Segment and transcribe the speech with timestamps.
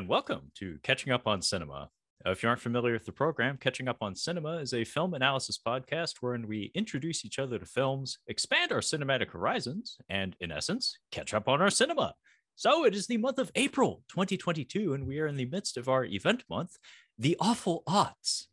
[0.00, 1.90] And welcome to Catching Up on Cinema.
[2.24, 5.12] Uh, if you aren't familiar with the program, Catching Up on Cinema is a film
[5.12, 10.50] analysis podcast wherein we introduce each other to films, expand our cinematic horizons, and in
[10.50, 12.14] essence, catch up on our cinema.
[12.56, 15.86] So it is the month of April 2022, and we are in the midst of
[15.86, 16.78] our event month,
[17.18, 18.48] The Awful Odds.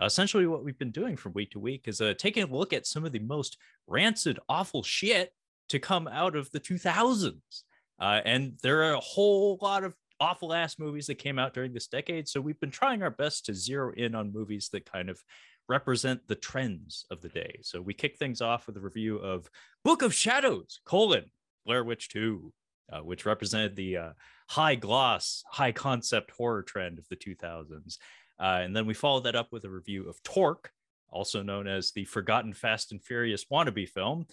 [0.00, 2.86] Essentially, what we've been doing from week to week is uh, taking a look at
[2.86, 3.58] some of the most
[3.88, 5.32] rancid, awful shit
[5.68, 7.64] to come out of the 2000s.
[7.98, 11.72] Uh, and there are a whole lot of awful ass movies that came out during
[11.72, 12.28] this decade.
[12.28, 15.20] So we've been trying our best to zero in on movies that kind of
[15.68, 17.58] represent the trends of the day.
[17.62, 19.50] So we kick things off with a review of
[19.82, 21.24] Book of Shadows, colon,
[21.66, 22.52] Blair Witch 2,
[22.92, 24.10] uh, which represented the uh,
[24.48, 27.96] high gloss, high concept horror trend of the 2000s.
[28.38, 30.70] Uh, and then we followed that up with a review of Torque,
[31.10, 34.26] also known as the forgotten Fast and Furious wannabe film,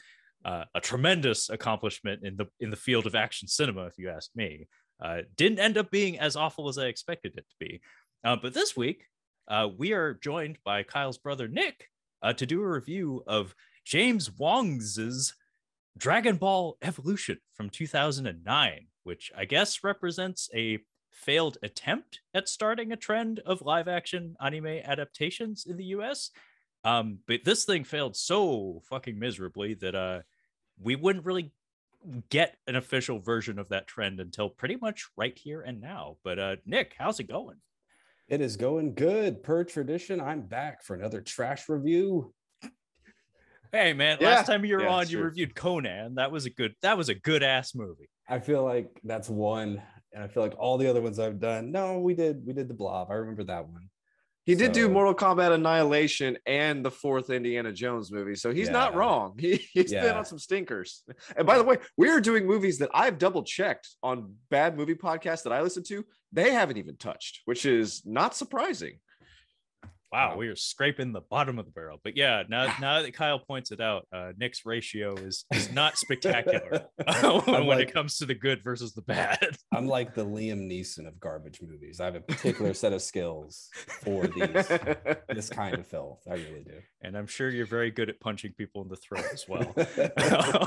[0.45, 4.29] uh, a tremendous accomplishment in the in the field of action cinema, if you ask
[4.35, 4.67] me.
[5.01, 7.81] Uh, didn't end up being as awful as I expected it to be.
[8.23, 9.05] Uh, but this week,
[9.47, 11.87] uh, we are joined by Kyle's brother Nick
[12.21, 13.55] uh, to do a review of
[13.85, 15.33] James Wong's
[15.97, 20.79] Dragon Ball Evolution from 2009, which I guess represents a
[21.11, 26.31] failed attempt at starting a trend of live action anime adaptations in the US.
[26.83, 30.19] Um, but this thing failed so fucking miserably that uh,
[30.81, 31.51] we wouldn't really
[32.29, 36.17] get an official version of that trend until pretty much right here and now.
[36.23, 37.57] But uh, Nick, how's it going?
[38.27, 39.41] It is going good.
[39.43, 42.33] Per tradition, I'm back for another trash review.
[43.71, 44.29] Hey man, yeah.
[44.29, 46.15] last time you were yeah, on, you reviewed Conan.
[46.15, 46.73] That was a good.
[46.81, 48.09] That was a good ass movie.
[48.27, 49.81] I feel like that's one,
[50.11, 51.71] and I feel like all the other ones I've done.
[51.71, 52.43] No, we did.
[52.45, 53.11] We did the Blob.
[53.11, 53.89] I remember that one.
[54.49, 58.65] He did so, do Mortal Kombat Annihilation and the fourth Indiana Jones movie, so he's
[58.65, 58.73] yeah.
[58.73, 59.37] not wrong.
[59.39, 60.01] He, he's yeah.
[60.01, 61.03] been on some stinkers.
[61.37, 64.95] And by the way, we are doing movies that I've double checked on bad movie
[64.95, 66.03] podcasts that I listen to.
[66.33, 68.97] They haven't even touched, which is not surprising
[70.11, 71.99] wow, we are scraping the bottom of the barrel.
[72.03, 75.97] But yeah, now now that Kyle points it out, uh, Nick's ratio is is not
[75.97, 76.85] spectacular
[77.45, 79.57] when like, it comes to the good versus the bad.
[79.73, 81.99] I'm like the Liam Neeson of garbage movies.
[81.99, 83.69] I have a particular set of skills
[84.03, 84.67] for these
[85.29, 86.21] this kind of filth.
[86.29, 86.79] I really do.
[87.01, 89.73] And I'm sure you're very good at punching people in the throat as well.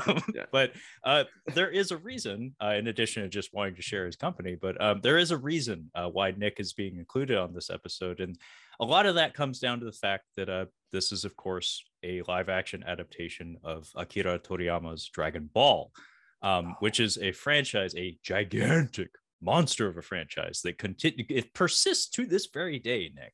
[0.07, 0.45] um, yeah.
[0.51, 0.71] But
[1.03, 4.55] uh, there is a reason, uh, in addition to just wanting to share his company,
[4.59, 8.19] but um, there is a reason uh, why Nick is being included on this episode,
[8.19, 8.37] and
[8.79, 11.83] a lot of that comes down to the fact that uh, this is, of course,
[12.03, 15.91] a live action adaptation of Akira Toriyama's Dragon Ball,
[16.41, 19.09] um, which is a franchise, a gigantic
[19.41, 23.33] monster of a franchise that continue it persists to this very day, Nick.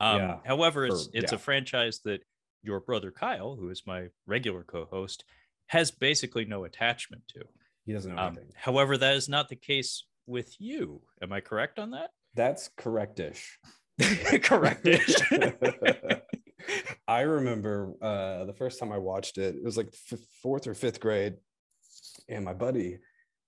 [0.00, 1.36] Um, yeah, however, it's for, it's yeah.
[1.36, 2.20] a franchise that
[2.62, 5.24] your brother Kyle, who is my regular co-host,
[5.66, 7.40] has basically no attachment to.
[7.84, 8.52] He doesn't know um, anything.
[8.54, 11.00] However, that is not the case with you.
[11.20, 12.10] Am I correct on that?
[12.34, 13.58] That's correctish.
[14.42, 15.14] Correctish.
[17.08, 20.74] I remember uh, the first time I watched it, it was like f- fourth or
[20.74, 21.34] fifth grade,
[22.28, 22.98] and my buddy,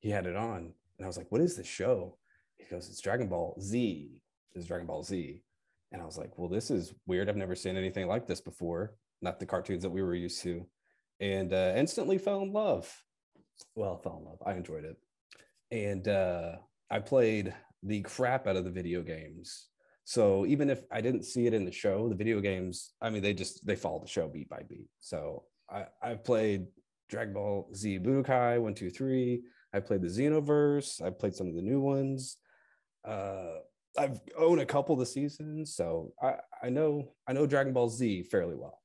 [0.00, 2.18] he had it on, and I was like, "What is this show?"
[2.56, 4.20] He goes, "It's Dragon Ball Z.
[4.54, 5.42] It's Dragon Ball Z,"
[5.92, 7.28] and I was like, "Well, this is weird.
[7.28, 8.94] I've never seen anything like this before.
[9.22, 10.66] Not the cartoons that we were used to,"
[11.20, 12.92] and uh, instantly fell in love.
[13.76, 14.42] Well, fell in love.
[14.44, 14.96] I enjoyed it,
[15.70, 16.56] and uh,
[16.90, 19.68] I played the crap out of the video games
[20.04, 23.22] so even if I didn't see it in the show, the video games, I mean,
[23.22, 24.88] they just they follow the show beat by beat.
[25.00, 26.66] So I, I've played
[27.08, 29.42] Dragon Ball Z Budokai one, two, three.
[29.72, 31.02] I played the Xenoverse.
[31.02, 32.36] I played some of the new ones.
[33.06, 33.56] Uh,
[33.98, 37.88] I've owned a couple of the seasons, so I, I know I know Dragon Ball
[37.88, 38.82] Z fairly well.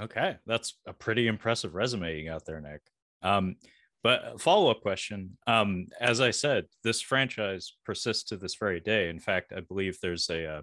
[0.00, 2.80] Okay, that's a pretty impressive resume you got there, Nick.
[3.22, 3.56] Um,
[4.02, 9.08] but follow up question: um, As I said, this franchise persists to this very day.
[9.08, 10.62] In fact, I believe there's a, uh,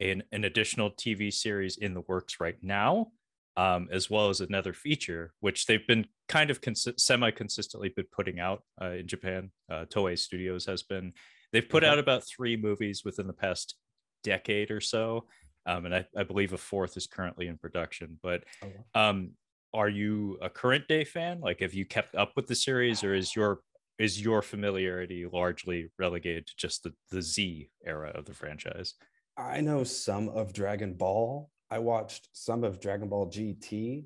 [0.00, 3.08] an, an additional TV series in the works right now,
[3.56, 8.06] um, as well as another feature, which they've been kind of cons- semi consistently been
[8.12, 9.50] putting out uh, in Japan.
[9.70, 11.12] Uh, Toei Studios has been.
[11.52, 13.74] They've put out about three movies within the past
[14.22, 15.26] decade or so.
[15.66, 18.18] Um, and I, I, believe a fourth is currently in production.
[18.22, 19.32] But oh, um,
[19.74, 21.40] are you a current day fan?
[21.40, 23.60] Like, have you kept up with the series, or is your
[23.98, 28.94] is your familiarity largely relegated to just the, the Z era of the franchise?
[29.36, 31.50] I know some of Dragon Ball.
[31.70, 34.04] I watched some of Dragon Ball GT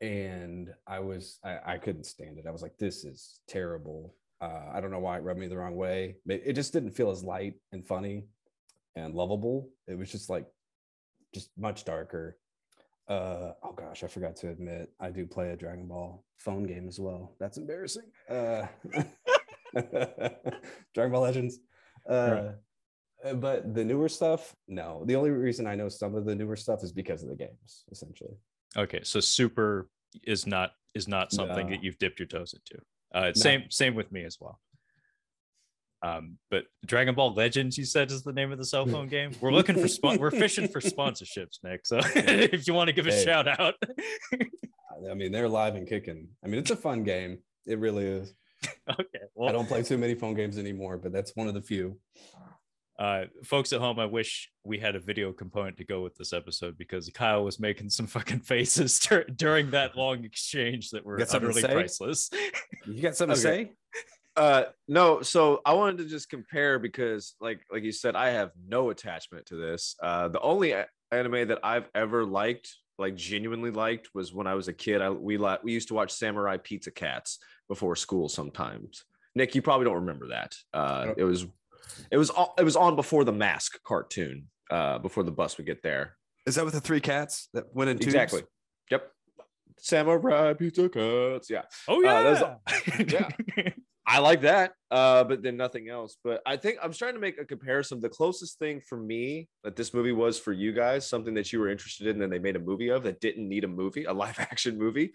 [0.00, 2.46] and I was I, I couldn't stand it.
[2.46, 4.14] I was like, this is terrible.
[4.40, 6.16] Uh, I don't know why it rubbed me the wrong way.
[6.28, 8.26] It just didn't feel as light and funny
[8.94, 9.70] and lovable.
[9.86, 10.46] It was just like
[11.34, 12.38] just much darker
[13.08, 16.88] uh oh gosh i forgot to admit i do play a dragon ball phone game
[16.88, 18.66] as well that's embarrassing uh
[20.94, 21.58] dragon ball legends
[22.08, 22.52] Uh,
[23.36, 25.02] but the newer stuff, no.
[25.06, 27.84] The only reason I know some of the newer stuff is because of the games,
[27.90, 28.36] essentially.
[28.76, 29.88] Okay, so Super
[30.22, 31.72] is not is not something No.
[31.72, 32.80] that you've dipped your toes into.
[33.14, 33.32] Uh, No.
[33.32, 34.60] Same same with me as well.
[36.02, 39.32] Um, but Dragon Ball Legends, you said, is the name of the cell phone game.
[39.40, 41.86] We're looking for spon- we're fishing for sponsorships, Nick.
[41.86, 43.24] So if you want to give a Hey.
[43.24, 43.74] shout out,
[45.10, 46.28] I mean, they're live and kicking.
[46.44, 47.38] I mean, it's a fun game.
[47.66, 48.34] It really is.
[48.90, 49.18] okay.
[49.42, 51.98] I don't play too many phone games anymore, but that's one of the few.
[52.98, 56.32] uh, folks at home, I wish we had a video component to go with this
[56.32, 61.18] episode because Kyle was making some fucking faces dur- during that long exchange that were
[61.18, 62.30] Got something to utterly priceless.
[62.86, 63.64] You got something Okay.
[63.64, 63.72] to say?
[64.36, 65.22] Uh, no.
[65.22, 69.46] So I wanted to just compare because, like, like you said, I have no attachment
[69.46, 69.96] to this.
[70.02, 70.74] Uh, the only
[71.10, 75.00] anime that I've ever liked, like genuinely liked, was when I was a kid.
[75.00, 77.38] I we li- we used to watch Samurai Pizza Cats
[77.68, 79.04] before school sometimes.
[79.34, 80.54] Nick, you probably don't remember that.
[80.72, 81.46] Uh, it was,
[82.10, 84.48] it was, on- it was on before the Mask cartoon.
[84.68, 86.16] Uh, before the bus would get there.
[86.44, 88.14] Is that with the three cats that went in tubes?
[88.14, 88.42] Exactly.
[88.90, 89.12] Yep.
[89.78, 91.48] Samurai Pizza Cats.
[91.48, 91.62] Yeah.
[91.86, 92.40] Oh Uh, there's
[93.12, 93.68] yeah, yeah.
[94.08, 96.16] I like that, uh, but then nothing else.
[96.22, 98.00] But I think I'm trying to make a comparison.
[98.00, 101.58] The closest thing for me that this movie was for you guys, something that you
[101.58, 104.12] were interested in, and they made a movie of that didn't need a movie, a
[104.24, 105.12] live action movie,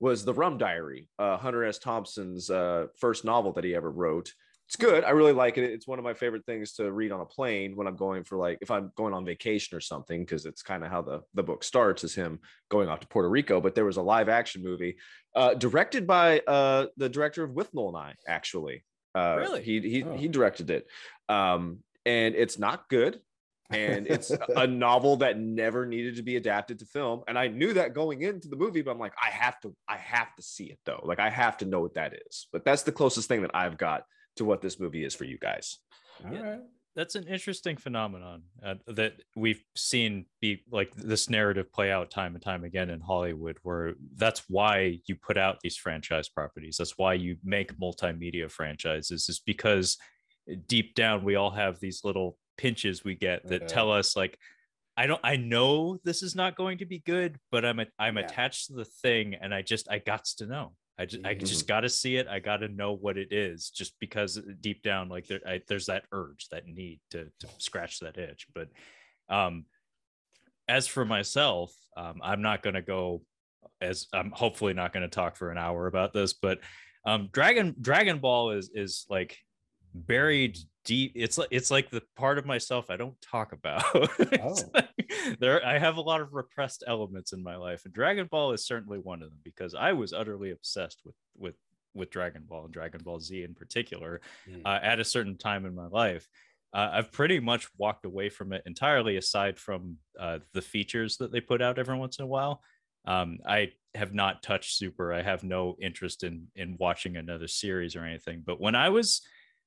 [0.00, 1.78] was The Rum Diary, uh, Hunter S.
[1.78, 4.32] Thompson's uh, first novel that he ever wrote.
[4.72, 5.04] It's good.
[5.04, 5.64] I really like it.
[5.64, 8.38] It's one of my favorite things to read on a plane when I'm going for
[8.38, 11.42] like if I'm going on vacation or something, because it's kind of how the, the
[11.42, 12.38] book starts is him
[12.70, 13.60] going off to Puerto Rico.
[13.60, 14.96] But there was a live action movie
[15.36, 18.82] uh, directed by uh, the director of Withnail and I, actually.
[19.14, 19.62] Uh, Really?
[19.62, 20.16] He he Oh.
[20.16, 20.86] he directed it,
[21.28, 23.20] um, and it's not good.
[23.68, 27.24] and it's a novel that never needed to be adapted to film.
[27.28, 29.98] And I knew that going into the movie, but I'm like, I have to, I
[29.98, 31.02] have to see it though.
[31.04, 32.46] Like I have to know what that is.
[32.52, 34.04] But that's the closest thing that I've got
[34.36, 35.78] to what this movie is for you guys.
[36.24, 36.40] All Yeah.
[36.42, 36.60] right.
[36.94, 42.34] that's an interesting phenomenon uh, that we've seen be like this narrative play out time
[42.34, 46.76] and time again in Hollywood, where that's why you put out these franchise properties.
[46.76, 49.96] That's why you make multimedia franchises, is because
[50.66, 53.68] deep down we all have these little pinches we get that Yeah.
[53.68, 54.38] tell us like.
[54.94, 55.20] I don't.
[55.24, 58.24] I know this is not going to be good, but I'm a, I'm Yeah.
[58.26, 60.76] attached to the thing, and I just I got to know.
[61.02, 62.28] I just I just got to see it.
[62.28, 65.86] I got to know what it is, just because deep down, like there, I, there's
[65.86, 68.46] that urge, that need to to scratch that itch.
[68.54, 68.68] But
[69.28, 69.64] um,
[70.68, 73.22] as for myself, um, I'm not going to go
[73.80, 76.60] as I'm hopefully not going to talk for an hour about this, but
[77.04, 79.36] um, Dragon Dragon Ball is is like
[79.92, 81.12] buried deep.
[81.14, 83.84] It's like it's like the part of myself I don't talk about.
[84.42, 84.56] Oh.
[84.74, 84.88] like-
[85.38, 88.66] there, I have a lot of repressed elements in my life, and Dragon Ball is
[88.66, 91.54] certainly one of them because I was utterly obsessed with with
[91.94, 94.62] with Dragon Ball and Dragon Ball Z in particular Mm.
[94.64, 96.26] uh, at a certain time in my life.
[96.74, 101.30] Uh, I've pretty much walked away from it entirely, aside from uh, the features that
[101.30, 102.62] they put out every once in a while.
[103.04, 105.12] Um, I have not touched Super.
[105.12, 108.42] I have no interest in in watching another series or anything.
[108.46, 109.20] But when I was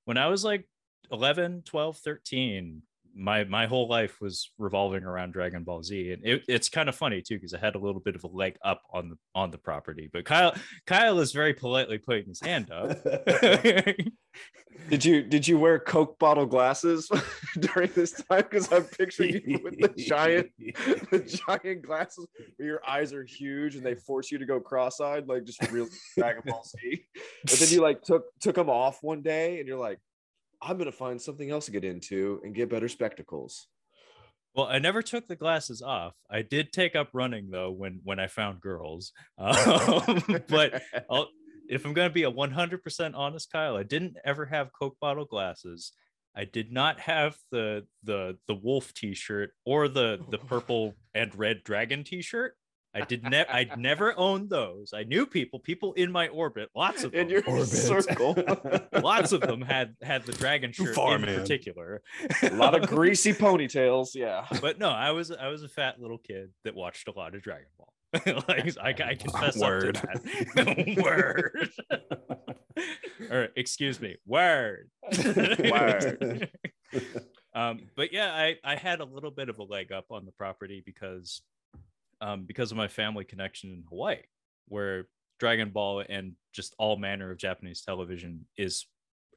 [0.05, 0.67] when I was like
[1.12, 2.81] 11, 12, 13,
[3.15, 6.95] my my whole life was revolving around Dragon Ball Z, and it, it's kind of
[6.95, 9.51] funny too because I had a little bit of a leg up on the on
[9.51, 10.09] the property.
[10.12, 10.53] But Kyle
[10.85, 12.97] Kyle is very politely putting his hand up.
[14.89, 17.09] Did you did you wear Coke bottle glasses
[17.59, 18.41] during this time?
[18.41, 23.75] Because I'm picturing you with the giant the giant glasses where your eyes are huge
[23.75, 27.05] and they force you to go cross-eyed, like just real Dragon Ball Z.
[27.45, 30.00] But then you like took took them off one day and you're like,
[30.65, 33.67] I'm gonna find something else to get into and get better spectacles.
[34.55, 36.13] Well, I never took the glasses off.
[36.29, 39.12] I did take up running though when when I found girls.
[39.38, 41.27] Um, but I'll,
[41.67, 45.25] if I'm going to be a 100% honest, Kyle, I didn't ever have Coke bottle
[45.25, 45.93] glasses.
[46.36, 51.63] I did not have the the the wolf T-shirt or the the purple and red
[51.63, 52.55] dragon T-shirt.
[52.95, 54.93] I did ne- I never owned those.
[54.93, 57.21] I knew people, people in my orbit, lots of them.
[57.21, 57.67] in your Orbit.
[57.67, 58.35] circle.
[59.01, 61.39] lots of them had had the dragon Too shirt far, in man.
[61.39, 62.01] particular.
[62.41, 64.15] a lot of greasy ponytails.
[64.15, 64.45] Yeah.
[64.61, 67.41] but no, I was I was a fat little kid that watched a lot of
[67.41, 67.91] Dragon Ball.
[68.47, 69.97] like I, I confess Word.
[69.97, 70.23] up to
[70.55, 71.03] that.
[71.03, 71.69] word.
[73.29, 74.89] or excuse me, word.
[75.59, 76.49] Word.
[77.53, 80.31] um, but yeah, I I had a little bit of a leg up on the
[80.31, 81.41] property because
[82.22, 84.22] um because of my family connection in Hawaii,
[84.67, 85.07] where
[85.39, 88.86] Dragon Ball and just all manner of Japanese television is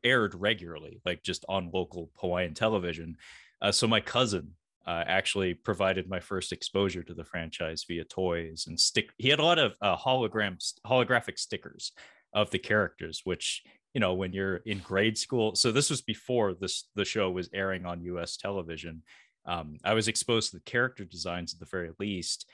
[0.04, 3.16] aired regularly, like just on local Hawaiian television.
[3.60, 4.52] Uh, so my cousin
[4.86, 9.10] uh, actually provided my first exposure to the franchise via toys and stick.
[9.18, 10.56] He had a lot of uh, hologram
[10.86, 11.92] holographic stickers
[12.32, 13.62] of the characters, which
[13.94, 17.48] you know when you're in grade school so this was before this the show was
[17.52, 19.02] airing on us television
[19.46, 22.48] um, i was exposed to the character designs at the very least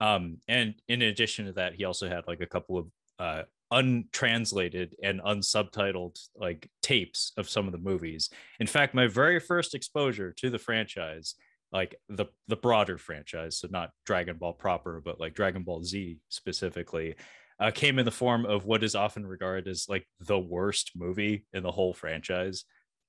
[0.00, 2.86] um, and in addition to that he also had like a couple of
[3.18, 9.38] uh, untranslated and unsubtitled like tapes of some of the movies in fact my very
[9.38, 11.34] first exposure to the franchise
[11.70, 16.18] like the the broader franchise so not dragon ball proper but like dragon ball z
[16.30, 17.14] specifically
[17.60, 21.44] uh, came in the form of what is often regarded as like the worst movie
[21.52, 22.64] in the whole franchise,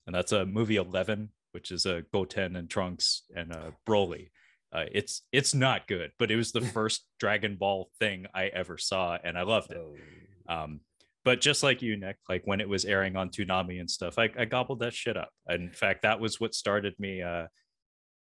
[0.07, 3.71] and that's a uh, movie Eleven, which is a uh, Goten and Trunks and uh,
[3.87, 4.29] Broly.
[4.71, 8.77] Uh, it's it's not good, but it was the first Dragon Ball thing I ever
[8.77, 9.77] saw, and I loved it.
[9.77, 9.95] Oh.
[10.53, 10.81] Um,
[11.25, 14.29] but just like you, Nick, like when it was airing on Toonami and stuff, I,
[14.37, 15.29] I gobbled that shit up.
[15.49, 17.47] in fact, that was what started me uh,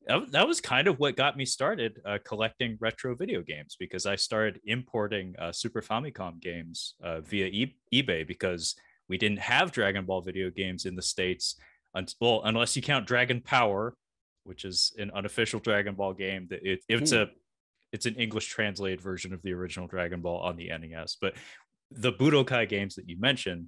[0.08, 4.06] that, that was kind of what got me started uh, collecting retro video games because
[4.06, 8.76] I started importing uh, Super Famicom games uh, via e- eBay because
[9.10, 11.56] we didn't have Dragon Ball video games in the states.
[12.20, 13.96] well, unless you count Dragon Power,
[14.46, 16.48] which is an unofficial Dragon Ball game.
[16.50, 17.18] That it, it's hmm.
[17.18, 17.26] a
[17.92, 21.18] it's an English translated version of the original Dragon Ball on the NES.
[21.20, 21.36] But
[21.92, 23.68] the Budokai games that you mentioned,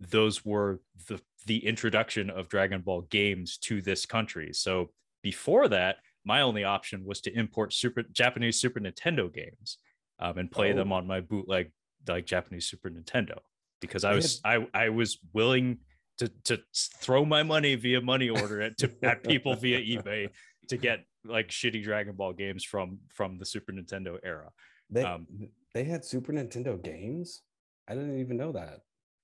[0.00, 4.52] those were the the introduction of Dragon Ball games to this country.
[4.52, 4.90] So
[5.22, 9.78] before that, my only option was to import super Japanese Super Nintendo games
[10.18, 10.76] um, and play oh.
[10.76, 11.70] them on my bootleg
[12.06, 13.38] like Japanese Super Nintendo
[13.80, 15.78] because I was I I was willing
[16.18, 20.28] to to throw my money via money order at to at people via eBay
[20.68, 24.50] to get like shitty Dragon Ball games from from the Super Nintendo era.
[24.90, 25.26] They um,
[25.72, 27.42] they had Super Nintendo games.
[27.88, 28.80] I didn't even know that.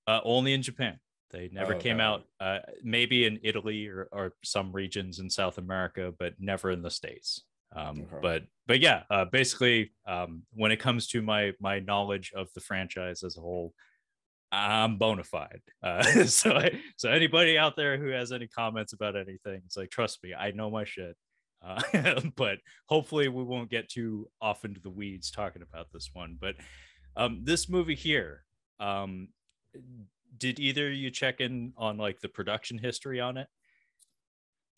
[0.06, 0.98] Uh, only in Japan.
[1.30, 5.58] They never oh, came out, uh, maybe in Italy or, or some regions in South
[5.58, 7.44] America, but never in the States.
[7.74, 8.16] Um, okay.
[8.20, 12.60] But but yeah, uh, basically, um, when it comes to my my knowledge of the
[12.60, 13.74] franchise as a whole,
[14.52, 15.60] I'm bona fide.
[15.82, 19.90] Uh, so I, so anybody out there who has any comments about anything, it's like
[19.90, 21.16] trust me, I know my shit.
[21.62, 26.36] Uh, but hopefully, we won't get too off into the weeds talking about this one.
[26.40, 26.56] But
[27.16, 28.44] um, this movie here,
[28.78, 29.28] um,
[30.36, 33.46] did either you check in on like the production history on it?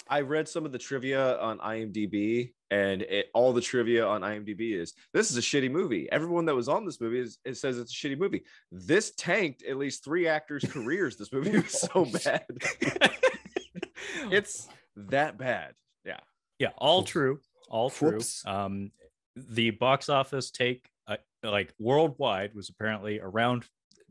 [0.09, 4.75] I read some of the trivia on IMDb, and it, all the trivia on IMDb
[4.75, 6.11] is this is a shitty movie.
[6.11, 8.45] Everyone that was on this movie is it says it's a shitty movie.
[8.71, 11.17] This tanked at least three actors' careers.
[11.17, 12.47] This movie was so bad.
[14.31, 15.75] it's that bad.
[16.05, 16.21] Yeah.
[16.59, 16.71] Yeah.
[16.79, 17.41] All true.
[17.69, 18.21] All true.
[18.47, 18.91] Um,
[19.37, 23.65] the box office take, uh, like worldwide, was apparently around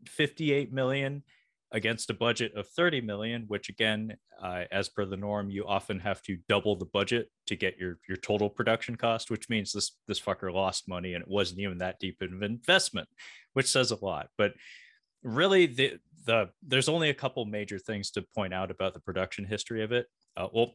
[0.07, 1.23] 58 million
[1.73, 4.13] against a budget of 30 million which again
[4.43, 7.97] uh, as per the norm you often have to double the budget to get your
[8.07, 11.77] your total production cost which means this this fucker lost money and it wasn't even
[11.77, 13.07] that deep of an investment
[13.53, 14.27] which says a lot.
[14.37, 14.53] But
[15.23, 19.45] really the the there's only a couple major things to point out about the production
[19.45, 20.07] history of it.
[20.35, 20.73] Uh, well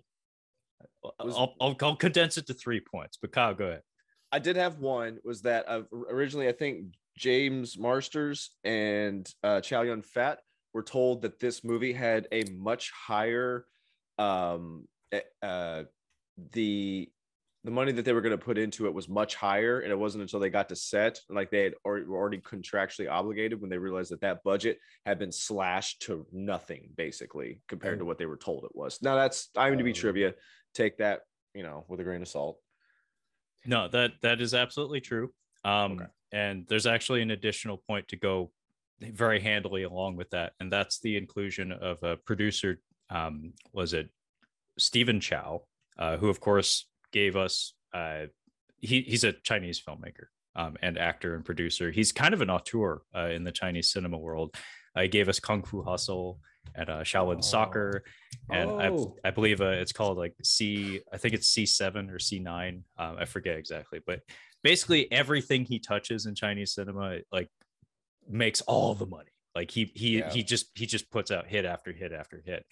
[1.20, 3.82] I'll, I'll, I'll condense it to three points but kyle go ahead.
[4.32, 9.82] I did have one was that uh, originally I think James Marsters and uh, Chow
[9.82, 10.40] Yun Fat
[10.76, 13.64] were told that this movie had a much higher
[14.18, 15.84] um eh, uh
[16.52, 17.10] the
[17.64, 19.98] the money that they were going to put into it was much higher and it
[19.98, 23.78] wasn't until they got to set like they had already, already contractually obligated when they
[23.78, 28.36] realized that that budget had been slashed to nothing basically compared to what they were
[28.36, 29.00] told it was.
[29.00, 30.34] Now that's i'm to be trivia
[30.74, 31.20] take that
[31.54, 32.58] you know with a grain of salt.
[33.64, 35.32] No that that is absolutely true.
[35.64, 36.04] Um okay.
[36.32, 38.52] and there's actually an additional point to go
[39.00, 42.78] very handily along with that, and that's the inclusion of a producer.
[43.10, 44.10] Um, was it
[44.78, 45.62] Stephen Chow,
[45.98, 47.74] uh, who of course gave us.
[47.94, 48.26] Uh,
[48.80, 51.90] he, he's a Chinese filmmaker um, and actor and producer.
[51.90, 54.54] He's kind of an auteur uh, in the Chinese cinema world.
[54.94, 56.38] Uh, he gave us Kung Fu Hustle
[56.74, 57.42] and uh, Shaolin oh.
[57.42, 58.02] Soccer,
[58.50, 59.16] and oh.
[59.24, 61.00] I, I, believe uh, it's called like C.
[61.12, 62.84] I think it's C seven or C nine.
[62.98, 64.20] Um, I forget exactly, but
[64.62, 67.48] basically everything he touches in Chinese cinema, like
[68.28, 69.30] makes all the money.
[69.54, 70.30] Like he he yeah.
[70.30, 72.64] he just he just puts out hit after hit after hit.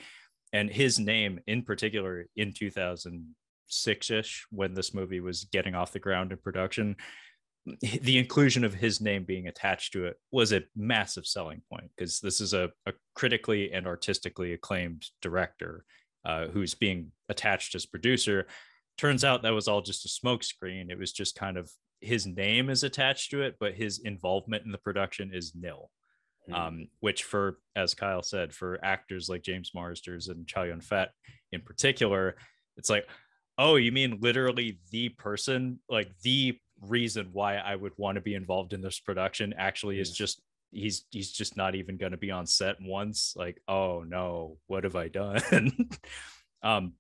[0.53, 6.31] And his name in particular in 2006ish when this movie was getting off the ground
[6.31, 6.97] in production,
[7.81, 12.21] the inclusion of his name being attached to it was a massive selling point because
[12.21, 15.85] this is a, a, critically and artistically acclaimed director
[16.27, 18.47] uh, who's being attached as producer.
[18.99, 20.91] Turns out that was all just a smokescreen.
[20.91, 21.71] It was just kind of
[22.05, 25.91] his name is attached to it, but his involvement in the production is nil.
[26.51, 26.55] Mm.
[26.55, 31.11] Um, which for as Kyle said, for actors like James Marsters and Chow Yun Fat
[31.53, 32.37] in particular,
[32.77, 33.09] it's like,
[33.57, 38.35] oh, you mean literally the person, like the reason why I would want to be
[38.35, 40.43] involved in this production actually is just
[40.75, 44.85] he's he's just not even going to be on set once like oh no what
[44.85, 45.71] have i done
[46.63, 46.93] um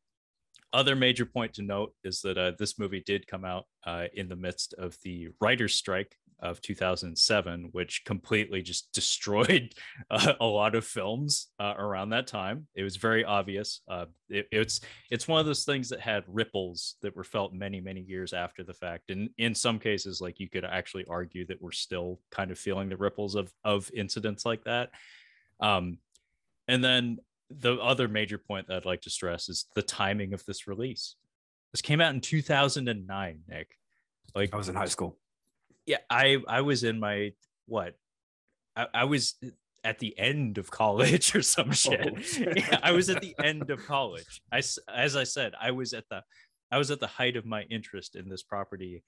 [0.74, 4.28] other major point to note is that uh, this movie did come out uh, in
[4.28, 9.74] the midst of the writer's strike of 2007, which completely just destroyed
[10.10, 12.66] uh, a lot of films uh, around that time.
[12.74, 13.80] It was very obvious.
[13.88, 17.80] Uh, it, it's it's one of those things that had ripples that were felt many
[17.80, 21.62] many years after the fact, and in some cases, like you could actually argue that
[21.62, 24.90] we're still kind of feeling the ripples of of incidents like that.
[25.60, 25.98] Um,
[26.68, 27.18] and then
[27.50, 31.16] the other major point that I'd like to stress is the timing of this release.
[31.72, 33.68] This came out in 2009, Nick.
[34.34, 35.18] Like I was in high school.
[35.86, 37.32] Yeah, I I was in my
[37.66, 37.94] what?
[38.76, 39.34] I, I was
[39.82, 42.14] at the end of college or some oh, shit.
[42.14, 44.42] Oh, yeah, I was at the end of college.
[44.50, 46.22] I as I said, I was at the
[46.70, 49.04] I was at the height of my interest in this property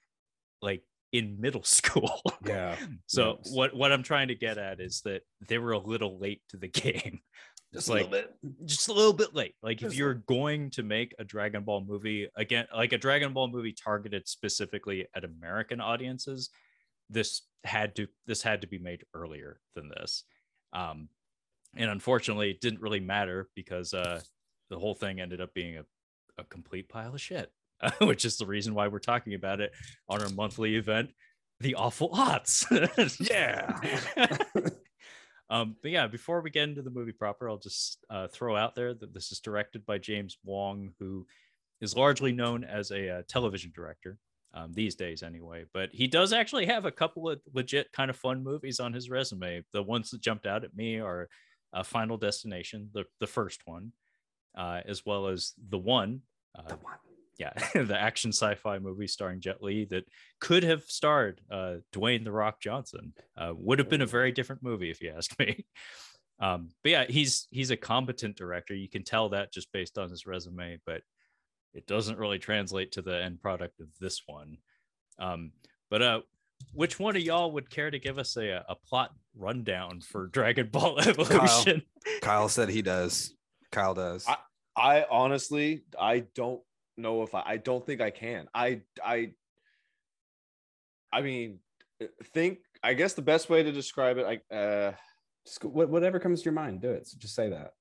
[0.62, 0.82] like
[1.12, 2.20] in middle school.
[2.46, 2.76] Yeah.
[3.06, 3.52] so yes.
[3.54, 6.56] what what I'm trying to get at is that they were a little late to
[6.56, 7.20] the game
[7.72, 8.10] just like
[8.64, 11.84] just a little bit late like just if you're going to make a dragon ball
[11.86, 16.50] movie again like a dragon ball movie targeted specifically at american audiences
[17.10, 20.25] this had to this had to be made earlier than this
[20.72, 21.08] um
[21.76, 24.20] and unfortunately it didn't really matter because uh
[24.70, 25.84] the whole thing ended up being a,
[26.38, 29.73] a complete pile of shit uh, which is the reason why we're talking about it
[30.09, 31.11] on our monthly event
[31.61, 32.66] the awful odds
[33.21, 33.78] yeah
[35.49, 38.75] Um, but yeah, before we get into the movie proper, I'll just uh, throw out
[38.75, 41.26] there that this is directed by James Wong, who
[41.80, 44.19] is largely known as a uh, television director
[44.54, 45.65] um, these days, anyway.
[45.73, 49.08] But he does actually have a couple of legit kind of fun movies on his
[49.08, 49.62] resume.
[49.73, 51.28] The ones that jumped out at me are
[51.73, 53.93] uh, Final Destination, the the first one,
[54.56, 56.23] uh, as well as the one.
[56.58, 56.95] Uh, the one
[57.38, 60.04] yeah, the action sci-fi movie starring Jet Li that
[60.40, 63.12] could have starred uh, Dwayne the Rock Johnson.
[63.36, 65.64] Uh, would have been a very different movie if you ask me.
[66.38, 68.75] Um, but yeah, he's he's a competent director.
[68.75, 71.00] You can tell that just based on his resume, but
[71.72, 74.58] it doesn't really translate to the end product of this one.
[75.18, 75.52] Um,
[75.88, 76.20] but uh,
[76.72, 80.68] which one of y'all would care to give us a, a plot rundown for Dragon
[80.70, 81.82] Ball Evolution?
[82.04, 83.34] Kyle, Kyle said he does.
[83.72, 84.26] Kyle does.
[84.26, 84.36] I,
[84.76, 86.60] I honestly, I don't
[86.97, 88.49] know if I, I don't think I can.
[88.54, 89.32] I I
[91.13, 91.61] I mean,
[92.35, 94.93] think I guess the best way to describe it, I uh,
[95.47, 97.06] just whatever comes to your mind, do it.
[97.06, 97.73] So just say that.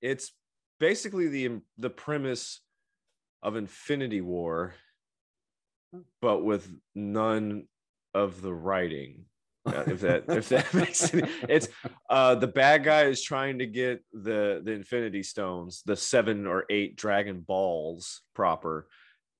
[0.00, 0.32] It's
[0.78, 2.60] basically the the premise
[3.42, 4.74] of Infinity War,
[6.22, 7.66] but with none
[8.14, 9.26] of the writing
[9.66, 11.68] if that if that makes any, it's
[12.08, 16.64] uh the bad guy is trying to get the the infinity stones the seven or
[16.70, 18.88] eight dragon balls proper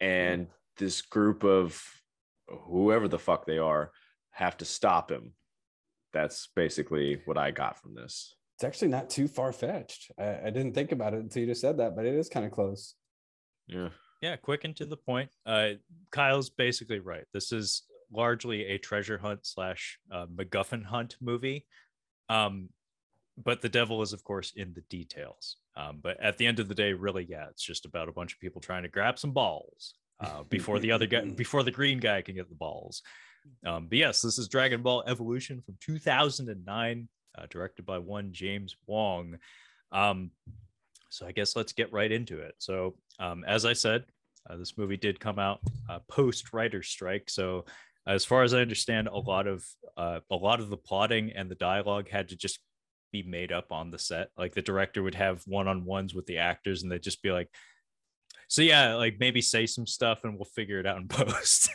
[0.00, 1.82] and this group of
[2.48, 3.92] whoever the fuck they are
[4.30, 5.32] have to stop him.
[6.12, 8.34] That's basically what i got from this.
[8.56, 10.10] It's actually not too far-fetched.
[10.18, 12.44] I, I didn't think about it until you just said that but it is kind
[12.44, 12.94] of close.
[13.66, 13.90] Yeah.
[14.20, 15.30] Yeah quick and to the point.
[15.46, 15.72] Uh
[16.10, 17.24] kyle's basically right.
[17.32, 21.66] This is largely a treasure hunt slash uh, MacGuffin hunt movie.
[22.28, 22.70] Um,
[23.42, 25.56] but the devil is, of course, in the details.
[25.76, 28.32] Um, but at the end of the day, really, yeah, it's just about a bunch
[28.32, 31.98] of people trying to grab some balls uh, before the other guy, before the green
[31.98, 33.02] guy can get the balls.
[33.64, 38.76] Um, but yes, this is Dragon Ball Evolution from 2009, uh, directed by one James
[38.86, 39.38] Wong.
[39.92, 40.30] Um,
[41.08, 42.54] so I guess let's get right into it.
[42.58, 44.04] So, um, as I said,
[44.48, 47.28] uh, this movie did come out uh, post writer strike.
[47.28, 47.64] So
[48.06, 49.64] as far as I understand, a lot of
[49.96, 52.60] uh, a lot of the plotting and the dialogue had to just
[53.12, 54.30] be made up on the set.
[54.38, 57.30] Like the director would have one on ones with the actors, and they'd just be
[57.30, 57.48] like,
[58.48, 61.70] "So yeah, like maybe say some stuff, and we'll figure it out in post."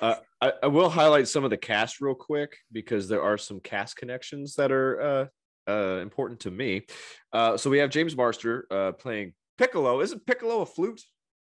[0.00, 3.60] uh, I, I, will highlight some of the cast real quick because there are some
[3.60, 5.26] cast connections that are uh,
[5.70, 6.86] uh, important to me.
[7.32, 10.00] Uh, so we have James Marster uh, playing Piccolo.
[10.00, 11.02] Isn't Piccolo a flute?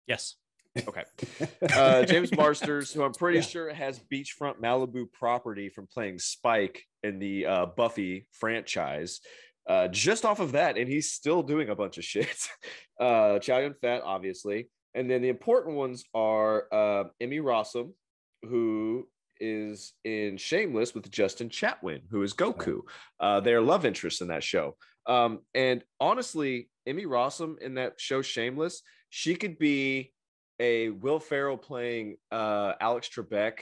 [0.07, 0.35] Yes.
[0.77, 1.03] Okay.
[1.73, 3.43] Uh, James Marsters, who I'm pretty yeah.
[3.43, 9.19] sure has beachfront Malibu property from playing Spike in the uh, Buffy franchise.
[9.67, 12.35] Uh, just off of that, and he's still doing a bunch of shit.
[12.99, 14.67] Uh, Chow Yun Fat, obviously.
[14.93, 17.93] And then the important ones are uh, Emmy Rossum,
[18.41, 19.07] who
[19.39, 22.81] is in Shameless with Justin Chatwin, who is Goku.
[23.17, 24.75] Uh, they're love interests in that show.
[25.05, 30.11] Um, and honestly, Emmy Rossum in that show Shameless, she could be
[30.59, 33.59] a Will Ferrell playing uh, Alex Trebek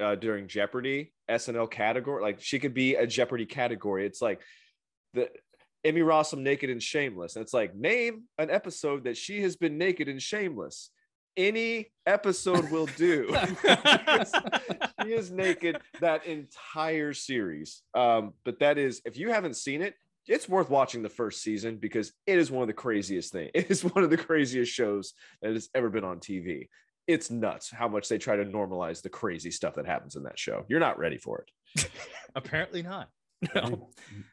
[0.00, 2.22] uh, during Jeopardy SNL category.
[2.22, 4.06] Like she could be a Jeopardy category.
[4.06, 4.40] It's like
[5.14, 5.30] the
[5.84, 7.36] Emmy Rossum naked and shameless.
[7.36, 10.90] And it's like name an episode that she has been naked and shameless.
[11.36, 13.28] any episode will do.
[15.04, 17.82] he is naked that entire series.
[17.94, 19.94] Um, but that is, if you haven't seen it,
[20.28, 23.50] it's worth watching the first season because it is one of the craziest things.
[23.54, 26.68] It is one of the craziest shows that has ever been on TV.
[27.06, 30.38] It's nuts how much they try to normalize the crazy stuff that happens in that
[30.38, 30.64] show.
[30.68, 31.44] You're not ready for
[31.76, 31.88] it.
[32.34, 33.08] Apparently not.
[33.54, 33.90] No.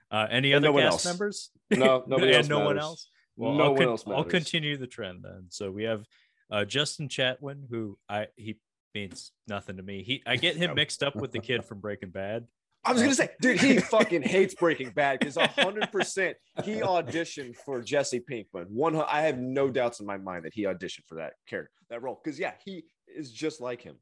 [0.09, 1.49] Uh, any And other no cast members?
[1.69, 3.09] No, nobody and else no one else.
[3.35, 5.47] Well, no I'll, one con- else I'll continue the trend then.
[5.49, 6.05] So we have
[6.49, 8.59] uh, Justin Chatwin, who I he
[8.95, 10.03] means nothing to me.
[10.03, 12.47] He I get him mixed up with the kid from Breaking Bad.
[12.85, 17.55] I was gonna say, dude, he fucking hates Breaking Bad because hundred percent he auditioned
[17.55, 18.67] for Jesse Pinkman.
[18.69, 22.01] One, I have no doubts in my mind that he auditioned for that character, that
[22.01, 22.19] role.
[22.23, 23.95] Because yeah, he is just like him.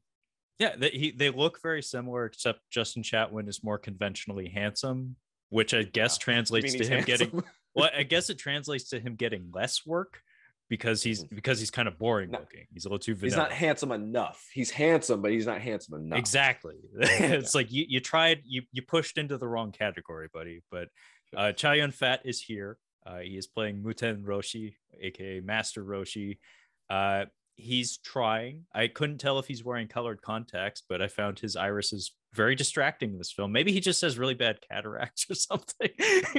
[0.58, 5.16] Yeah, they, he they look very similar, except Justin Chatwin is more conventionally handsome,
[5.48, 7.42] which I guess You translates mean to he's him getting.
[7.74, 10.20] Well, I guess it translates to him getting less work
[10.68, 12.66] because he's because he's kind of boring No, looking.
[12.72, 14.42] He's a little too he's not handsome enough.
[14.52, 16.18] He's handsome, but he's not handsome enough.
[16.18, 16.76] Exactly.
[16.98, 20.62] it's like you, you tried, you you pushed into the wrong category, buddy.
[20.70, 20.88] But
[21.36, 22.78] uh Chow Yun Fat is here.
[23.04, 26.38] Uh, he is playing Muten Roshi, aka Master Roshi.
[26.88, 27.24] Uh,
[27.56, 28.64] he's trying.
[28.72, 33.12] I couldn't tell if he's wearing colored contacts, but I found his irises very distracting
[33.12, 33.52] in this film.
[33.52, 35.90] Maybe he just has really bad cataracts or something.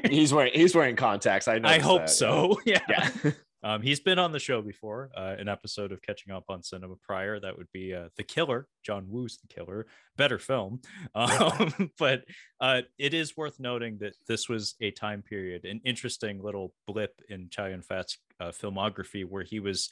[0.10, 1.48] He's wearing he's wearing contacts.
[1.48, 1.70] I know.
[1.70, 2.60] I hope so.
[2.66, 2.80] Yeah.
[2.90, 3.32] Yeah.
[3.64, 6.96] Um, he's been on the show before, uh, an episode of Catching Up on Cinema
[7.02, 7.40] prior.
[7.40, 9.88] That would be uh, The Killer, John Woo's The Killer.
[10.18, 10.82] Better film.
[11.16, 12.24] Um, but
[12.60, 17.22] uh, it is worth noting that this was a time period, an interesting little blip
[17.30, 19.90] in Chow Yun Fat's uh, filmography where he was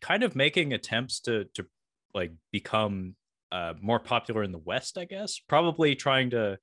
[0.00, 1.66] kind of making attempts to, to
[2.14, 3.14] like become
[3.52, 5.40] uh, more popular in the West, I guess.
[5.48, 6.58] Probably trying to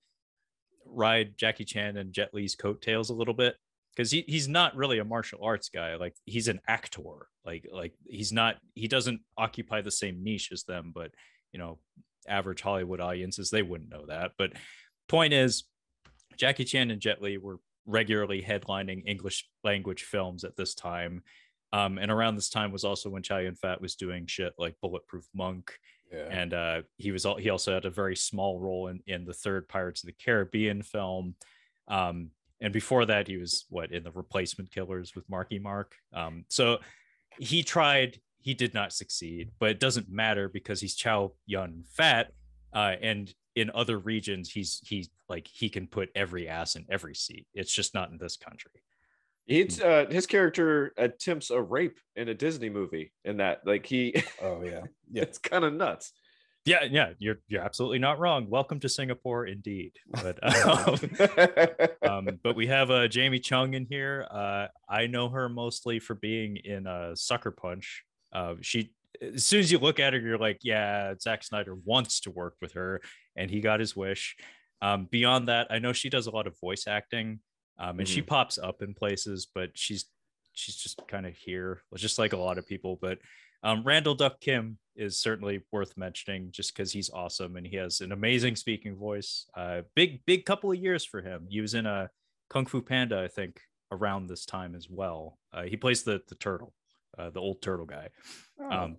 [0.86, 3.56] ride Jackie Chan and Jet Li's coattails a little bit
[3.96, 7.94] because he, he's not really a martial arts guy like he's an actor like like
[8.08, 11.12] he's not he doesn't occupy the same niche as them but
[11.52, 11.78] you know
[12.28, 14.52] average hollywood audiences they wouldn't know that but
[15.10, 15.64] point is
[16.38, 21.24] jackie chan and jet li were regularly headlining english language films at this time
[21.74, 24.76] um, and around this time was also when chow yun fat was doing shit like
[24.82, 25.80] bulletproof monk
[26.12, 26.28] Yeah.
[26.30, 29.34] and uh, he was all, he also had a very small role in in the
[29.34, 31.36] third Pirates of the Caribbean film.
[31.88, 35.96] Um, and before that, he was what in the Replacement Killers with Marky Mark.
[36.14, 36.78] Um, so
[37.40, 42.32] he tried, he did not succeed, but it doesn't matter because he's Chow Yun Fat,
[42.74, 47.16] uh, and in other regions, he's he's like he can put every ass in every
[47.16, 47.48] seat.
[47.54, 48.72] It's just not in this country.
[49.48, 54.16] It's uh his character attempts a rape in a Disney movie in that like he
[54.42, 54.82] oh yeah.
[55.12, 55.24] Yeah.
[55.24, 56.14] it's kind of nuts.
[56.64, 58.48] Yeah, yeah, you're you're absolutely not wrong.
[58.48, 59.94] Welcome to Singapore, indeed.
[60.12, 60.38] But
[62.04, 64.28] um, um, but we have uh, Jamie Chung in here.
[64.30, 68.04] Uh, I know her mostly for being in uh, Sucker Punch.
[68.32, 72.20] Uh, she, as soon as you look at her, you're like, yeah, Zack Snyder wants
[72.22, 73.02] to work with her,
[73.36, 74.36] and he got his wish.
[74.84, 77.40] Um, beyond that, I know she does a lot of voice acting,
[77.80, 80.06] um, and she pops up in places, but she's
[80.54, 83.00] she's just kind of here, just like a lot of people.
[83.02, 83.18] But
[83.64, 88.02] um, Randall Duk Kim is certainly worth mentioning just because he's awesome and he has
[88.02, 89.46] an amazing speaking voice.
[89.56, 91.48] Uh, big, big couple of years for him.
[91.50, 92.10] He was in a
[92.50, 95.38] Kung Fu Panda, I think, around this time as well.
[95.54, 96.74] Uh, he plays the the turtle,
[97.18, 98.10] uh, the old turtle guy.
[98.60, 98.70] Oh.
[98.70, 98.98] Um,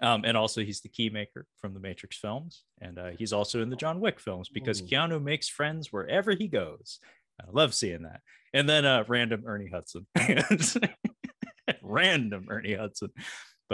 [0.00, 3.62] um, and also he's the key maker from the Matrix films, and uh, he's also
[3.62, 4.86] in the John Wick films because Ooh.
[4.86, 6.98] Keanu makes friends wherever he goes.
[7.40, 8.20] I love seeing that.
[8.52, 10.06] And then uh, random Ernie Hudson,
[11.82, 13.10] random Ernie Hudson.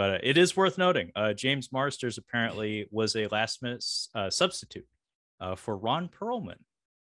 [0.01, 3.85] But uh, it is worth noting, uh, James Marsters apparently was a last minute
[4.15, 4.87] uh, substitute
[5.39, 6.55] uh, for Ron Perlman,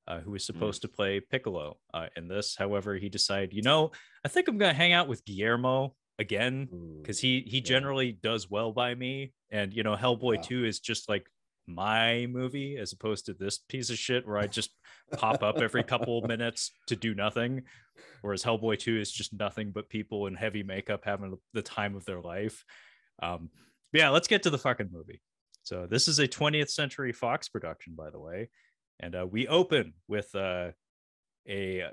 [0.08, 2.56] uh, who was supposed to play Piccolo uh, in this.
[2.56, 6.70] However, he decided, you know, I think I'm gonna hang out with Guillermo again
[7.02, 7.64] because he he Yeah.
[7.64, 10.44] generally does well by me and you know hellboy.
[10.44, 11.28] 2 is just like
[11.68, 14.72] my movie as opposed to this piece of shit where i just
[15.14, 17.64] pop up every couple minutes to do nothing
[18.22, 22.06] whereas hellboy 2 is just nothing but people in heavy makeup having the time of
[22.06, 22.64] their life.
[23.22, 23.50] Um
[23.92, 25.22] yeah let's get to the fucking movie.
[25.64, 28.50] So this is a 20th century fox production by the way
[29.00, 30.70] and uh, we open with uh
[31.46, 31.90] a uh,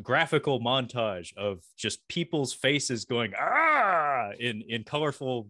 [0.00, 4.30] graphical montage of just people's faces going ah!
[4.38, 5.48] in in colorful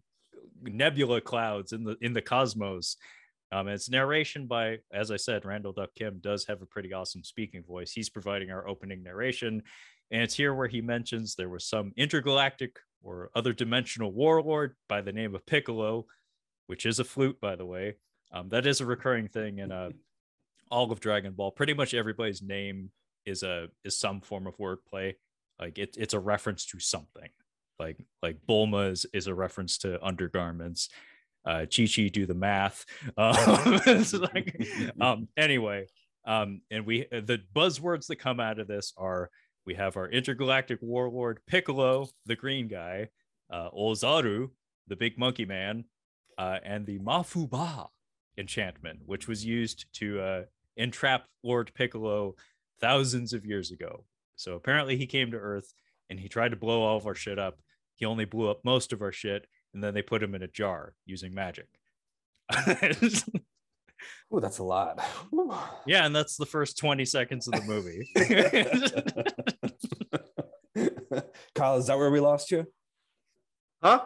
[0.63, 2.97] nebula clouds in the in the cosmos
[3.53, 7.23] um it's narration by as i said Randall Duk Kim does have a pretty awesome
[7.23, 7.93] speaking voice.
[7.93, 9.62] He's providing our opening narration
[10.11, 15.01] and it's here where he mentions there was some intergalactic or other dimensional warlord by
[15.01, 16.07] the name of piccolo
[16.67, 17.97] which is a flute by the way.
[18.33, 19.91] Um that is a recurring thing in uh
[20.73, 21.51] all of dragon ball.
[21.51, 22.91] Pretty much everybody's name
[23.27, 25.15] is a is some form of wordplay.
[25.61, 27.29] Like it, it's a reference to something.
[27.79, 30.88] Like like Bulma is, is a reference to undergarments.
[31.44, 32.85] Uh, Chi Chi do the math.
[33.16, 33.81] Um,
[34.35, 34.66] like,
[35.00, 35.87] um, anyway,
[36.24, 39.31] um, and we the buzzwords that come out of this are
[39.66, 43.09] we have our intergalactic warlord Piccolo, the green guy,
[43.50, 44.50] uh, Ozaru,
[44.88, 45.85] the big monkey man,
[46.38, 47.88] uh, and the Mafuba
[48.38, 50.42] enchantment, which was used to uh,
[50.76, 52.35] entrap Lord Piccolo
[52.81, 54.05] thousands of years ago.
[54.37, 55.72] So apparently he came to Earth
[56.11, 57.61] and he tried to blow all of our shit up.
[57.94, 60.49] He only blew up most of our shit, and then they put him in a
[60.49, 61.69] jar using magic.
[64.33, 64.99] Oh, that's a lot.
[65.87, 68.09] yeah, and that's the first 20 seconds of the movie.
[71.55, 72.67] Kyle, is that where we lost you?
[73.83, 74.05] Huh?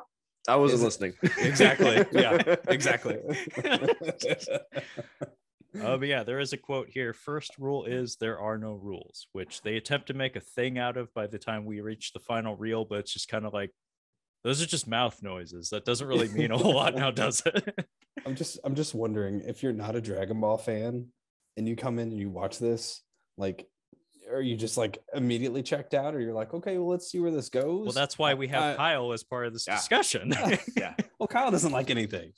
[0.48, 1.14] I wasn't listening.
[1.38, 2.04] Exactly.
[2.12, 3.18] Yeah, exactly.
[5.80, 7.12] Uh, but yeah, there is a quote here.
[7.12, 10.96] First rule is there are no rules, which they attempt to make a thing out
[10.96, 13.72] of by the time we reach the final reel, but it's just kind of like
[14.46, 15.70] those are just mouth noises.
[15.70, 17.84] That doesn't really mean a whole lot now, does it?
[18.24, 21.08] I'm just I'm just wondering if you're not a Dragon Ball fan
[21.56, 23.02] and you come in and you watch this,
[23.36, 23.66] like
[24.32, 27.32] are you just like immediately checked out or you're like, okay, well let's see where
[27.32, 27.86] this goes?
[27.86, 29.74] well, that's why we have Uh, Kyle as part of this yeah.
[29.76, 30.32] discussion.
[30.76, 30.94] yeah.
[31.18, 32.32] well, Kyle doesn't like anything.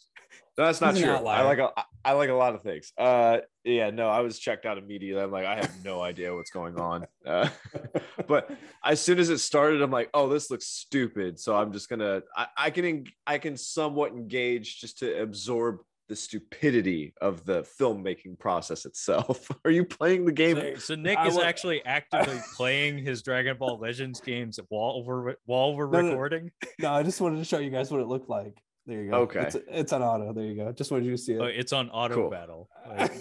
[0.59, 1.13] No, that's not He's true.
[1.13, 1.71] I like a,
[2.05, 2.93] I like a lot of things.
[2.99, 5.23] Uh, yeah, no, I was checked out immediately.
[5.23, 7.07] I'm like, I have no idea what's going on.
[7.25, 7.49] Uh,
[8.27, 8.51] but
[8.85, 11.39] as soon as it started, I'm like, oh, this looks stupid.
[11.39, 15.79] So I'm just gonna, I, I can, en- I can somewhat engage just to absorb
[16.09, 19.49] the stupidity of the filmmaking process itself.
[19.65, 20.57] Are you playing the game?
[20.57, 25.05] So, so Nick I is wa- actually actively playing his Dragon Ball Legends games while
[25.05, 26.09] we're while we're No, no.
[26.09, 26.51] recording.
[26.81, 28.57] no, I just wanted to show you guys what it looked like.
[28.89, 29.17] There you go.
[29.19, 29.41] Okay.
[29.41, 30.33] It's, it's on auto.
[30.33, 30.73] There you go.
[30.73, 31.41] Just wanted you to see it.
[31.43, 32.31] Oh, it's on auto Cool.
[32.31, 32.71] battle.
[32.89, 33.13] Like,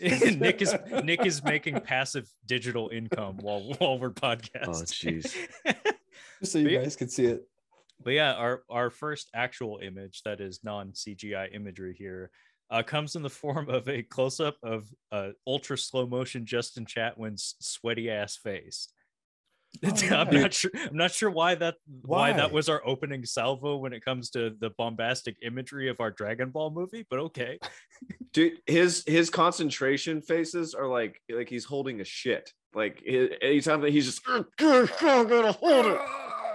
[0.38, 4.68] Nick is Nick is making passive digital income while while we're podcasting.
[4.68, 5.34] Oh, jeez.
[6.40, 6.82] just so you yeah.
[6.82, 7.48] guys could see it.
[8.02, 12.30] but yeah, our our first actual image that is non CGI imagery here
[12.70, 16.84] uh, comes in the form of a close up of uh, ultra slow motion Justin
[16.84, 18.88] Chatwin's sweaty ass face.
[19.84, 20.70] Oh, I'm not sure.
[20.74, 22.32] I'm not sure why that why?
[22.32, 26.50] that was our opening salvo when it comes to the bombastic imagery of our Dragon
[26.50, 27.06] Ball movie.
[27.08, 27.58] But okay,
[28.32, 32.50] Dude, his his concentration faces are like like he's holding a shit.
[32.74, 36.00] Like he- anytime that he's just I'm gonna hold it.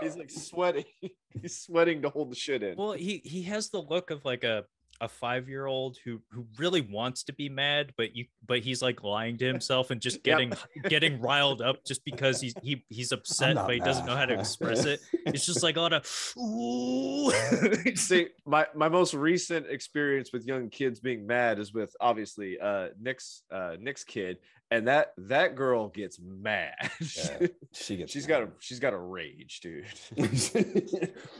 [0.01, 0.85] He's like sweating.
[1.41, 2.75] He's sweating to hold the shit in.
[2.75, 4.63] well, he he has the look of like a
[5.01, 8.81] a five year old who who really wants to be mad, but you but he's
[8.81, 10.23] like lying to himself and just Yep.
[10.23, 10.53] getting
[10.89, 14.37] getting riled up just because he's he he's upset, but he doesn't know how to
[14.39, 14.99] express it.
[15.25, 17.31] It's just like a lot of ooh.
[17.95, 22.89] See, my my most recent experience with young kids being mad is with obviously uh
[22.99, 24.37] Nick's uh Nick's kid,
[24.71, 26.73] and that that girl gets mad.
[26.99, 28.11] Yeah, she gets.
[28.11, 29.85] she's got a she's got a rage, dude.
[30.17, 30.27] you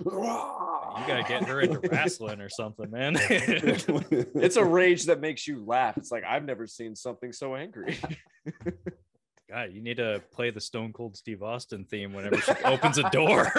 [0.04, 3.16] gotta get her into wrestling or something, man.
[3.30, 5.98] It's a rage that makes you laugh.
[5.98, 7.98] It's like I've never seen something so angry.
[9.50, 13.10] God, you need to play the Stone Cold Steve Austin theme whenever she opens a
[13.10, 13.52] door.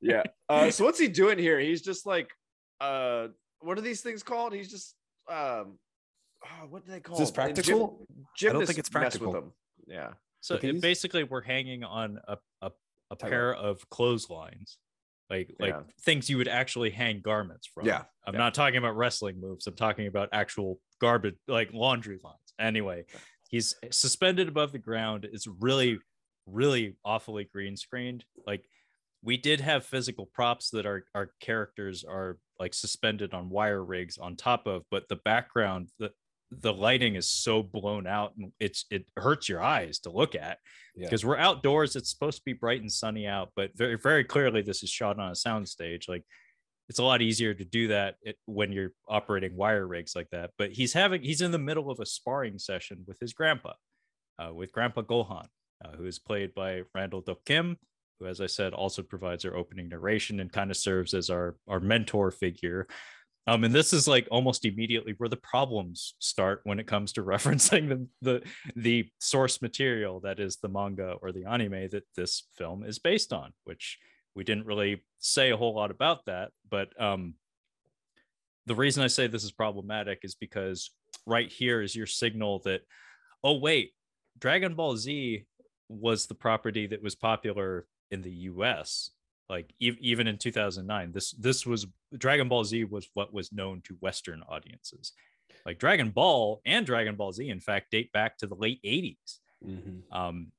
[0.00, 0.22] yeah.
[0.48, 1.60] Uh, so what's he doing here?
[1.60, 2.30] He's just like,
[2.80, 3.28] uh,
[3.62, 4.52] what are these things called?
[4.52, 4.94] He's just,
[5.30, 5.78] um,
[6.44, 7.14] oh, what do they call?
[7.14, 7.34] Is this them?
[7.54, 8.06] Practical?
[8.36, 9.32] Gym, I don't think gymnasts it's mess practical.
[9.32, 9.52] With them.
[9.86, 10.10] Yeah.
[10.40, 12.70] so it- basically, we're hanging on a a,
[13.10, 14.78] a Tight pair of clotheslines,
[15.30, 15.80] like like Yeah.
[16.02, 17.86] things you would actually hang garments from.
[17.86, 18.38] Yeah, I'm yeah.
[18.38, 19.66] not talking about wrestling moves.
[19.66, 22.38] I'm talking about actual garbage, like laundry lines.
[22.58, 23.04] Anyway,
[23.48, 25.26] he's suspended above the ground.
[25.30, 25.98] It's really,
[26.46, 28.24] really awfully green screened.
[28.46, 28.64] Like
[29.22, 34.18] we did have physical props that our our characters are like suspended on wire rigs
[34.18, 36.10] on top of, but the background, the
[36.60, 40.58] the lighting is so blown out and it's it hurts your eyes to look at
[40.94, 41.06] Yeah.
[41.06, 44.60] because we're outdoors it's supposed to be bright and sunny out but very very clearly
[44.60, 46.24] this is shot on a sound stage like
[46.90, 50.72] it's a lot easier to do that when you're operating wire rigs like that but
[50.72, 53.72] he's having he's in the middle of a sparring session with his grandpa
[54.38, 55.46] uh, with grandpa gohan
[55.82, 57.78] uh, who is played by randall Duk kim
[58.18, 61.56] who as i said also provides our opening narration and kind of serves as our
[61.68, 62.86] our mentor figure
[63.48, 67.24] um, and this is like almost immediately where the problems start when it comes to
[67.24, 68.42] referencing the, the
[68.76, 73.32] the source material that is the manga or the anime that this film is based
[73.32, 73.98] on, which
[74.34, 76.50] we didn't really say a whole lot about that.
[76.70, 77.34] But um,
[78.66, 80.90] the reason I say this is problematic is because
[81.26, 82.82] right here is your signal that,
[83.42, 83.92] oh wait,
[84.38, 85.44] Dragon Ball Z
[85.88, 89.10] was the property that was popular in the U.S
[89.48, 93.82] like e- even in 2009 this this was dragon ball z was what was known
[93.84, 95.12] to western audiences
[95.66, 99.38] like dragon ball and dragon ball z in fact date back to the late 80s
[99.66, 100.02] Mhm.
[100.10, 100.52] um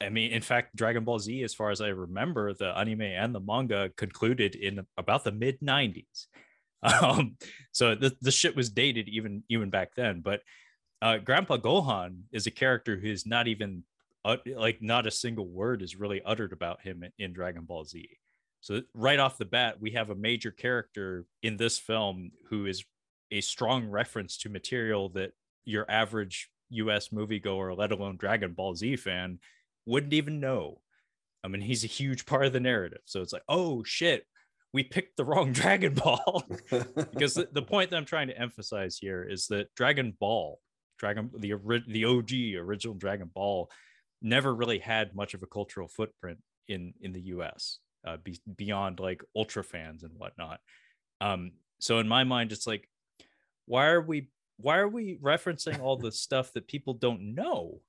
[0.00, 3.34] I mean, in fact, Dragon Ball Z, as far as I remember, the anime and
[3.34, 6.26] the manga concluded in about the mid 90s.
[7.02, 7.36] Um,
[7.72, 10.20] so the, the shit was dated even even back then.
[10.20, 10.42] But
[11.02, 13.82] uh, Grandpa Gohan is a character who's not even
[14.24, 18.08] like not a single word is really uttered about him in, in Dragon Ball Z.
[18.60, 22.84] So right off the bat, we have a major character in this film who is
[23.30, 25.32] a strong reference to material that
[25.64, 29.38] your average US moviegoer, let alone Dragon Ball Z fan,
[29.86, 30.80] wouldn't even know.
[31.44, 33.00] I mean, he's a huge part of the narrative.
[33.04, 34.24] So it's like, oh shit,
[34.72, 36.44] we picked the wrong Dragon Ball.
[36.70, 40.58] because the, the, point that I'm trying to emphasize here is that Dragon Ball,
[40.98, 41.54] Dragon the
[41.86, 43.70] the OG original Dragon Ball,
[44.22, 47.78] never really had much of a cultural footprint in in the U.S.
[48.06, 50.60] Uh, be, beyond like ultra fans and whatnot.
[51.20, 52.88] Um, so in my mind, it's like,
[53.66, 57.80] why are we why are we referencing all the stuff that people don't know?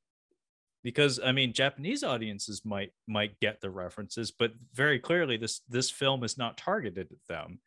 [0.84, 5.90] because i mean japanese audiences might might get the references but very clearly this this
[5.90, 7.60] film is not targeted at them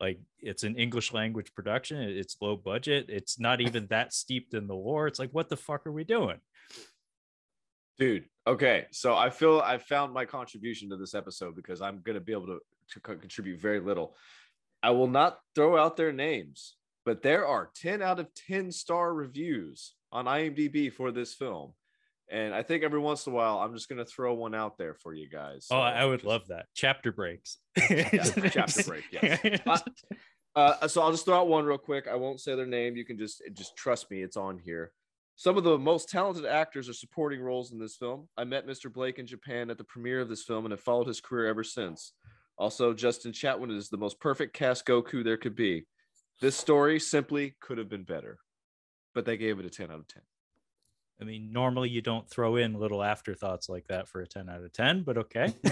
[0.00, 4.66] like it's an english language production it's low budget it's not even that steeped in
[4.66, 6.38] the lore it's like what the fuck are we doing
[8.00, 12.14] dude okay so i feel i found my contribution to this episode because i'm going
[12.14, 12.58] to be able to,
[12.90, 14.16] to contribute very little
[14.82, 19.14] i will not throw out their names but there are 10 out of 10 star
[19.14, 21.72] reviews on imdb for this film
[22.32, 24.78] and I think every once in a while, I'm just going to throw one out
[24.78, 25.66] there for you guys.
[25.70, 26.28] Oh, so oh, I would just...
[26.28, 26.66] love that.
[26.74, 27.58] Chapter breaks.
[27.78, 29.04] chapter break.
[29.10, 29.82] Yes.
[30.56, 32.08] Uh, uh, so I'll just throw out one real quick.
[32.08, 32.96] I won't say their name.
[32.96, 34.20] You can just just trust me.
[34.20, 34.90] It's on here.
[35.40, 38.28] Some of the most talented actors are supporting roles in this film.
[38.36, 38.92] I met Mr.
[38.92, 41.64] Blake in Japan at the premiere of this film and have followed his career ever
[41.64, 42.12] since.
[42.58, 45.86] Also, Justin Chatwin is the most perfect cast Goku there could be.
[46.42, 48.38] This story simply could have been better,
[49.14, 50.22] but they gave it a 10 out of 10.
[51.22, 54.62] I mean, normally you don't throw in little afterthoughts like that for a 10 out
[54.62, 55.54] of 10, but okay.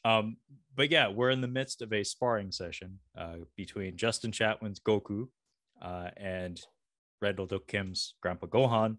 [0.06, 0.38] um,
[0.74, 5.28] but yeah, we're in the midst of a sparring session uh, between Justin Chatwin's Goku
[5.80, 6.60] uh, and
[7.20, 8.96] Randall Duk Kim's Grandpa Gohan.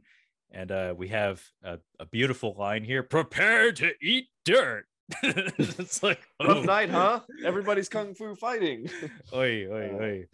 [0.52, 4.86] And uh, we have a, a, beautiful line here prepare to eat dirt.
[5.24, 6.48] it's like, oh.
[6.48, 7.22] rough night, huh?
[7.46, 8.90] Everybody's kung fu fighting.
[9.34, 10.28] oi, oi, oi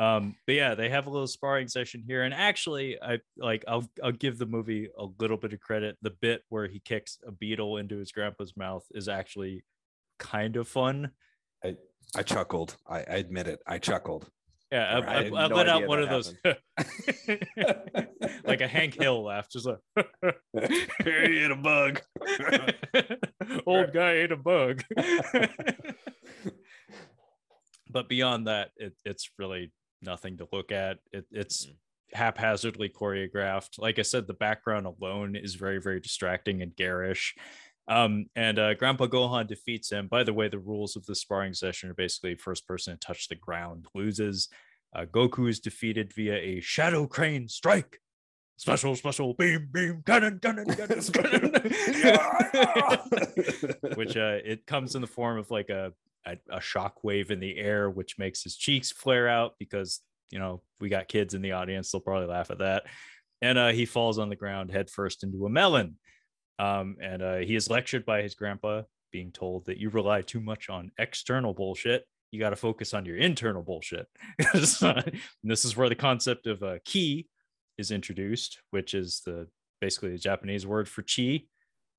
[0.00, 3.88] um but yeah they have a little sparring session here and actually i like i'll
[4.02, 7.32] i'll give the movie a little bit of credit the bit where he kicks a
[7.32, 9.62] beetle into his grandpa's mouth is actually
[10.18, 11.10] kind of fun
[11.64, 11.76] i
[12.16, 14.28] i chuckled i, I admit it i chuckled
[14.74, 16.34] yeah, I, I, I, I no let out one of those,
[18.44, 19.78] like a Hank Hill laugh, just like,
[21.04, 22.00] he ate a bug.
[23.66, 24.82] Old guy ate a bug.
[27.88, 29.70] but beyond that, it, it's really
[30.02, 30.98] nothing to look at.
[31.12, 32.18] It, it's mm-hmm.
[32.18, 33.78] haphazardly choreographed.
[33.78, 37.36] Like I said, the background alone is very, very distracting and garish.
[37.86, 40.08] Um, and uh, Grandpa Gohan defeats him.
[40.08, 43.28] By the way, the rules of the sparring session are basically first person to touch
[43.28, 44.48] the ground loses.
[44.94, 48.00] Uh, Goku is defeated via a Shadow Crane strike.
[48.56, 51.52] Special, special, beam, beam, cannon, cannon, cannon, cannon.
[53.96, 55.92] Which uh, it comes in the form of like a
[56.26, 60.38] a, a shock wave in the air, which makes his cheeks flare out because, you
[60.38, 61.90] know, we got kids in the audience.
[61.90, 62.84] They'll probably laugh at that.
[63.42, 65.96] And uh, he falls on the ground headfirst into a melon.
[66.58, 70.40] Um, and uh, he is lectured by his grandpa, being told that you rely too
[70.40, 72.04] much on external bullshit.
[72.30, 74.06] You got to focus on your internal bullshit.
[74.54, 77.28] this is where the concept of uh, ki
[77.78, 79.46] is introduced, which is the
[79.80, 81.44] basically the Japanese word for chi.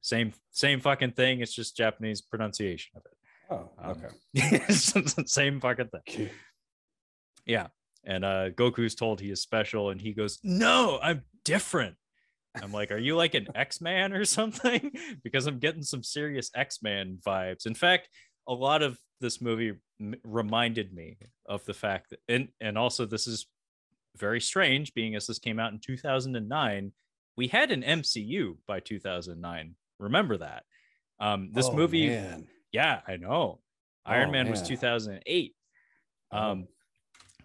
[0.02, 1.42] Same same fucking thing.
[1.42, 3.18] It's just Japanese pronunciation of it.
[3.50, 5.00] Oh, um, okay.
[5.00, 6.30] Um, same fucking thing.
[7.46, 7.68] Yeah.
[8.04, 11.96] And uh Goku's told he is special, and he goes, No, I'm different.
[12.62, 14.92] I'm like, Are you like an X-Man or something?
[15.24, 17.66] because I'm getting some serious X-Man vibes.
[17.66, 18.10] In fact,
[18.48, 23.06] a lot of this movie m- reminded me of the fact that, and and also
[23.06, 23.48] this is
[24.18, 26.92] very strange, being as this came out in 2009.
[27.38, 29.76] We had an MCU by 2009.
[30.00, 30.64] Remember that.
[31.20, 32.48] Um, this oh, movie man.
[32.72, 33.60] Yeah, I know.
[34.06, 35.56] Iron oh, Man, was 2008.
[36.32, 36.68] Um,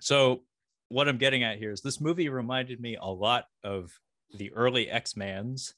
[0.00, 0.42] so
[0.88, 3.90] what I'm getting at here is this movie reminded me a lot of
[4.35, 5.74] the early X-Mans,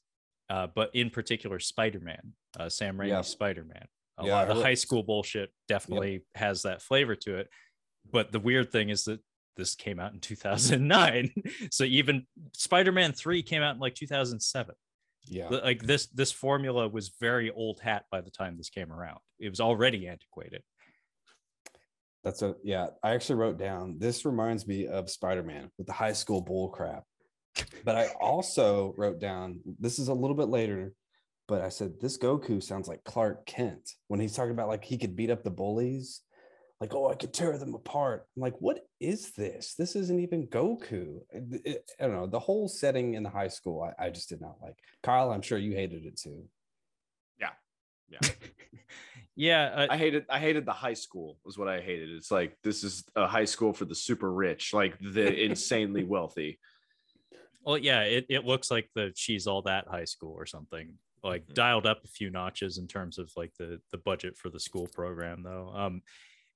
[0.49, 3.21] uh, but in particular Spider-Man, uh, Sam Raimi's yeah.
[3.21, 3.85] Spider-Man.
[4.19, 6.21] A yeah, lot of the high school bullshit definitely yep.
[6.35, 7.49] has that flavor to it.
[8.11, 9.19] But the weird thing is that
[9.57, 11.33] this came out in 2009.
[11.71, 14.75] so even Spider-Man 3 came out in like 2007
[15.27, 19.19] yeah like this this formula was very old hat by the time this came around
[19.39, 20.61] it was already antiquated
[22.23, 26.13] that's a yeah i actually wrote down this reminds me of spider-man with the high
[26.13, 27.03] school bull crap
[27.85, 30.93] But I also wrote down this is a little bit later,
[31.47, 34.97] but I said this Goku sounds like Clark Kent when he's talking about like he
[34.97, 36.21] could beat up the bullies.
[36.81, 38.25] Like, oh, I could tear them apart.
[38.35, 39.73] I'm like, what is this?
[39.75, 41.19] This isn't even Goku.
[41.31, 42.27] It- it- I don't know.
[42.27, 44.75] The whole setting in the high school, I, I just did not like.
[45.01, 46.43] Kyle, I'm sure you hated it too.
[47.39, 47.51] Yeah,
[48.09, 48.19] Yeah.
[49.35, 52.09] yeah uh, I hated I hated the high school was what I hated.
[52.11, 56.59] It's like this is a high school for the super rich, like the insanely wealthy.
[57.63, 60.93] Well, yeah, it, it looks like the she's all that high school or something.
[61.23, 61.53] Like Mhm.
[61.53, 64.87] dialed up a few notches in terms of like the the budget for the school
[64.87, 65.71] program, though.
[65.73, 66.01] Um,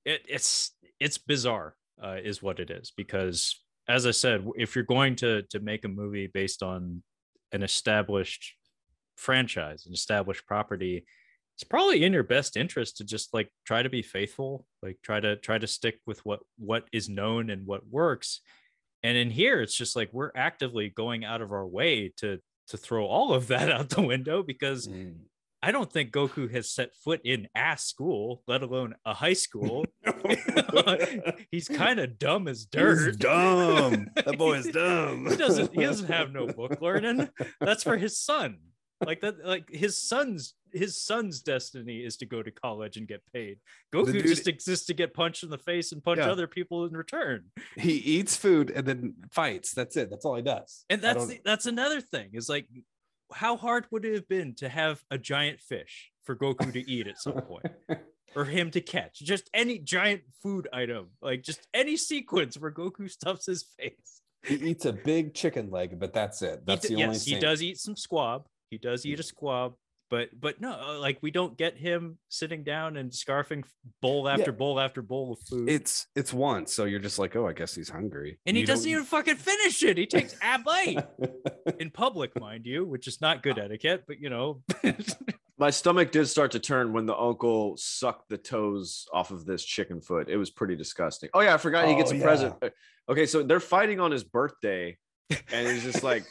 [0.06, 2.92] it, it's it's bizarre, uh, is what it is.
[2.92, 7.02] Because as I said, if you're going to to make a movie based on
[7.54, 8.56] an established
[9.16, 11.06] franchise, an established property,
[11.56, 15.20] it's probably in your best interest to just like try to be faithful, like try
[15.20, 18.42] to try to stick with what what is known and what works.
[19.04, 22.40] And in here, it's just like we're actively going out of our way to
[22.70, 25.16] to throw all of that out the window because Mm.
[25.64, 29.86] I don't think Goku has set foot in ass school, let alone a high school.
[31.52, 33.08] He's kind of dumb as dirt.
[33.08, 34.08] He's dumb.
[34.16, 35.28] That boy is dumb.
[35.30, 37.30] he doesn't he doesn't have no book learning.
[37.60, 38.58] That's for his son.
[39.06, 43.22] Like that, like his son's his son's destiny is to go to college and get
[43.32, 43.60] paid.
[43.94, 46.32] Goku dude- just exists to get punched in the face and punch Yeah.
[46.32, 47.46] other people in return.
[47.76, 49.74] he eats food and then fights.
[49.74, 50.10] That's it.
[50.10, 50.86] That's all he does.
[50.90, 52.32] And that's the, that's another thing.
[52.34, 52.68] Is like
[53.32, 57.08] how hard would it have been to have a giant fish for Goku to eat
[57.08, 57.68] at some point?
[58.36, 63.10] or him to catch just any giant food item like just any sequence where goku
[63.10, 66.66] stuffs his face he eats a big chicken leg, but that's it.
[66.66, 67.16] That's he, the only.
[67.16, 69.74] yes he does eat some squab he does eat a squab
[70.10, 73.64] but but no uh, like we don't get him sitting down and scarfing
[74.02, 77.46] bowl after bowl after bowl of food It's it's once, so you're just like, oh,
[77.46, 81.06] I guess he's hungry, and he doesn't even fucking finish it he takes a bite
[81.80, 84.62] in public mind you which is not good etiquette but you know
[85.60, 89.66] My stomach did start to turn when the uncle sucked the toes off of this
[89.66, 90.30] chicken foot.
[90.30, 91.32] It was pretty disgusting.
[91.34, 92.24] Oh yeah, I forgot he gets Oh, a yeah.
[92.24, 92.56] present.
[93.10, 94.98] Okay, so they're fighting on his birthday,
[95.52, 96.26] and he's just like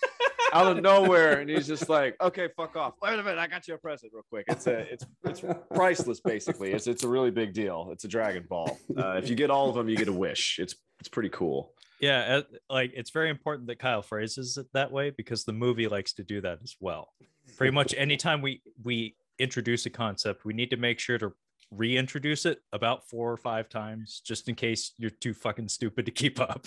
[0.57, 3.67] out of nowhere, and he's just like, "Okay, fuck off." Wait a minute, I got
[3.69, 4.47] you a present real quick.
[4.49, 5.43] It's a it's it's
[5.75, 6.73] priceless basically.
[6.73, 7.89] It's it's a really big deal.
[7.93, 8.79] It's a Dragon Ball.
[8.97, 10.59] Uh, if you get all of them, you get a wish.
[10.59, 11.73] It's it's pretty cool.
[12.01, 15.89] Yeah, uh, like it's very important that Kyle phrases it that way because the movie
[15.89, 17.09] likes to do that as well.
[17.57, 21.33] Pretty much anytime we we introduce a concept, we need to make sure to
[21.71, 26.13] reintroduce it about four or five times just in case you're too fucking stupid to
[26.13, 26.67] keep up.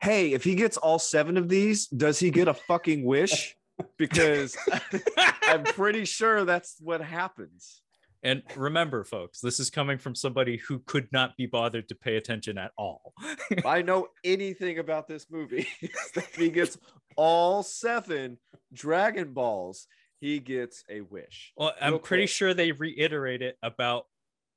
[0.00, 3.56] Hey, if he gets all seven of these, does he get a fucking wish?
[3.96, 4.58] Because
[5.44, 7.80] I'm pretty sure that's what happens.
[8.22, 12.16] and remember folks, this is coming from somebody who could not be bothered to pay
[12.16, 13.14] attention at all.
[13.50, 16.76] If I know anything about this movie, if he gets
[17.16, 18.36] all seven
[18.70, 19.86] Dragon Balls,
[20.20, 21.54] he gets a wish.
[21.56, 22.30] Well, I'm Real pretty quick.
[22.30, 24.04] sure they reiterate it about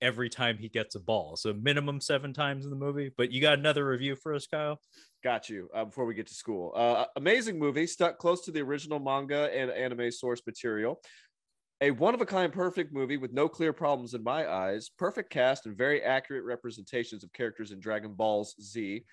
[0.03, 1.35] every time he gets a ball.
[1.37, 4.79] So minimum 7 times in the movie, but you got another review for us Kyle?
[5.23, 5.69] Got you.
[5.73, 9.49] Uh, before we get to school, uh, amazing movie, stuck close to the original manga
[9.55, 11.01] and anime source material.
[11.81, 14.91] A one of a kind perfect movie with no clear problems in my eyes.
[14.97, 19.03] Perfect cast and very accurate representations of characters in Dragon Balls Z.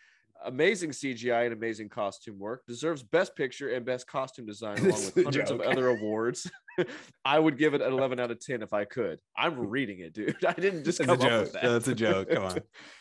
[0.45, 2.64] Amazing CGI and amazing costume work.
[2.66, 6.51] Deserves Best Picture and Best Costume Design along with a hundreds of other awards.
[7.24, 9.18] I would give it an 11 out of 10 if I could.
[9.36, 10.43] I'm reading it, dude.
[10.45, 11.43] I didn't just That's come a up joke.
[11.45, 11.62] with that.
[11.62, 12.30] That's a joke.
[12.30, 12.55] Come on.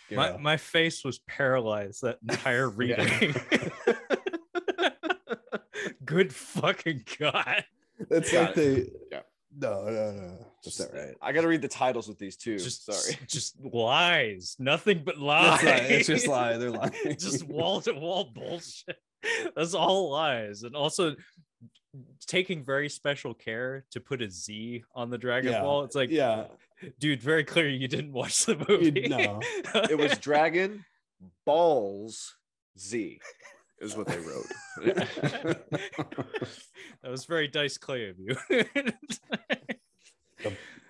[0.10, 3.34] Give My, my face was paralyzed that entire reading.
[6.04, 7.64] Good fucking god.
[8.10, 8.90] That's Got like the.
[9.12, 9.20] Yeah.
[9.58, 10.38] No, no, no.
[10.64, 11.16] That's Just- not right.
[11.22, 12.58] I got to read the titles with these too.
[12.58, 13.18] Just Sorry.
[13.28, 14.56] just lies.
[14.60, 15.60] Nothing but lies.
[15.64, 16.58] It's, it's just lie.
[16.58, 16.92] They're lying.
[17.20, 18.98] just wall to wall bullshit.
[19.56, 20.64] That's all lies.
[20.64, 21.16] And also
[22.28, 25.62] taking very special care to put a Z on the Dragon Yeah.
[25.62, 25.84] Ball.
[25.84, 26.46] It's like, yeah.
[27.00, 29.08] dude, very clear you didn't watch the movie.
[29.10, 29.40] no.
[29.90, 30.86] It was Dragon
[31.46, 32.36] Balls
[32.78, 33.20] Z,
[33.82, 34.48] is what they wrote.
[37.02, 38.36] that was very dice clay of you.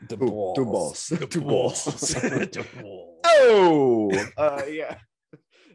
[0.08, 0.56] The Ooh, balls.
[0.56, 1.08] two balls.
[1.08, 1.84] The Two balls.
[2.14, 3.20] The balls.
[3.26, 4.96] oh, uh, yeah.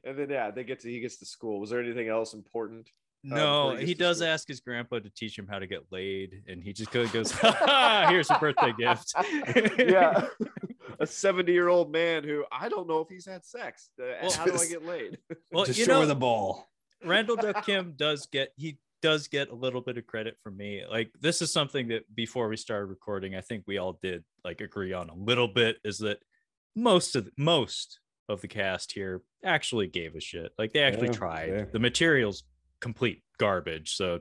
[0.04, 1.60] And then yeah, they get to he gets to school.
[1.60, 2.88] Was there anything else important?
[3.22, 4.28] No, before he he does school.
[4.28, 7.30] ask his grandpa to teach him how to get laid, and he just goes, goes
[7.32, 9.14] ha, ha, "Here's a birthday gift."
[9.78, 10.26] yeah,
[11.00, 13.88] a seventy-year-old man who I don't know if he's had sex.
[13.98, 15.18] Uh, Well, how do I get laid?
[15.50, 16.68] well, Just you know, the ball.
[17.04, 20.82] Randall Duk Kim does get he does get a little bit of credit from me.
[20.88, 24.60] Like this is something that before we started recording, I think we all did like
[24.60, 26.18] agree on a little bit is that
[26.74, 30.52] most of the, most of the cast here actually gave a shit.
[30.58, 31.48] Like they actually Yeah, tried.
[31.50, 31.64] yeah.
[31.70, 32.44] The materials
[32.80, 33.94] complete garbage.
[33.94, 34.20] So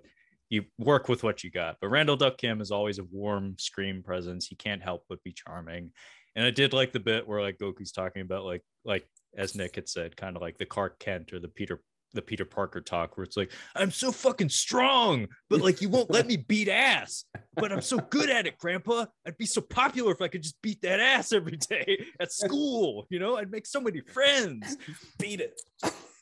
[0.49, 1.77] you work with what you got.
[1.81, 4.47] But Randall Duk Kim is always a warm screen presence.
[4.47, 5.91] He can't help but be charming.
[6.36, 9.07] And I did like the bit where like Goku's talking about like like
[9.38, 11.81] as Nick had said, kind of like the Clark Kent or the Peter
[12.14, 16.11] the Peter Parker talk where it's like, I'm so fucking strong, but like you won't
[16.11, 17.26] let me beat ass.
[17.55, 19.05] But I'm so good at it, Grandpa.
[19.26, 23.07] I'd be so popular if I could just beat that ass every day at school.
[23.09, 24.78] You know, I'd make so many friends.
[25.20, 25.59] Beat it.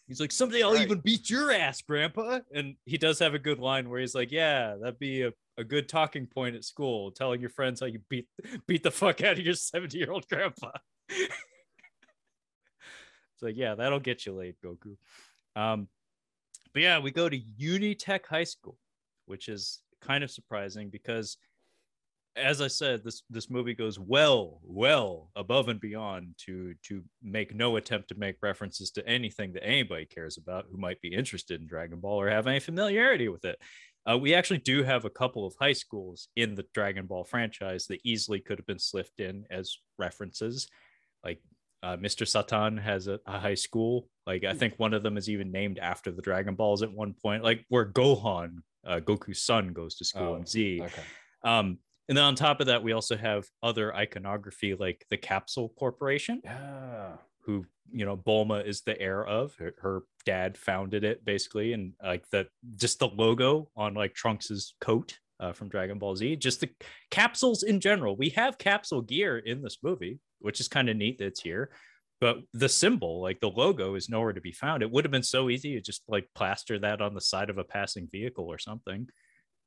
[0.08, 0.82] He's like, someday I'll Right.
[0.82, 2.40] even beat your ass, Grandpa.
[2.54, 5.64] And he does have a good line where he's like, Yeah, that'd be a, a
[5.64, 8.28] good talking point at school, telling your friends how you beat
[8.68, 10.72] beat the fuck out of your 70 year old grandpa.
[11.10, 11.30] it's
[13.42, 14.98] like, yeah, that'll get you laid, Goku.
[15.56, 15.88] Um,
[16.74, 18.78] but yeah, we go to Unitech High School,
[19.26, 21.38] which is kind of surprising because
[22.36, 27.54] as I said, this this movie goes well, well above and beyond to to make
[27.54, 31.60] no attempt to make references to anything that anybody cares about who might be interested
[31.60, 33.60] in Dragon Ball or have any familiarity with it.
[34.10, 37.86] Uh, we actually do have a couple of high schools in the Dragon Ball franchise
[37.88, 40.68] that easily could have been slipped in as references.
[41.24, 41.40] Like
[41.84, 42.28] uh, Mr.
[42.28, 44.08] Satan has a, a high school.
[44.28, 47.14] Like I think one of them is even named after the Dragon Balls at one
[47.14, 47.44] point.
[47.44, 50.82] Like where Gohan, uh, Goku's son, goes to school Oh, in Z.
[50.84, 51.02] Okay.
[51.44, 55.70] Um, and then on top of that, we also have other iconography like the Capsule
[55.78, 57.14] Corporation, Yeah.
[57.46, 59.56] who you know Bulma is the heir of.
[59.56, 64.76] Her, her dad founded it basically, and like the just the logo on like Trunks's
[64.82, 66.70] coat uh, from Dragon Ball Z, just the
[67.10, 68.16] capsules in general.
[68.16, 71.70] We have capsule gear in this movie, which is kind of neat that it's here.
[72.22, 74.84] But the symbol, like the logo, is nowhere to be found.
[74.84, 77.58] It would have been so easy to just like plaster that on the side of
[77.58, 79.08] a passing vehicle or something,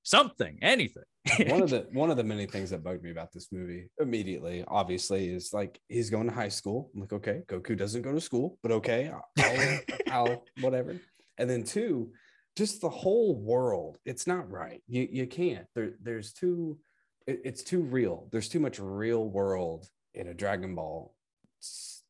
[0.04, 1.02] something, anything.
[1.48, 4.64] one of the one of the many things that bugged me about this movie immediately,
[4.68, 6.92] obviously, is like he's going to high school.
[6.94, 9.80] I'm like, okay, Goku doesn't go to school, but okay, I'll,
[10.12, 11.00] I'll whatever.
[11.38, 12.12] And then two,
[12.56, 13.98] just the whole world.
[14.04, 14.80] It's not right.
[14.86, 15.66] You you can't.
[15.74, 16.78] There there's too.
[17.26, 18.28] It, it's too real.
[18.30, 21.14] There's too much real world in a Dragon Ball.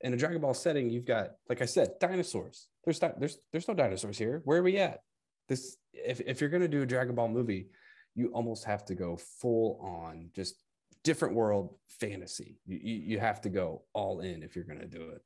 [0.00, 2.68] In a Dragon Ball setting, you've got, like I said, dinosaurs.
[2.84, 4.42] There's di- there's there's no dinosaurs here.
[4.44, 5.00] Where are we at?
[5.48, 7.68] This if if you're gonna do a Dragon Ball movie,
[8.14, 10.56] you almost have to go full on just
[11.02, 12.58] different world fantasy.
[12.66, 15.22] You, you, you have to go all in if you're to do it.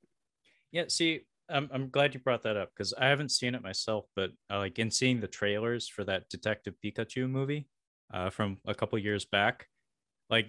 [0.73, 4.05] Yeah, see, I'm I'm glad you brought that up because I haven't seen it myself,
[4.15, 7.67] but uh, like in seeing the trailers for that Detective Pikachu movie
[8.13, 9.67] uh, from a couple years back,
[10.29, 10.49] like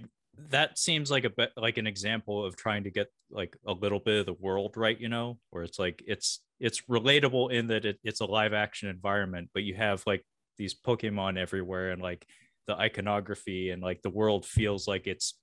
[0.50, 4.20] that seems like a like an example of trying to get like a little bit
[4.20, 8.00] of the world right, you know, where it's like it's it's relatable in that it,
[8.04, 10.26] it's a live action environment, but you have like
[10.58, 12.26] these Pokemon everywhere and like
[12.68, 15.36] the iconography and like the world feels like it's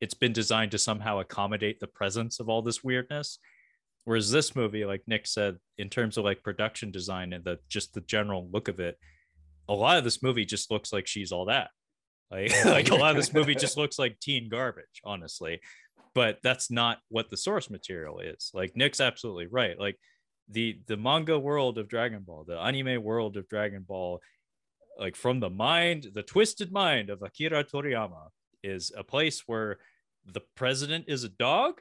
[0.00, 3.38] it's been designed to somehow accommodate the presence of all this weirdness
[4.04, 7.94] Whereas this movie, like Nick said, in terms of like production design and the just
[7.94, 8.98] the general look of it,
[9.68, 11.70] a lot of this movie just looks like she's all that.
[12.34, 15.60] Like, like a lot of this movie just looks like teen garbage, honestly.
[16.14, 18.50] But that's not what the source material is.
[18.54, 19.78] Like Nick's absolutely right.
[19.78, 19.98] Like
[20.48, 24.20] the the manga world of Dragon Ball, the anime world of Dragon Ball,
[24.98, 28.28] like from the mind, the twisted mind of Akira Toriyama,
[28.62, 29.78] is a place where
[30.24, 31.80] the president is a dog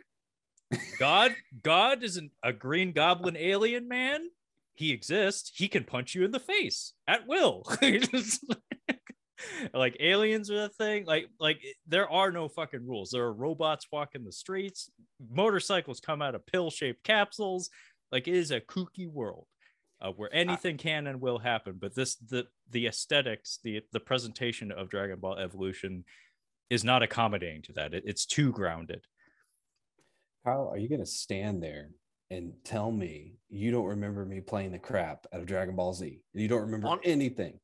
[1.00, 4.30] God, God is an, a green goblin alien man.
[4.74, 5.52] He exists.
[5.56, 7.64] He can punch you in the face at will.
[9.74, 11.06] like aliens are the thing.
[11.06, 13.12] Like, like there are no fucking rules.
[13.12, 14.90] There are robots walking the streets.
[15.32, 17.70] Motorcycles come out of pill-shaped capsules.
[18.12, 19.48] Like it is a kooky world
[20.02, 21.78] uh, where anything can and will happen.
[21.80, 26.04] But this, the the aesthetics, the the presentation of Dragon Ball Evolution
[26.70, 27.94] is not accommodating to that.
[27.94, 29.06] It, it's too grounded.
[30.46, 31.90] Kyle, are you going to stand there
[32.30, 36.20] and tell me you don't remember me playing the crap out of Dragon Ball Z?
[36.34, 37.60] And you don't remember On- anything?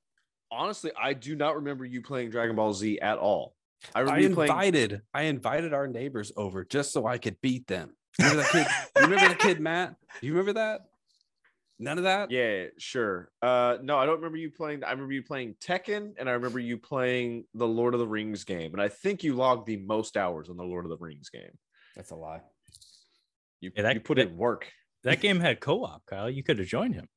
[0.51, 3.55] Honestly, I do not remember you playing Dragon Ball Z at all.
[3.93, 4.51] I I remember you playing.
[4.51, 7.95] invited, I invited our neighbors over just so I could beat them.
[8.19, 8.67] Remember that kid?
[8.97, 9.95] you remember the kid, Matt?
[10.19, 10.81] Do you remember that?
[11.81, 12.29] None of that?
[12.29, 13.31] Yeah, sure.
[13.41, 14.83] Uh, no, I don't remember you playing.
[14.83, 18.43] I remember you playing Tekken, and I remember you playing the Lord of the Rings
[18.43, 18.73] game.
[18.73, 21.57] And I think you logged the most hours on the Lord of the Rings game.
[21.95, 22.41] That's a lie.
[23.61, 24.69] You, Yeah, that- you put that- in work.
[25.03, 26.29] That game had co-op, Kyle.
[26.29, 27.07] You could have joined him.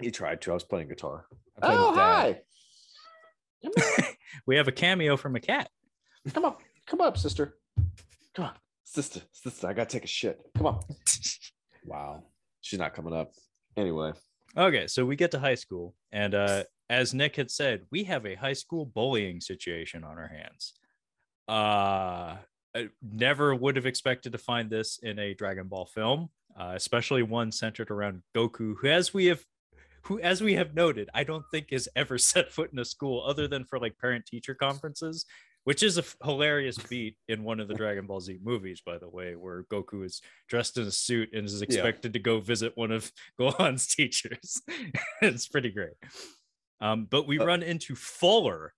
[0.00, 0.50] He tried to.
[0.50, 1.26] I was playing guitar.
[1.62, 2.34] I played
[3.62, 4.14] with Dad.
[4.46, 5.68] We have a cameo from a cat.
[6.32, 6.60] Come up.
[6.86, 7.56] come up, sister.
[8.34, 8.52] Come on,
[8.84, 9.66] sister, sister.
[9.66, 10.40] I gotta take a shit.
[10.56, 10.80] Come on.
[11.84, 12.24] Wow.
[12.62, 13.30] She's not coming up.
[13.76, 14.12] Anyway,
[14.58, 18.24] Okay, so we get to high school, and uh, as Nick had said, we have
[18.26, 20.72] a high school bullying situation on our hands.
[21.46, 22.38] Uh,
[22.74, 27.22] I never would have expected to find this in a Dragon Ball film, uh, especially
[27.22, 29.44] one centered around Goku, who, as we have,
[30.06, 33.24] who, as we have noted, I don't think has ever set foot in a school
[33.26, 35.24] other than for like parent teacher conferences,
[35.64, 38.98] which is a f- hilarious beat in one of the Dragon Ball Z movies, by
[38.98, 42.72] the way, where Goku is dressed in a suit and is expected to go visit
[42.76, 44.62] one of Gohan's teachers.
[45.22, 45.94] it's pretty great.
[46.80, 48.74] Um, but we Uh, run into Fuller.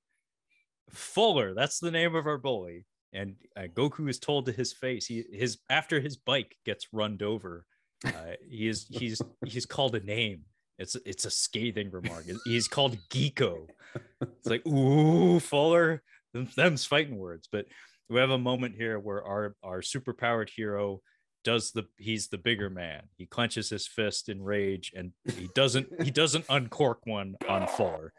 [0.91, 2.87] Fuller, that's the name of our bully.
[3.13, 7.23] And uh, Goku is told to his face, he his after his bike gets runned
[7.23, 7.65] over,
[8.05, 8.11] uh,
[8.49, 10.45] he is he's he's called a name.
[10.79, 12.25] It's it's a scathing remark.
[12.45, 13.69] He's called Geeko.
[14.21, 16.03] It's like ooh, Fuller,
[16.33, 17.49] them's fighting words.
[17.51, 17.65] But
[18.09, 21.01] we have a moment here where our our superpowered hero
[21.45, 23.03] does the he's the bigger man.
[23.17, 28.13] He clenches his fist in rage and he doesn't he doesn't uncork one on Fuller.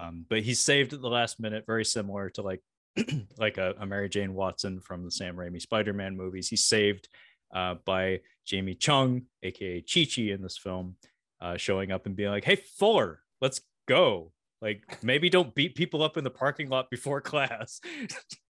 [0.00, 2.62] Um, but he's saved at the last minute, very similar to like
[3.38, 6.48] like a, a Mary Jane Watson from the Sam Raimi Spider-Man movies.
[6.48, 7.08] He's saved
[7.54, 10.96] uh, by Jamie Chung, aka Chi Chi, in this film,
[11.40, 14.32] uh, showing up and being like, "Hey Fuller, let's go."
[14.62, 17.80] Like maybe don't beat people up in the parking lot before class.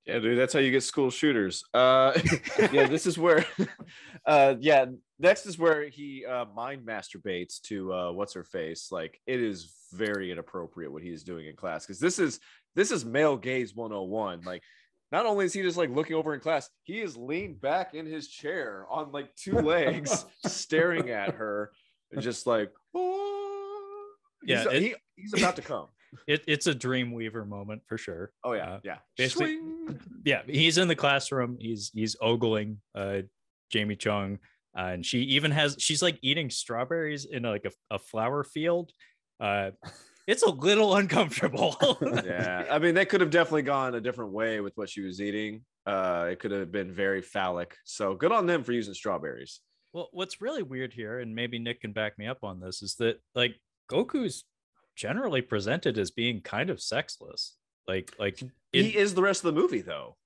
[0.06, 1.64] Yeah, dude, that's how you get school shooters.
[1.72, 2.12] Uh,
[2.72, 3.46] yeah, this is where,
[4.26, 4.84] uh, yeah,
[5.18, 8.88] next is where he uh, mind masturbates to uh, what's her face.
[8.92, 12.38] Like, it is very inappropriate what he is doing in class because this is
[12.74, 14.42] this is male gaze 101.
[14.42, 14.62] Like,
[15.10, 18.04] not only is he just like looking over in class, he is leaned back in
[18.04, 21.72] his chair on like two legs, staring at her,
[22.12, 24.10] and just like, oh.
[24.46, 25.86] Yeah, he's, it- he, he's about to come.
[26.28, 28.30] it, it's a Dreamweaver moment for sure.
[28.44, 28.98] Oh yeah, Uh, yeah.
[29.16, 30.00] basically- Swing.
[30.24, 31.56] yeah, he's in the classroom.
[31.60, 33.22] He's he's ogling uh,
[33.70, 34.38] Jamie Chung,
[34.76, 38.92] uh, and she even has she's like eating strawberries in like a, a flower field.
[39.40, 39.70] Uh,
[40.26, 41.76] it's a little uncomfortable.
[42.24, 45.20] yeah i mean they could have definitely gone a different way with what she was
[45.20, 49.60] eating uh it could have been very phallic so good on them for using strawberries
[49.94, 52.96] Well, what's really weird here, and maybe Nick can back me up on this, is
[52.96, 53.54] that like
[53.90, 54.44] Goku's
[54.94, 57.56] generally presented as being kind of sexless.
[57.88, 58.42] Like, like
[58.72, 60.16] he is the rest of the movie though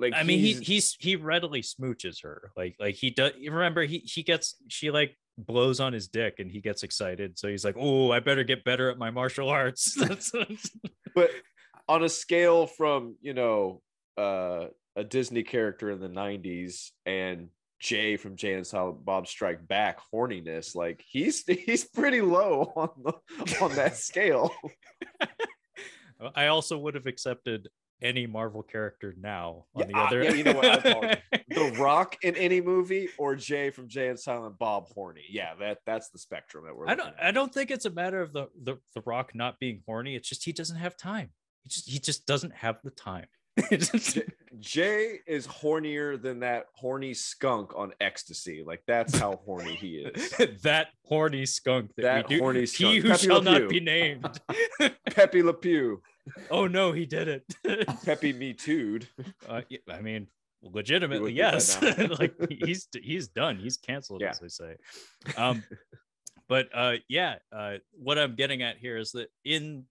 [0.00, 2.52] like I mean, he he's- he's he readily smooches her.
[2.56, 3.32] Like like he does.
[3.38, 7.38] Remember he he gets she like blows on his dick and he gets excited.
[7.38, 9.94] So he's like, oh, I better get better at my martial arts.
[9.98, 10.32] That's
[11.14, 11.30] but
[11.86, 13.82] on a scale from you know
[14.16, 17.48] uh a disney character in the 90s and
[17.80, 22.90] jay from jay and silent bob strike back horniness like he's he's pretty low on
[23.02, 24.52] the on that scale
[26.34, 27.68] I also would have accepted
[28.02, 30.22] any Marvel character now on Yeah, the other.
[30.22, 30.82] yeah, you know what,
[31.48, 35.78] the rock in any movie or jay from jay and silent bob horny yeah that
[35.86, 37.08] that's the spectrum that we're I don't.
[37.08, 37.22] at.
[37.22, 40.14] I don't think it's a matter of the, the the Rock not being horny.
[40.16, 41.30] It's just he doesn't have time.
[41.64, 43.26] He just he just doesn't have the time.
[43.56, 44.22] It's just- J-
[44.58, 48.62] Jay is hornier than that horny skunk on ecstasy.
[48.66, 50.30] Like that's how horny he is.
[50.62, 52.40] that horny skunk that, That we do.
[52.42, 54.40] horny he who Pepe shall not be named.
[55.06, 56.02] Pepe Le Pew,
[56.50, 57.44] oh no, he did it.
[58.04, 59.06] Pepe Me Too'd.
[59.48, 60.26] uh, I mean,
[60.62, 61.80] legitimately, yes.
[62.18, 63.56] like he's he's done.
[63.58, 64.30] He's canceled, Yeah.
[64.30, 64.76] as they say.
[65.36, 65.62] Um,
[66.48, 69.84] but uh, yeah, uh, what I'm getting at here is that in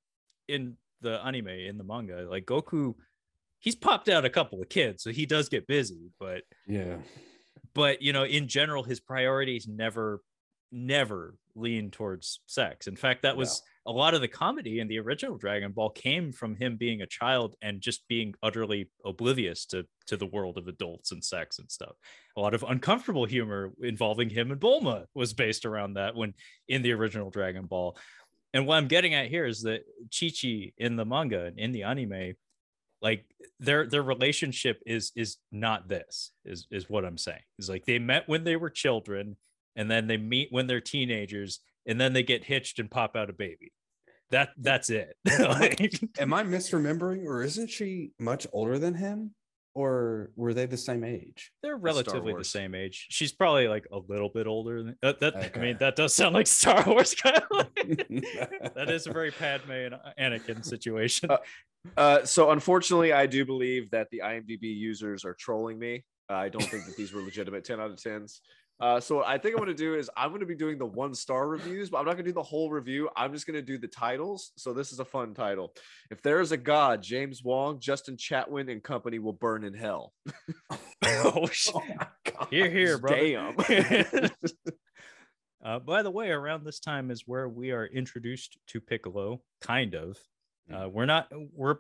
[0.48, 2.94] in the anime, in the manga, like Goku,
[3.60, 6.12] he's popped out a couple of kids, so he does get busy.
[6.20, 6.98] But Yeah.
[7.74, 10.22] but you know, in general, his priorities never
[10.72, 12.86] never lean towards sex.
[12.88, 16.32] In fact, that was a lot of the comedy in the original Dragon Ball came
[16.32, 20.68] from him being a child and just being utterly oblivious to to the world of
[20.68, 21.96] adults and sex and stuff.
[22.38, 26.34] A lot of uncomfortable humor involving him and Bulma was based around that when
[26.68, 27.98] in the original Dragon Ball.
[28.54, 29.82] And what I'm getting at here is that
[30.18, 32.34] Chi Chi in the manga and in the anime,
[33.02, 33.26] like
[33.60, 37.42] their their relationship is is not this is is what I'm saying.
[37.58, 39.38] Is like they met when they were children
[39.76, 43.30] and then they meet when they're teenagers and then they get hitched and pop out
[43.30, 43.72] a baby.
[44.32, 45.16] That that's it.
[46.20, 49.34] Am I misremembering, or isn't she much older than him?
[49.76, 51.52] Or were they the same age?
[51.62, 53.08] they're relatively the same age.
[53.10, 55.52] She's probably like a little bit older than uh, that.
[55.56, 57.46] I mean, that does sound like Star Wars kind of.
[57.80, 61.32] Like, that is a very Padme and Anakin situation.
[61.32, 61.38] Uh,
[61.96, 66.04] Uh, so unfortunately, I do believe that the IMDb users are trolling me.
[66.30, 68.40] Uh, I don't think that these were legitimate 10 out of 10s.
[68.80, 70.78] Uh, so what I think I'm going to do is I'm going to be doing
[70.78, 73.10] the one star reviews, but I'm not going to do the whole review.
[73.16, 74.52] I'm just going to do the titles.
[74.56, 75.74] So this is a fun title.
[76.10, 80.14] If there is a God, James Wong, Justin Chatwin, and company will burn in hell.
[81.06, 81.76] oh, shit.
[82.50, 83.12] Here, here, bro.
[83.12, 83.56] Damn.
[85.62, 89.94] Uh, by the way, around this time is where we are introduced to Piccolo, kind
[89.94, 90.18] of.
[90.74, 91.32] Uh, we're not.
[91.54, 91.78] We're.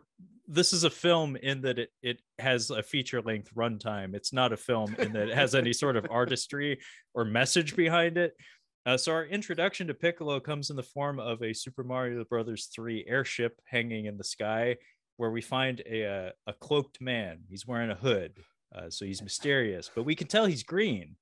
[0.48, 4.16] This is a film in that it it has a feature length runtime.
[4.16, 6.80] It's not a film in that it has any sort of artistry
[7.14, 8.34] or message behind it.
[8.86, 12.70] Uh, so our introduction to Piccolo comes in the form of a Super Mario Brothers
[12.74, 14.78] 3 airship hanging in the sky,
[15.18, 17.40] where we find a a, a cloaked man.
[17.48, 18.40] He's wearing a hood,
[18.76, 21.16] uh, so he's mysterious, but we can tell he's green.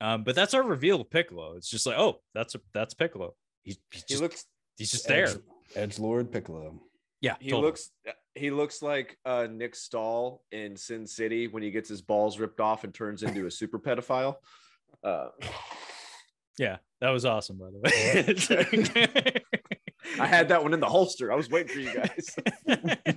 [0.00, 1.56] Um, but that's our reveal of Piccolo.
[1.56, 3.34] It's just like, oh, that's a, that's Piccolo.
[3.62, 4.46] He's, he's He looks
[4.78, 5.28] he's just there.
[5.76, 6.80] Edge Lord Piccolo.
[7.20, 7.66] Yeah, he totally.
[7.66, 7.90] looks
[8.34, 12.60] he looks like uh Nick Stahl in Sin City when he gets his balls ripped
[12.60, 14.36] off and turns into a super pedophile.
[15.04, 15.28] Uh,
[16.58, 19.42] Yeah, that was awesome, by the way.
[20.20, 21.32] I had that one in the holster.
[21.32, 22.36] I was waiting for you guys.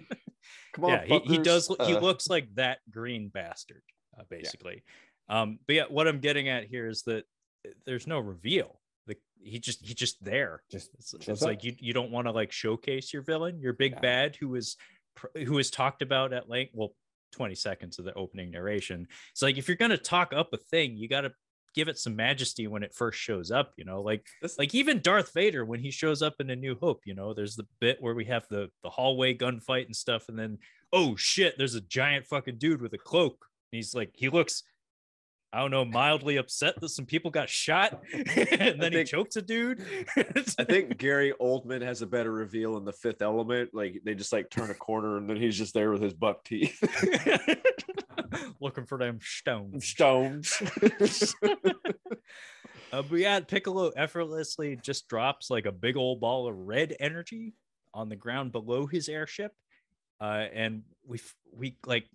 [0.73, 1.67] Come on, yeah, he, he does.
[1.67, 3.81] He Uh, looks like that green bastard,
[4.19, 4.83] uh, basically.
[5.29, 7.23] Um, but yeah, what I'm getting at here is that
[7.85, 8.79] there's no reveal.
[9.43, 10.63] He just he's just there.
[10.71, 13.93] Just It's, it's like you you don't want to like showcase your villain, your big
[13.93, 13.99] Yeah.
[13.99, 14.77] bad, who is
[15.35, 16.71] who is talked about at length.
[16.73, 16.95] Well,
[17.33, 19.07] 20 seconds of the opening narration.
[19.31, 21.31] It's like if you're gonna talk up a thing, you got to
[21.75, 23.73] give it some majesty when it first shows up.
[23.77, 24.25] You know, like
[24.57, 27.01] like even Darth Vader when he shows up in A New Hope.
[27.05, 30.37] You know, there's the bit where we have the the hallway gunfight and stuff, and
[30.37, 30.59] then
[30.91, 33.45] oh shit, there's a giant fucking dude with a cloak.
[33.71, 34.63] And he's like, he looks.
[35.53, 39.41] I don't know, mildly upset that some people got shot, and then he chokes a
[39.41, 39.85] dude.
[40.17, 43.69] I think Gary Oldman has a better reveal in the Fifth Element.
[43.71, 46.43] Like they just like turn a corner and then he's just there with his buck
[46.43, 46.83] teeth.
[48.59, 49.85] looking for them stones.
[49.85, 50.61] Stones.
[52.91, 57.55] Uh, but yeah, Piccolo effortlessly just drops like a big old ball of red energy
[57.91, 59.51] on the ground below his airship,
[60.21, 61.19] uh, and we
[61.51, 62.05] we like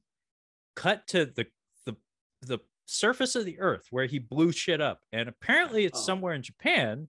[0.77, 1.47] cut to the
[1.85, 1.97] the
[2.43, 2.59] the
[2.89, 6.05] surface of the Earth where he blew shit up, and apparently it's Oh.
[6.05, 7.09] somewhere in Japan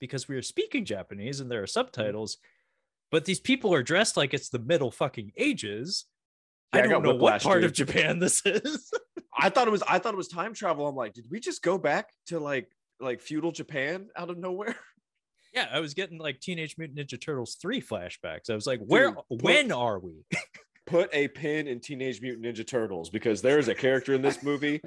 [0.00, 1.70] because we are speaking Japanese and there are mm.
[1.70, 2.38] subtitles,
[3.10, 6.06] but these people are dressed like it's the Middle fucking Ages.
[6.74, 8.90] Yeah, I I don't know what part of Japan this is.
[9.36, 10.86] I thought it was I thought it was time travel.
[10.86, 12.68] I'm like, did we just go back to like
[13.00, 14.76] like feudal Japan out of nowhere?
[15.54, 18.50] Yeah, I was getting like Teenage Mutant Ninja Turtles 3 flashbacks.
[18.50, 20.26] I was like, where Dude, when are we?
[20.86, 24.42] Put a pin in Teenage Mutant Ninja Turtles because there is a character in this
[24.42, 24.80] movie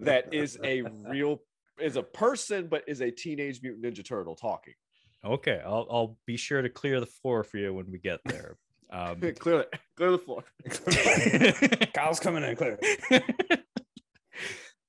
[0.00, 1.42] that is a real
[1.80, 4.74] is a person but is a Teenage Mutant Ninja Turtle talking.
[5.24, 8.56] Okay, I'll I'll be sure to clear the floor for you when we get there.
[8.90, 10.42] Um, clear it, clear the floor.
[11.94, 12.78] Kyle's coming in clear.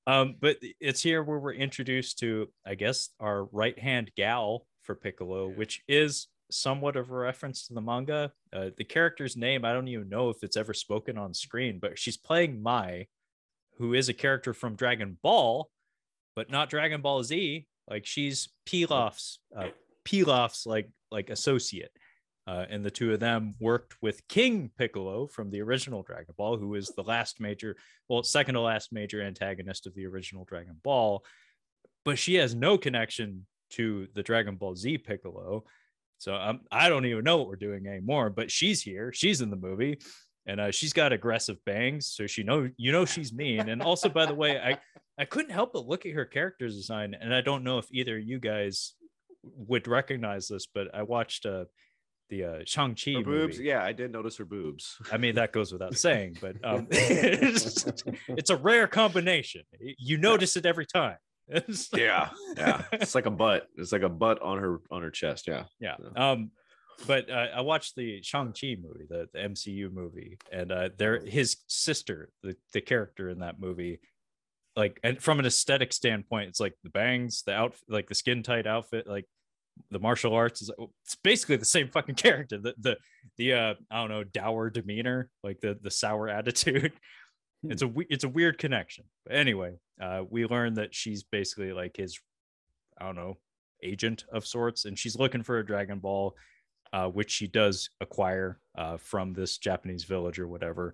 [0.07, 4.95] um, but it's here where we're introduced to, I guess, our right hand gal for
[4.95, 5.55] Piccolo, Yeah.
[5.55, 8.31] which is somewhat of a reference to the manga.
[8.51, 11.97] Uh, the character's name, I don't even know if it's ever spoken on screen, but
[11.97, 13.07] she's playing Mai,
[13.77, 15.69] who is a character from Dragon Ball,
[16.35, 17.67] but not Dragon Ball Z.
[17.89, 19.69] Like she's Pilaf's, uh,
[20.05, 21.91] Pilaf's like like associate.
[22.45, 26.57] Uh, and the two of them worked with King Piccolo from the original Dragon Ball,
[26.57, 27.77] who is the last major,
[28.09, 31.23] well, second to last major antagonist of the original Dragon Ball.
[32.03, 35.63] But she has no connection to the Dragon Ball Z Piccolo.
[36.23, 38.29] So um, I don't even know what we're doing anymore.
[38.29, 39.11] But she's here.
[39.11, 39.99] She's in the movie,
[40.45, 43.67] and uh, she's got aggressive bangs, so she know you know she's mean.
[43.67, 44.77] And also, by the way, I
[45.21, 48.17] I couldn't help but look at her character design, and I don't know if either
[48.17, 48.93] of you guys
[49.43, 51.65] would recognize this, but I watched uh,
[52.29, 54.95] the uh, Shang Chi boobs, yeah, I did notice her boobs.
[55.11, 57.85] I mean, that goes without saying, but um, it's,
[58.29, 59.63] it's a rare combination.
[59.79, 61.17] You notice it every time.
[61.53, 63.67] It's- Yeah, yeah, it's like a butt.
[63.77, 65.47] It's like a butt on her on her chest.
[65.47, 65.95] Yeah, yeah.
[66.15, 66.31] Yeah.
[66.31, 66.51] Um,
[67.07, 71.19] but uh, I watched the Shang Chi movie, the, the MCU movie, and uh, there
[71.19, 73.99] his sister, the the character in that movie,
[74.75, 78.41] like, and from an aesthetic standpoint, it's like the bangs, the outfit, like the skin
[78.43, 79.25] tight outfit, like
[79.89, 80.69] the martial arts is
[81.03, 82.59] it's basically the same fucking character.
[82.59, 82.97] The the
[83.37, 86.93] the uh I don't know dour demeanor, like the the sour attitude.
[87.63, 89.05] It's a it's a weird connection.
[89.25, 92.19] But anyway, uh, we learned that she's basically like his,
[92.99, 93.37] I don't know,
[93.81, 96.35] agent of sorts, and she's looking for a Dragon Ball,
[96.91, 100.93] uh, which she does acquire uh, from this Japanese village or whatever.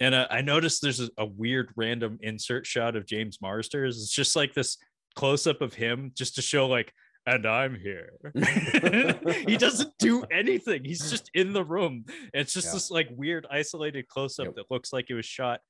[0.00, 3.96] And uh, I noticed there's a, a weird random insert shot of James Marsters.
[3.98, 4.76] It's just like this
[5.14, 6.92] close up of him, just to show like,
[7.26, 8.10] and I'm here.
[9.46, 10.84] he doesn't do anything.
[10.84, 12.04] He's just in the room.
[12.34, 12.72] It's just Yeah.
[12.74, 14.54] this like weird isolated close up Yep.
[14.56, 15.60] that looks like it was shot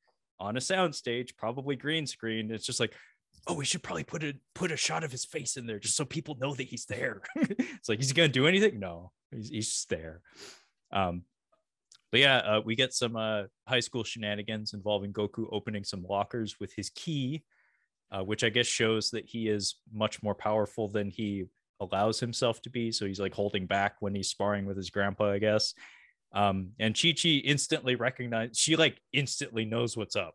[0.40, 2.50] on a soundstage, probably green screen.
[2.50, 2.94] It's just like,
[3.46, 5.96] oh, we should probably put a put a shot of his face in there just
[5.96, 7.22] so people know that he's there.
[7.36, 8.78] it's like, he's gonna do anything?
[8.78, 10.20] No, he's, he's just there.
[10.92, 11.22] Um,
[12.10, 16.60] but yeah, uh, we get some uh, high school shenanigans involving Goku opening some lockers
[16.60, 17.42] with his key,
[18.12, 21.46] uh, which I guess shows that he is much more powerful than he
[21.80, 22.92] allows himself to be.
[22.92, 25.74] So he's like holding back when he's sparring with his grandpa, I guess.
[26.34, 30.34] Um, and Chi Chi instantly recognized, she like instantly knows what's up.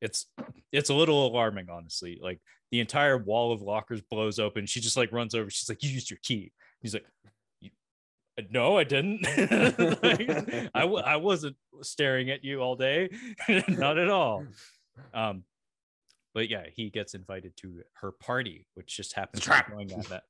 [0.00, 0.26] it's
[0.72, 2.18] it's a little alarming, honestly.
[2.20, 2.40] Like
[2.70, 4.66] the entire wall of lockers blows open.
[4.66, 5.50] She just like runs over.
[5.50, 7.04] She's like, "You used your key." He's like,
[7.62, 9.22] uh, "No, I didn't.
[10.02, 13.10] like, I w- I wasn't staring at you all day,
[13.68, 14.44] not at all."
[15.12, 15.44] Um,
[16.34, 19.68] but yeah, he gets invited to her party, which just happens to trap.
[19.68, 20.24] be going on that.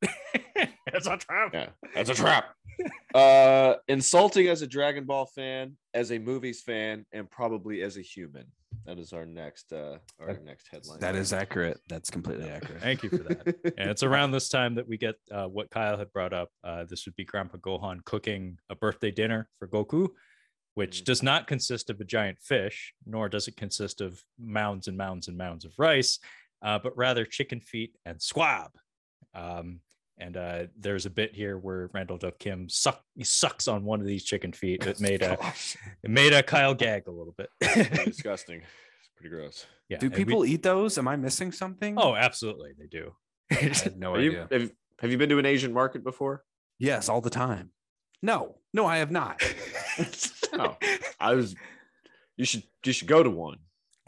[0.86, 1.50] it's a trap.
[1.54, 2.54] Yeah, that's a trap.
[3.14, 8.02] uh, insulting as a Dragon Ball fan, as a movies fan, and probably as a
[8.02, 8.44] human.
[8.86, 11.00] That is our next uh our That- next headline.
[11.00, 11.80] That is accurate.
[11.88, 12.82] That's completely accurate.
[12.82, 13.46] Thank you for that.
[13.78, 16.50] and it's around this time that we get uh, what Kyle had brought up.
[16.62, 20.08] Uh, this would be Grandpa Gohan cooking a birthday dinner for Goku,
[20.74, 21.04] which Mm.
[21.04, 25.28] does not consist of a giant fish, nor does it consist of mounds and mounds
[25.28, 26.18] and mounds of rice,
[26.62, 28.72] uh, but rather chicken feet and squab.
[29.34, 29.80] Um,
[30.18, 34.00] and uh, there's a bit here where Randall Duk Kim suck he sucks on one
[34.00, 34.86] of these chicken feet.
[34.86, 35.32] It made a
[36.04, 37.50] it made a Kyle gag a little bit.
[38.04, 38.60] Disgusting.
[38.60, 39.66] It's pretty gross.
[39.88, 39.98] yeah.
[39.98, 40.98] Do and we- people eat those?
[40.98, 41.96] Am I missing something?
[41.98, 43.14] Oh, absolutely, they do.
[43.50, 44.48] I had no Are you, idea.
[44.60, 46.44] have, have you been to an Asian market before?
[46.78, 47.70] Yes, all the time.
[48.22, 49.40] No, no, I have not.
[50.56, 50.76] No.
[51.18, 51.56] I was.
[52.36, 53.58] You should you should go to one.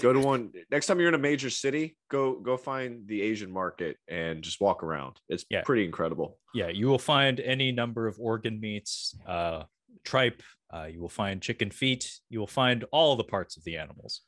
[0.01, 1.97] Go to one next time you're in a major city.
[2.09, 5.17] Go go find the Asian market and just walk around.
[5.29, 5.63] It's Yeah.
[5.63, 6.39] pretty incredible.
[6.55, 9.65] yeah, you will find any number of organ meats, uh,
[10.05, 10.41] tripe.
[10.73, 12.21] Uh, you will find chicken feet.
[12.31, 14.21] You will find all the parts of the animals.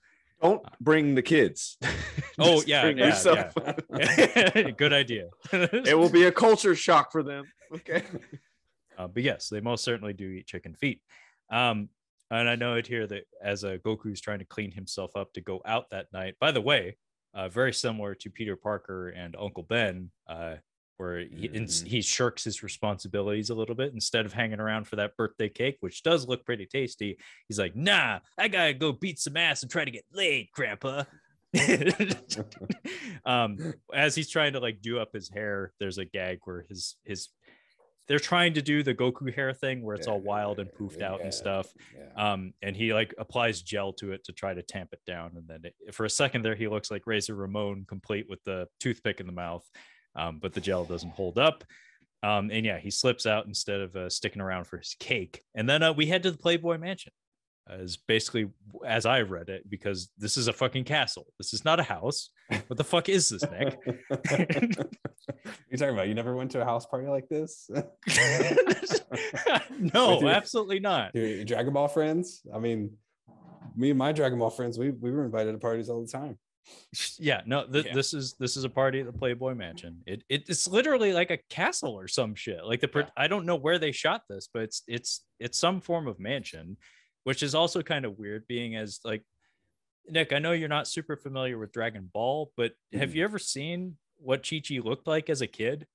[0.42, 1.76] Don't bring the kids.
[2.40, 3.52] Oh, Just yeah, bring yeah, yourself.
[4.76, 5.28] Good idea.
[5.52, 7.44] it will be a culture shock for them.
[7.74, 8.02] Okay.
[8.98, 11.00] Uh, but yes, they most certainly do eat chicken feet.
[11.50, 11.88] Um,
[12.30, 15.40] and I know it here that as a Goku's trying to clean himself up to
[15.40, 16.34] go out that night.
[16.40, 16.98] By the way,
[17.32, 20.56] uh, very similar to Peter Parker and Uncle Ben, uh,
[20.98, 21.86] where he, Mhm.
[21.86, 25.76] he shirks his responsibilities a little bit instead of hanging around for that birthday cake,
[25.80, 27.16] which does look pretty tasty.
[27.46, 31.04] He's like, "Nah, I gotta go beat some ass and try to get laid, Grandpa."
[33.24, 36.96] um, as he's trying to like do up his hair, there's a gag where his
[37.04, 37.28] his
[38.08, 41.20] they're trying to do the Goku hair thing where it's all wild and poofed out
[41.20, 41.72] and stuff.
[42.16, 45.32] Um, and he like applies gel to it to try to tamp it down.
[45.36, 48.66] And then it, for a second there, he looks like Razor Ramon, complete with the
[48.80, 49.68] toothpick in the mouth.
[50.16, 51.62] Um, but the gel doesn't hold up.
[52.22, 55.42] Um, and yeah, he slips out instead of uh, sticking around for his cake.
[55.54, 57.12] And then uh, we head to the Playboy Mansion.
[57.68, 58.48] As basically
[58.86, 61.26] as I read it, because this is a fucking castle.
[61.38, 62.30] This is not a house.
[62.66, 63.78] What the fuck is this, Nick?
[65.70, 66.08] you talking about?
[66.08, 67.68] You never went to a house party like this?
[69.78, 71.14] no, your- absolutely not.
[71.14, 72.42] Your, Dragon Ball friends?
[72.54, 72.96] I mean,
[73.76, 76.38] me and my Dragon Ball friends, we, we were invited to parties all the time.
[77.18, 77.94] Yeah, no, th- Yeah.
[77.94, 80.02] this is this is a party at the Playboy Mansion.
[80.06, 82.62] It, it it's literally like a castle or some shit.
[82.64, 85.80] Like the pro- I don't know where they shot this, but it's it's it's some
[85.80, 86.76] form of mansion,
[87.28, 88.46] which is also kind of weird.
[88.46, 89.22] Being as like
[90.08, 93.14] Nick, I know you're not super familiar with Dragon Ball, but have Mhm.
[93.16, 95.86] you ever seen what Chi Chi looked like as a kid?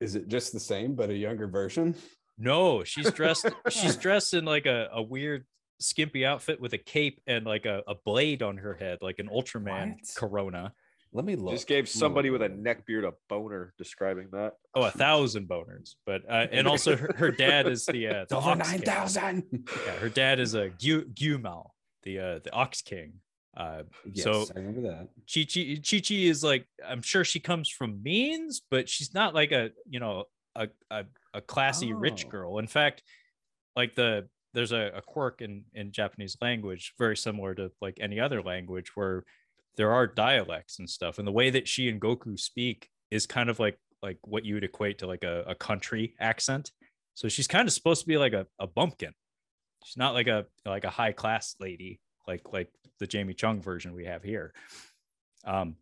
[0.00, 1.96] Is it just the same, but a younger version?
[2.38, 3.46] No, she's dressed.
[3.70, 5.46] she's dressed in like a, a weird
[5.80, 9.28] skimpy outfit with a cape and like a, a blade on her head, like an
[9.28, 10.14] Ultraman What?
[10.14, 10.72] Corona.
[11.12, 11.52] Let me look.
[11.54, 12.40] Just gave somebody look.
[12.40, 14.52] with a neck beard a boner describing that.
[14.74, 15.94] Oh, a thousand boners.
[16.06, 18.80] But uh, and also her, her dad is the uh, the Over Ox King.
[18.86, 19.44] 9,000.
[19.86, 21.70] Yeah, her dad is a Gu Gumal,
[22.04, 23.14] the uh, the Ox King.
[23.56, 25.08] Uh, Yes, So- I remember that.
[25.32, 29.34] Chi Chi Chi Chi is like I'm sure she comes from means, but she's not
[29.34, 31.04] like a you know a a,
[31.34, 32.30] a classy rich Oh.
[32.30, 32.58] girl.
[32.58, 33.02] In fact,
[33.74, 38.20] like the there's a, a quirk in in Japanese language very similar to like any
[38.20, 39.24] other language where
[39.76, 43.50] there are dialects and stuff, and the way that she and Goku speak is kind
[43.50, 46.72] of like like what you would equate to like a, a country accent.
[47.14, 49.12] So she's kind of supposed to be like a, a bumpkin.
[49.84, 52.68] She's not like a like a high class lady like like
[52.98, 54.52] the Jamie Chung version we have here.
[55.44, 55.76] Um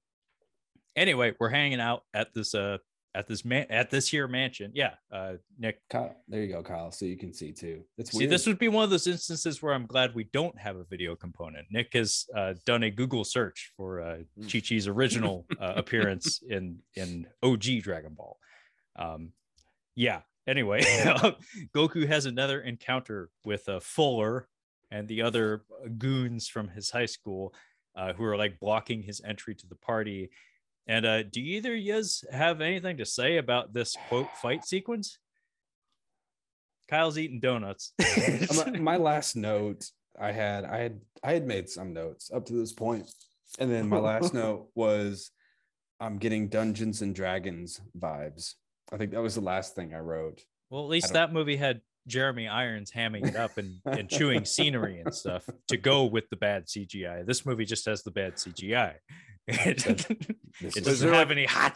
[0.97, 2.79] anyway, we're hanging out at this uh
[3.15, 4.71] at this man at this here mansion.
[4.75, 5.81] Yeah, uh Nick.
[5.91, 6.91] Kyle, there you go, Kyle.
[6.93, 7.83] So you can see too.
[7.97, 8.31] It's See, weird.
[8.31, 11.17] this would be one of those instances where I'm glad we don't have a video
[11.17, 11.67] component.
[11.71, 14.53] Nick has uh, done a Google search for uh, Mm.
[14.53, 18.39] Chi Chi's original uh, appearance in in OG Dragon Ball.
[18.97, 19.33] Um,
[19.95, 20.21] yeah.
[20.47, 20.81] Anyway,
[21.75, 24.49] Goku has another encounter with uh, Fuller
[24.91, 25.65] and the other
[25.99, 27.53] goons from his high school
[27.95, 30.31] uh, who are like blocking his entry to the party.
[30.89, 35.19] And uh, do either of yous have anything to say about this quote fight sequence?
[36.89, 37.93] Kyle's eating donuts.
[38.81, 39.85] my last note
[40.19, 43.11] I had, I had, I had made some notes up to this point,
[43.59, 45.31] and then my last note was,
[46.01, 48.55] I'm getting Dungeons and Dragons vibes.
[48.91, 50.43] I think that was the last thing I wrote.
[50.71, 55.01] well, at least that movie had Jeremy Irons hamming it up and, and chewing scenery
[55.01, 57.25] and stuff to go with the bad CGI.
[57.25, 58.95] This movie just has the bad CGI.
[59.47, 60.07] It,
[60.85, 61.73] doesn't have any cha.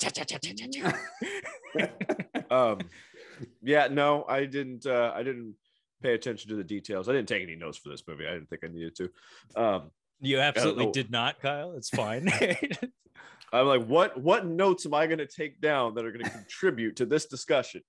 [2.50, 2.80] um
[3.62, 5.54] yeah no i didn't uh i didn't
[6.02, 8.50] pay attention to the details i didn't take any notes for this movie i didn't
[8.50, 9.10] think i needed to
[9.56, 11.72] um You absolutely did not, Kyle.
[11.72, 12.30] It's fine.
[13.54, 16.30] i'm like what what notes am i going to take down that are going to
[16.30, 17.80] contribute to this discussion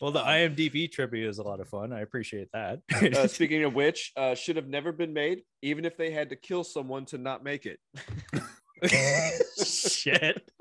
[0.00, 1.92] well, the IMDb trivia is a lot of fun.
[1.92, 2.80] I appreciate that.
[3.16, 6.36] uh, speaking of which uh should have never been made even if they had to
[6.36, 7.78] kill someone to not make it
[9.64, 10.50] Shit.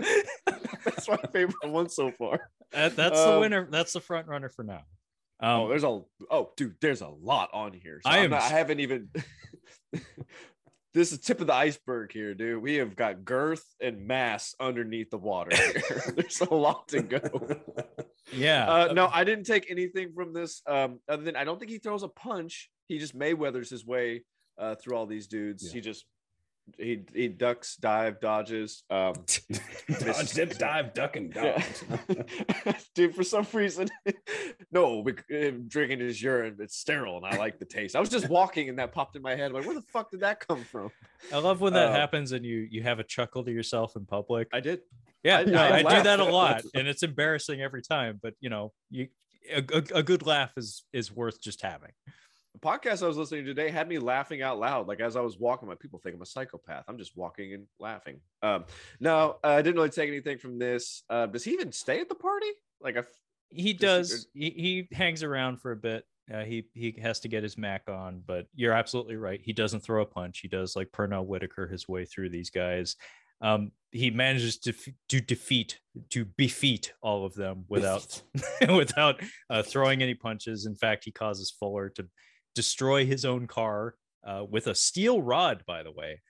[0.86, 3.67] that's my favorite one so far That- that's the Um, winner.
[3.69, 4.84] That's the front runner for now.
[5.41, 8.41] oh Um, there's a oh dude there's a lot on here so I am not,
[8.43, 9.09] I haven't even
[10.93, 14.55] this is the tip of the iceberg here dude we have got girth and mass
[14.59, 16.03] underneath the water here.
[16.15, 17.19] there's a lot to go
[18.33, 18.69] yeah.
[18.69, 21.77] uh, no i didn't take anything from this um other than i don't think he
[21.77, 24.23] throws a punch he just mayweathers his way
[24.57, 25.73] uh through all these dudes Yeah.
[25.73, 26.05] he just
[26.78, 29.13] he he ducks dive dodges um
[29.99, 31.63] Dodge, dip, dive, duck, and Yeah.
[32.07, 32.86] dodge.
[32.95, 33.89] Dude, for some reason,
[34.72, 35.03] no,
[35.67, 37.95] drinking his urine, it's sterile, and I like the taste.
[37.95, 39.47] I was just walking, and that popped in my head.
[39.47, 40.91] I'm like, where the fuck did that come from?
[41.34, 44.05] I love when that uh, happens and you you have a chuckle to yourself in
[44.05, 44.47] public.
[44.53, 44.82] I did.
[45.24, 48.19] yeah, I- no, I I, do that a lot, and it's embarrassing every time.
[48.22, 49.07] But you know, you
[49.51, 51.91] a, a, a good laugh is is worth just having.
[52.54, 54.88] The podcast I was listening to today had me laughing out loud.
[54.88, 56.84] Like as I was walking, my people think I'm a psychopath.
[56.88, 58.20] I'm just walking and laughing.
[58.41, 58.66] Um,
[58.99, 61.04] no, uh, I didn't really take anything from this.
[61.10, 62.52] Uh, does he even stay at the party?
[62.82, 63.04] Like, I,
[63.49, 64.49] He Does he-.
[64.49, 66.04] He, he hangs around for a bit.
[66.32, 69.41] Uh, he he has to get his Mac on, but you're absolutely right.
[69.43, 70.39] He doesn't throw a punch.
[70.39, 72.95] He does like Pernell Whitaker his way through these guys.
[73.41, 75.80] Um, he manages to f- to defeat
[76.12, 78.22] to defeat all of them without
[78.70, 80.66] without uh, throwing any punches.
[80.66, 82.08] In fact, he causes Fuller to
[82.56, 83.95] destroy his own car
[84.26, 85.64] uh, with a steel rod.
[85.66, 86.22] By the way,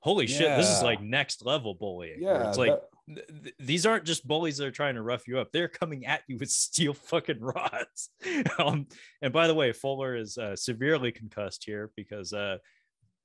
[0.00, 2.22] holy shit, this is like next level bullying.
[2.22, 5.26] Yeah, it's like that- th- th- these aren't just bullies that are trying to rough
[5.26, 5.50] you up.
[5.52, 8.10] They're coming at you with steel fucking rods.
[8.58, 8.86] um,
[9.20, 12.58] and by the way, Fuller is uh, severely concussed here because uh,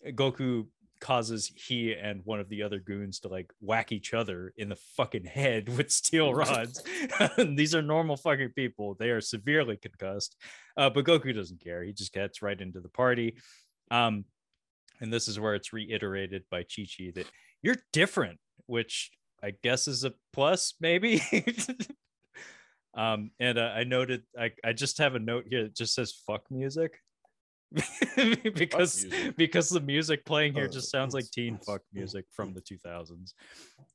[0.08, 0.68] Goku
[1.00, 4.78] causes he and one of the other goons to like whack each other in the
[4.96, 6.84] fucking head with steel rods.
[7.38, 8.96] these are normal fucking people.
[8.96, 10.36] They are severely concussed.
[10.76, 11.84] Uh, but Goku doesn't care.
[11.84, 13.38] He just gets right into the party.
[13.92, 14.26] Um,
[15.00, 17.28] and this is where it's reiterated by Chi Chi that
[17.62, 19.12] you're different, which
[19.44, 21.22] I guess is a plus, maybe.
[22.96, 26.20] um, and uh, I noted I, I just have a note here that just says
[26.26, 27.00] fuck music.
[28.56, 29.06] because
[29.36, 33.34] because the music playing here Oh, just sounds like teen fuck music from the 2000s.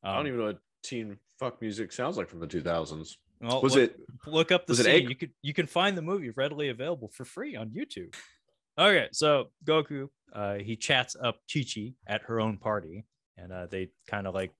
[0.02, 3.16] I don't Um, even know what teen fuck music sounds like from the 2000s.
[3.40, 4.00] well, Was look- it?
[4.26, 4.86] look up the scene.
[4.86, 8.14] egg- You could you can find the movie readily available for free on YouTube.
[8.78, 13.04] Okay, so Goku, uh, he chats up Chi Chi at her own party,
[13.36, 14.50] and uh, they kind of like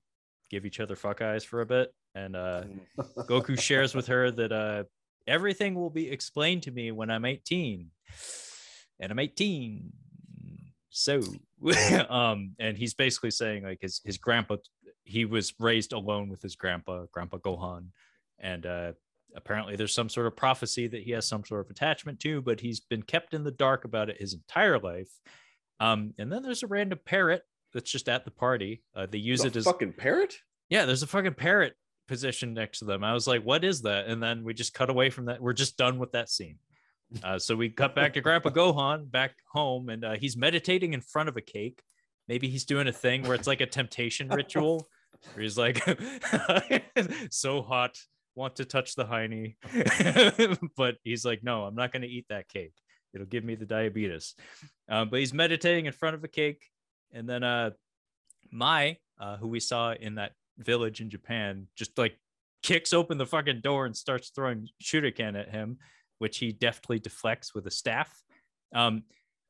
[0.51, 1.91] give each other fuck eyes for a bit.
[2.15, 2.63] And uh,
[3.27, 4.83] Goku shares with her that uh,
[5.25, 7.89] everything will be explained to me when I'm 18,
[9.03, 9.91] and I'm 18.
[10.89, 11.21] So,
[12.09, 14.57] um, and he's basically saying like his his grandpa,
[15.03, 17.87] he was raised alone with his grandpa, Grandpa Gohan,
[18.39, 18.91] and uh,
[19.35, 22.59] apparently there's some sort of prophecy that he has some sort of attachment to, but
[22.59, 25.09] he's been kept in the dark about it his entire life.
[25.79, 27.41] Um, and then there's a random parrot
[27.73, 28.83] that's just at the party.
[28.95, 30.35] Uh, they use The it as a fucking parrot.
[30.69, 31.73] yeah, there's a fucking parrot
[32.07, 33.03] positioned next to them.
[33.03, 34.05] I was like, what is that?
[34.05, 35.41] And then we just cut away from that.
[35.41, 36.59] We're just done with that scene.
[37.23, 41.01] Uh, so we cut back to Grandpa Gohan back home, and uh, he's meditating in
[41.01, 41.81] front of a cake.
[42.27, 44.87] Maybe he's doing a thing where it's like a temptation ritual,
[45.33, 45.83] where he's like,
[47.29, 47.97] so hot,
[48.35, 49.55] want to touch the hiney.
[50.77, 52.73] but he's like, no, I'm not going to eat that cake.
[53.13, 54.35] It'll give me the diabetes.
[54.89, 56.63] Um, but he's meditating in front of a cake.
[57.11, 57.71] And then uh,
[58.51, 62.17] Mai, uh, who we saw in that village in Japan, just like
[62.63, 65.77] kicks open the fucking door and starts throwing shuriken at him,
[66.23, 68.23] which he deftly deflects with a staff.
[68.73, 69.03] Um,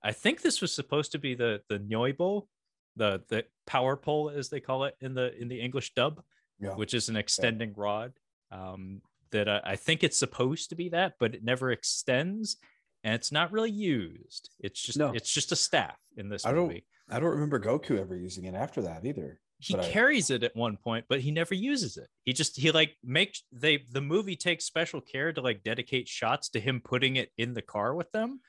[0.04, 2.48] I think this was supposed to be the the nyoibo,
[2.96, 6.24] the the power pole as they call it in the in the English dub,
[6.60, 6.74] Yeah.
[6.76, 8.14] which is an extending rod.
[8.52, 9.02] Um,
[9.32, 12.58] that uh, I think it's supposed to be that, but it never extends,
[13.04, 14.50] and it's not really used.
[14.60, 15.12] It's just No.
[15.14, 16.86] it's just a staff in this I don't- movie.
[17.10, 19.40] I don't remember Goku ever using it after that either.
[19.64, 22.08] He but I- carries it at one point but he never uses it.
[22.26, 26.50] He just he like makes they the movie takes special care to like dedicate shots
[26.50, 28.42] to him putting it in the car with them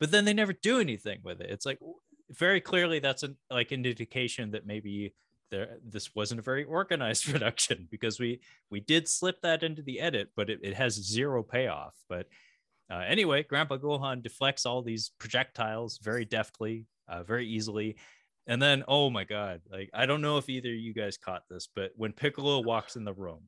[0.00, 1.50] but then they never do anything with it.
[1.50, 1.78] It's like
[2.30, 5.14] very clearly that's an like an indication that maybe
[5.50, 8.40] there this wasn't a very organized production because we
[8.70, 11.94] we did slip that into the edit but it, it has zero payoff.
[12.08, 12.26] But
[12.90, 17.96] Uh, anyway, Grandpa Gohan deflects all these projectiles very deftly, uh, very easily.
[18.46, 21.42] And then, oh my God, like, I don't know if either of you guys caught
[21.48, 23.42] this, but when Piccolo walks in the room,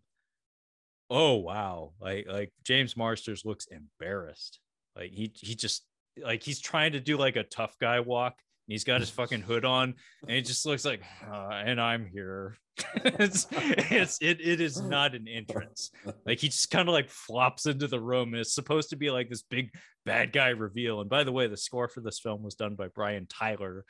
[1.11, 4.61] oh wow, like, like James Marsters looks embarrassed.
[4.97, 5.85] Like, he, he just,
[6.23, 8.35] like, he's trying to do like a tough guy walk.
[8.67, 12.07] And he's got his fucking hood on, and he just looks like, uh, and I'm
[12.07, 12.57] here.
[12.95, 15.91] it's, it's it, it is not an entrance.
[16.25, 18.33] Like he just kind of like flops into the room.
[18.33, 19.71] And it's supposed to be like this big
[20.07, 21.03] bad guy reveal.
[21.03, 23.85] And by the way, the score for this film was done by Brian Tyler,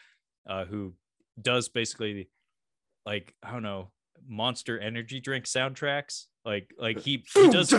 [0.47, 0.95] uh, who
[1.41, 2.29] does basically
[3.07, 3.91] like I don't know
[4.27, 6.27] monster energy drink soundtracks.
[6.45, 7.73] Like like he, he does.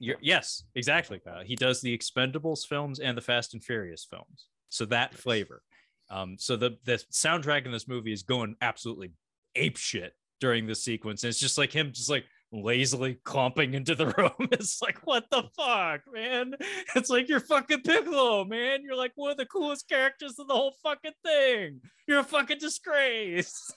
[0.00, 1.20] Yes, exactly.
[1.26, 4.46] Uh, he does the Expendables films and the Fast and Furious films.
[4.70, 5.62] So that flavor.
[6.10, 9.12] Um, so the the soundtrack in this movie is going absolutely
[9.56, 11.22] ape shit during this sequence.
[11.22, 14.48] And it's just like him just like lazily clumping into the room.
[14.52, 16.54] It's like, what the fuck, man?
[16.94, 18.82] It's like you're fucking Piccolo, man.
[18.82, 21.80] You're like one of the coolest characters of the whole fucking thing.
[22.06, 23.70] You're a fucking disgrace.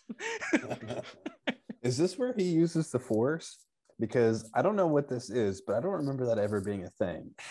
[1.82, 3.60] is this where he uses the force?
[4.00, 6.90] Because I don't know what this is, but I don't remember that ever being a
[6.90, 7.32] thing.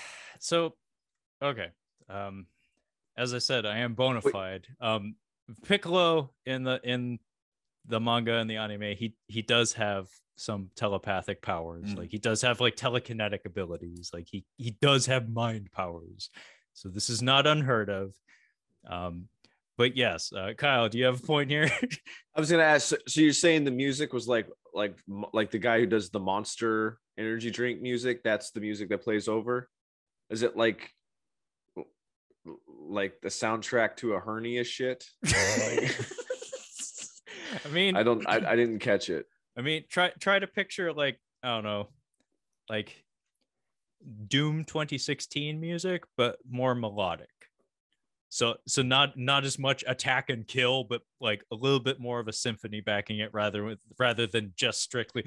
[0.44, 0.74] So,
[1.40, 1.68] okay.
[2.08, 2.46] Um,
[3.16, 4.66] as I said, I am bona fide.
[4.80, 5.14] Um,
[5.64, 7.20] Piccolo in the in
[7.86, 11.91] the manga and the anime, he he does have some telepathic powers.
[11.91, 11.99] Mm.
[11.99, 14.11] Like he does have like telekinetic abilities.
[14.12, 16.30] Like he he does have mind powers.
[16.72, 18.14] So this is not unheard of.
[18.89, 19.28] Um,
[19.78, 21.70] but yes, uh, Kyle, do you have a point here?
[22.37, 22.95] I was gonna ask.
[23.09, 24.99] So you're saying the music was like like
[25.33, 28.22] like the guy who does the Monster energy drink music?
[28.22, 29.68] That's the music that plays over.
[30.30, 30.91] Is it like
[32.66, 35.05] like the soundtrack to a hernia shit?
[37.64, 39.26] I mean, I don't, I, I didn't catch it.
[39.57, 41.88] I mean, try try to picture like I don't know,
[42.70, 43.05] like
[44.28, 47.28] Doom 2016 music, but more melodic.
[48.28, 52.18] So so not not as much attack and kill, but like a little bit more
[52.18, 55.24] of a symphony backing it rather with rather than just strictly.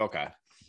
[0.00, 0.28] Okay.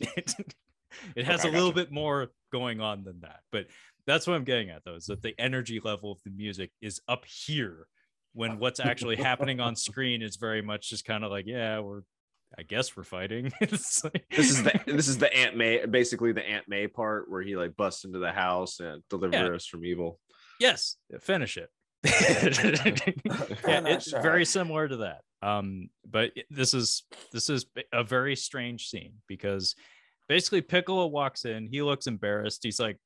[1.16, 3.66] it has okay, a little bit more going on than that, but
[4.06, 7.00] that's what I'm getting at though, is that the energy level of the music is
[7.08, 7.88] up here
[8.34, 12.02] when what's actually happening on screen is very much just kind of like, yeah, we're
[12.56, 13.52] I guess we're fighting.
[13.60, 13.70] like...
[13.70, 17.56] This is the this is the Aunt May, basically the Aunt May part where he
[17.56, 19.54] like busts into the house and delivers yeah.
[19.54, 20.20] us from evil.
[20.60, 21.68] Yes, finish it.
[22.04, 25.22] yeah, it's very similar to that.
[25.42, 29.74] Um, but this is this is a very strange scene because
[30.28, 32.62] basically Piccolo walks in, he looks embarrassed.
[32.62, 32.98] He's like,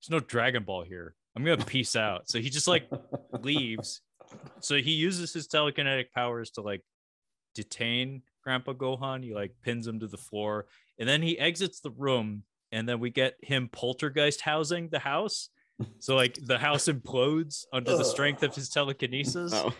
[0.00, 1.14] "There's no Dragon Ball here.
[1.34, 2.88] I'm gonna peace out." So he just like
[3.40, 4.02] leaves
[4.60, 6.82] so he uses his telekinetic powers to like
[7.54, 9.22] detain Grandpa Gohan.
[9.22, 10.66] He like pins him to the floor,
[10.98, 12.44] and then he exits the room.
[12.72, 15.48] And then we get him poltergeist housing the house.
[15.98, 19.52] So like the house implodes under the strength of his telekinesis.
[19.52, 19.72] Oh.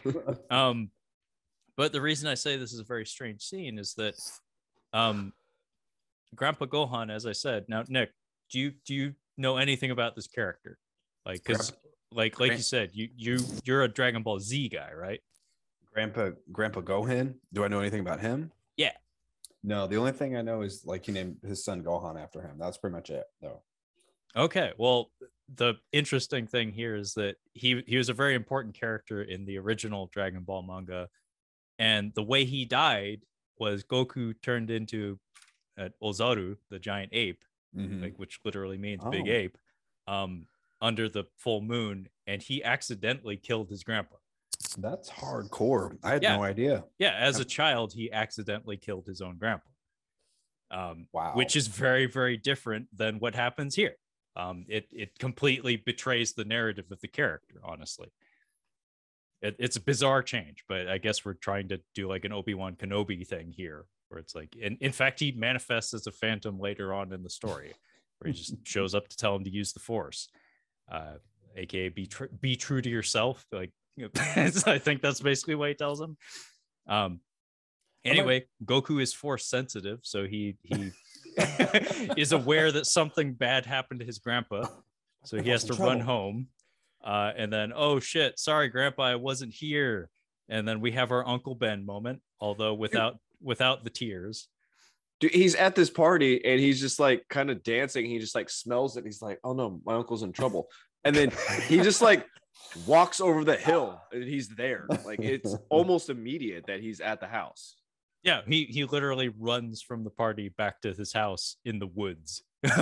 [0.51, 0.91] um,
[1.77, 4.15] but the reason I say this is a very strange scene is that
[4.93, 5.33] um,
[6.35, 8.11] Grandpa Gohan, as I said, now Nick,
[8.51, 10.79] do you do you know anything about this character?
[11.25, 11.73] Like, because
[12.13, 15.21] like like you said, you you you're a Dragon Ball Z guy, right?
[15.93, 17.35] Grandpa Grandpa Gohan.
[17.53, 18.53] Do I know anything about him?
[18.77, 18.93] Yeah.
[19.63, 22.57] No, the only thing I know is like he named his son Gohan after him.
[22.59, 23.61] That's pretty much it, though.
[24.37, 24.73] Okay.
[24.79, 25.11] Well,
[25.57, 29.59] the interesting thing here is that he he was a very important character in the
[29.59, 31.09] original Dragon Ball manga,
[31.79, 33.21] and the way he died
[33.59, 35.19] was Goku turned into
[35.79, 37.45] uh, Ozaru, the giant ape,
[37.77, 38.03] mm-hmm.
[38.03, 39.11] like which literally means oh.
[39.11, 39.59] big ape.
[40.07, 40.47] Um,
[40.81, 44.17] under the full moon and he accidentally killed his grandpa.
[44.79, 45.97] That's hardcore.
[46.03, 46.37] I had yeah.
[46.37, 46.85] no idea.
[46.99, 49.67] Yeah, as a child, he accidentally killed his own grandpa.
[50.71, 51.33] Um, wow.
[51.35, 53.97] Which is very, very different than what happens here.
[54.37, 57.57] Um, it it completely betrays the narrative of the character.
[57.65, 58.13] Honestly,
[59.43, 62.55] it, it's a bizarre change, but I guess we're trying to do like an Obi
[62.55, 66.61] Wan Kenobi thing here, where it's like, in, in fact, he manifests as a phantom
[66.61, 67.73] later on in the story,
[68.19, 70.29] where he just shows up to tell him to use the Force
[70.91, 71.15] uh,
[71.57, 73.45] aka be tr- be true to yourself.
[73.53, 73.73] Like
[74.17, 76.17] I think that's basically what he tells him.
[76.87, 77.21] Um,
[78.05, 80.93] anyway, Goku is force sensitive, so he he
[82.17, 84.67] is aware that something bad happened to his grandpa,
[85.25, 86.49] so he has to run home.
[87.03, 90.11] Uh, and then, oh shit, sorry, grandpa, I wasn't here.
[90.49, 94.49] And then we have our Uncle Ben moment, although without without the tears.
[95.21, 98.07] Dude, he's at this party and he's just like kind of dancing.
[98.07, 99.05] He just like smells it.
[99.05, 100.69] He's like, oh no, my uncle's in trouble.
[101.05, 101.33] And then
[101.67, 102.27] he just like
[102.87, 104.87] walks over the hill and he's there.
[105.05, 107.77] Like it's almost immediate that he's at the house.
[108.23, 112.43] Yeah, he he literally runs from the party back to his house in the woods.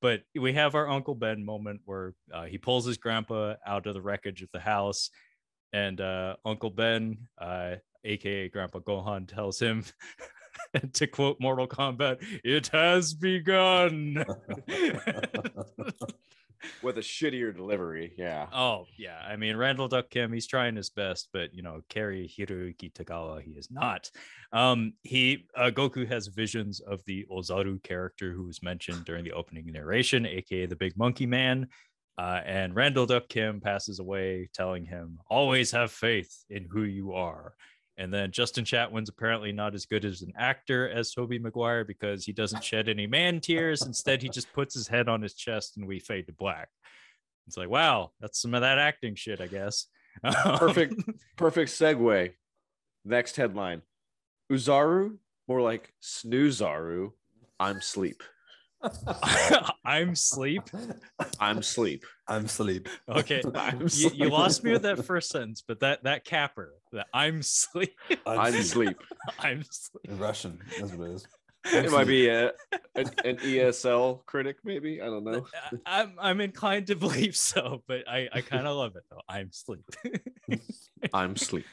[0.00, 3.94] but we have our Uncle Ben moment where uh, he pulls his grandpa out of
[3.94, 5.10] the wreckage of the house,
[5.72, 9.84] and uh, Uncle Ben, uh, aka Grandpa Gohan, tells him
[10.94, 14.24] to quote Mortal Kombat, "It has begun."
[16.82, 18.12] with a shittier delivery.
[18.16, 18.46] Yeah.
[18.52, 22.28] Oh yeah, I mean Randall Duk Kim, he's trying his best, but you know Cary
[22.28, 24.10] Hiroyuki Tagawa, he is not.
[24.52, 29.32] Um, he uh, Goku has visions of the Ozaru character who was mentioned during the
[29.32, 31.68] opening narration, aka the Big Monkey Man.
[32.18, 37.14] Uh, and Randall Duk Kim passes away, telling him, "Always have faith in who you
[37.14, 37.54] are."
[37.98, 42.24] And then Justin Chatwin's apparently not as good as an actor as Tobey Maguire because
[42.24, 43.82] he doesn't shed any man tears.
[43.82, 46.68] Instead, he just puts his head on his chest and we fade to black.
[47.46, 49.86] It's like, wow, that's some of that acting shit, I guess.
[50.24, 50.94] perfect,
[51.36, 52.32] perfect segue.
[53.04, 53.82] Next headline
[54.50, 55.16] Ozaru,
[55.48, 57.10] more like Snoozaru.
[57.58, 58.22] I'm sleep.
[59.84, 60.62] I'm sleep.
[61.38, 62.04] I'm sleep.
[62.28, 62.88] I'm sleep.
[63.08, 64.12] Okay, I'm you, sleep.
[64.16, 67.94] you lost me with that first sentence, but that that capper, that I'm sleep.
[68.26, 68.96] I'm sleep.
[69.38, 70.04] I'm sleep.
[70.04, 70.58] In Russian.
[70.78, 71.26] That's what it is.
[71.64, 72.52] It might be a, uh,
[72.96, 75.00] an, an ESL critic, maybe.
[75.00, 75.46] I don't know.
[75.72, 79.04] Uh, I- I'm I'm inclined to believe so, but I I kind of love it
[79.10, 79.20] though.
[79.28, 79.84] I'm sleep.
[81.12, 81.66] I'm sleep.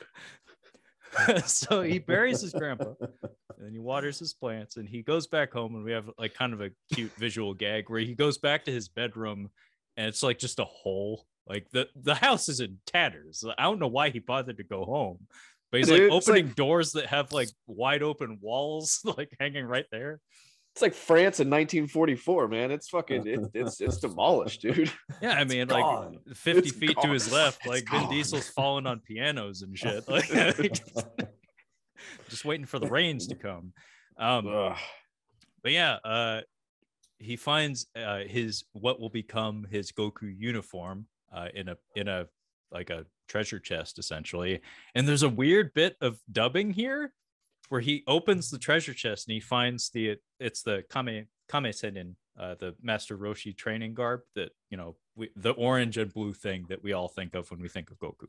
[1.46, 5.52] so he buries his grandpa and then he waters his plants and he goes back
[5.52, 8.66] home and we have like kind of a cute visual gag where he goes back
[8.66, 9.50] to his bedroom
[9.98, 11.26] and it's like just a hole.
[11.48, 13.44] Like the the house is in tatters.
[13.58, 15.28] I don't know why he bothered to go home
[15.72, 19.66] but he's Dude, like opening like- doors that have like wide open walls like hanging
[19.66, 20.20] right there
[20.74, 22.72] It's like France in 1944, man.
[22.72, 24.92] It's fucking, it, it's it's demolished, dude.
[25.22, 26.20] yeah i mean gone.
[26.28, 27.40] like 50 It's feet to his gone.
[27.40, 28.10] left It's like vin gone.
[28.12, 30.30] diesel's falling on pianos and shit like
[32.30, 33.74] just waiting for the rains to come
[34.18, 34.78] um Ugh.
[35.64, 36.42] but yeah, uh,
[37.18, 42.28] he finds uh, his what will become his Goku uniform uh, in a in a
[42.72, 44.62] like a treasure chest essentially.
[44.96, 47.12] And there's a weird bit of dubbing here
[47.70, 52.16] where he opens the treasure chest and he finds the it's the Kame Kame Sennin,
[52.40, 56.66] uh, the Master Roshi training garb that you know we, the orange and blue thing
[56.70, 58.28] that we all think of when we think of Goku.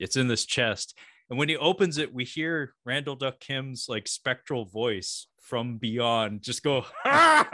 [0.00, 0.96] It's in this chest,
[1.30, 6.42] and when he opens it, we hear Randall Duk Kim's like spectral voice from beyond
[6.42, 6.84] just go.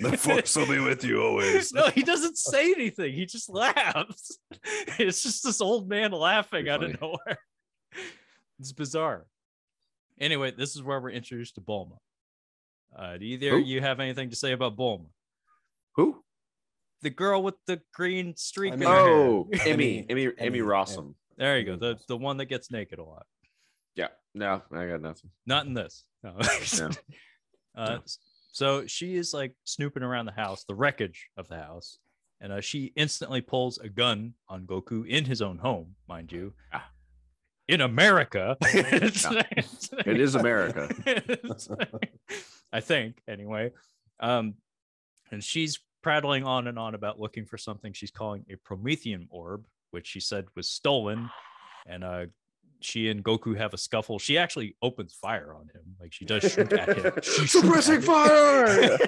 [0.00, 1.72] The force will be with you always.
[1.74, 3.12] no, he doesn't say anything.
[3.12, 4.38] He just laughs.
[4.98, 6.94] It's just this old man laughing out funny.
[6.94, 7.38] of nowhere.
[8.58, 9.26] It's bizarre.
[10.20, 11.98] Anyway, this is where we're introduced to Bulma.
[12.96, 13.58] Uh, do either Who?
[13.58, 15.06] you have anything to say about Bulma?
[15.96, 16.22] Who?
[17.02, 18.72] The girl with the green streak.
[18.72, 19.04] I in mean- her hair.
[19.06, 21.14] Oh, Emmy, Emmy, Emmy, Emmy Emmy, Rossum.
[21.36, 21.76] there you go.
[21.76, 23.26] The the one that gets naked a lot.
[23.94, 24.08] Yeah.
[24.34, 25.30] No, I got nothing.
[25.46, 26.04] Not in this.
[26.22, 26.36] No.
[26.38, 26.90] No.
[27.76, 28.00] Uh, No.
[28.52, 31.98] So she is like snooping around the house, the wreckage of the house,
[32.40, 36.54] and uh, she instantly pulls a gun on Goku in his own home, mind you.
[36.72, 36.88] Ah.
[37.68, 40.88] In America, It is America.
[42.72, 43.72] I think, anyway.
[44.20, 44.54] Um,
[45.32, 49.66] and she's prattling on and on about looking for something she's calling a Promethean orb,
[49.90, 51.28] which she said was stolen.
[51.86, 52.26] And uh,
[52.80, 54.20] she and Goku have a scuffle.
[54.20, 57.12] She actually opens fire on him, like she does shoot at him.
[57.22, 58.98] Suppressing fire.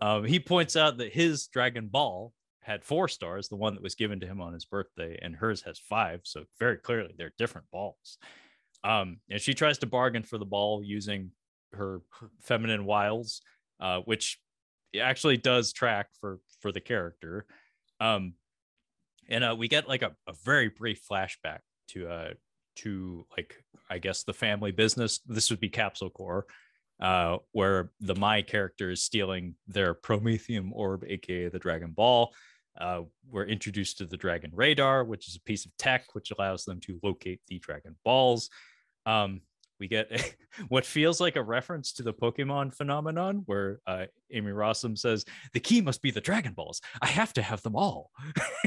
[0.00, 2.32] Um, he points out that his Dragon Ball
[2.64, 5.62] had four stars, the one that was given to him on his birthday, and hers
[5.62, 6.20] has five.
[6.24, 8.18] So very clearly, they're different balls.
[8.82, 11.30] Um, and she tries to bargain for the ball using
[11.72, 12.00] her
[12.40, 13.42] feminine wiles,
[13.80, 14.38] uh, which
[15.00, 17.46] actually does track for for the character.
[18.00, 18.34] Um,
[19.28, 22.30] and uh, we get like a, a very brief flashback to uh
[22.76, 25.20] to like I guess the family business.
[25.26, 26.50] This would be Capsule Corp,
[27.00, 32.32] uh, where the my character is stealing their Prometheum orb, aka the Dragon Ball.
[32.78, 36.64] Uh, we're introduced to the Dragon Radar, which is a piece of tech which allows
[36.64, 38.50] them to locate the Dragon Balls.
[39.06, 39.42] Um,
[39.80, 40.34] we get
[40.68, 45.60] what feels like a reference to the Pokemon phenomenon, where uh, Emmy Rossum says, The
[45.60, 46.80] key must be the Dragon Balls.
[47.00, 48.10] I have to have them all.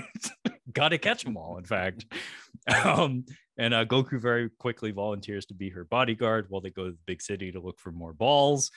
[0.73, 2.05] Gotta catch them all, in fact.
[2.83, 3.25] Um,
[3.57, 6.97] and uh, Goku very quickly volunteers to be her bodyguard while they go to the
[7.05, 8.69] big city to look for more balls.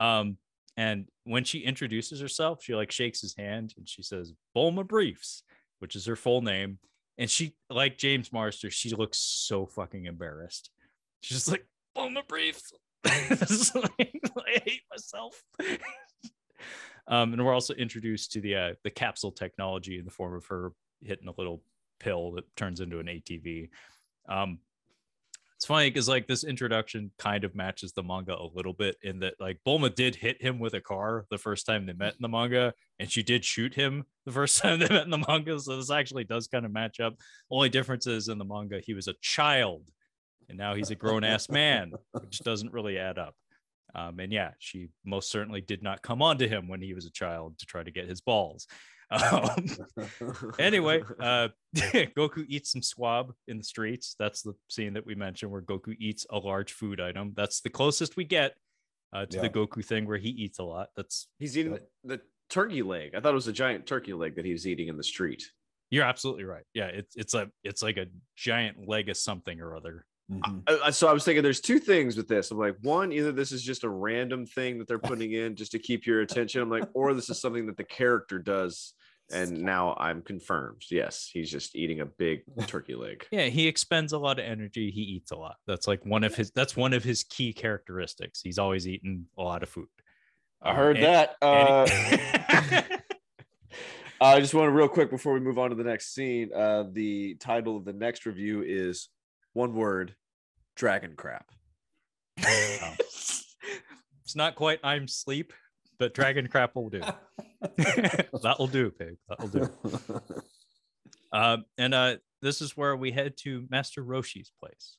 [0.00, 0.36] Um,
[0.76, 5.42] and when she introduces herself, she like shakes his hand and she says, Bulma Briefs,
[5.78, 6.78] which is her full name.
[7.18, 10.70] And she, like James Marster, she looks so fucking embarrassed.
[11.20, 11.66] She's just like,
[11.96, 12.72] Bulma Briefs.
[13.74, 14.12] Like,
[14.48, 15.42] I hate myself.
[17.08, 20.44] um, and we're also introduced to the uh, the capsule technology in the form of
[20.46, 20.72] her
[21.02, 21.62] hitting a little
[22.00, 23.70] pill that turns into an ATV.
[24.28, 24.58] Um,
[25.56, 29.20] it's funny because like this introduction kind of matches the manga a little bit in
[29.20, 32.20] that like Bulma did hit him with a car the first time they met in
[32.20, 35.58] the manga, and she did shoot him the first time they met in the manga.
[35.58, 37.14] So this actually does kind of match up.
[37.50, 39.88] Only difference is in the manga he was a child,
[40.50, 43.34] and now he's a grown ass man, which doesn't really add up.
[43.94, 47.10] Um, and yeah, she most certainly did not come onto him when he was a
[47.10, 48.66] child to try to get his balls.
[49.10, 49.66] Um,
[50.58, 54.16] anyway, uh, Goku eats some swab in the streets.
[54.18, 57.32] That's the scene that we mentioned where Goku eats a large food item.
[57.36, 58.54] That's the closest we get
[59.12, 59.42] uh, to Yeah.
[59.42, 60.88] the Goku thing where he eats a lot.
[60.96, 62.20] That's He's eating the
[62.50, 63.14] turkey leg.
[63.14, 65.44] I thought it was a giant turkey leg that he was eating in the street.
[65.90, 66.64] you're absolutely right.
[66.74, 68.06] Yeah, it's it's a it's like a
[68.36, 70.04] giant leg of something or other.
[70.32, 70.64] Mhm.
[70.66, 72.50] Uh, uh, so I was thinking there's two things with this.
[72.50, 75.70] I'm like, one, either this is just a random thing that they're putting in just
[75.70, 76.60] to keep your attention.
[76.60, 78.94] I'm like, or this is something that the character does.
[79.32, 80.82] And now I'm confirmed.
[80.90, 83.26] Yes, he's just eating a big turkey leg.
[83.32, 84.90] Yeah, he expends a lot of energy.
[84.92, 85.56] He eats a lot.
[85.66, 86.52] That's like one of his.
[86.52, 88.40] That's one of his key characteristics.
[88.40, 89.88] He's always eating a lot of food.
[90.62, 91.36] I Um, heard and- that.
[91.42, 92.96] and Uh,
[94.20, 96.50] I just want to real quick before we move on to the next scene.
[96.54, 99.08] Uh, the title of the next review is
[99.52, 100.14] one word:
[100.76, 101.50] dragon crap.
[102.38, 105.52] it's not quite I'm sleep,
[105.98, 107.00] but dragon crap will do.
[108.42, 109.16] That'll do, pig.
[109.28, 109.68] That'll do.
[111.32, 114.96] Um, and uh, this is where we head to Master Roshi's place.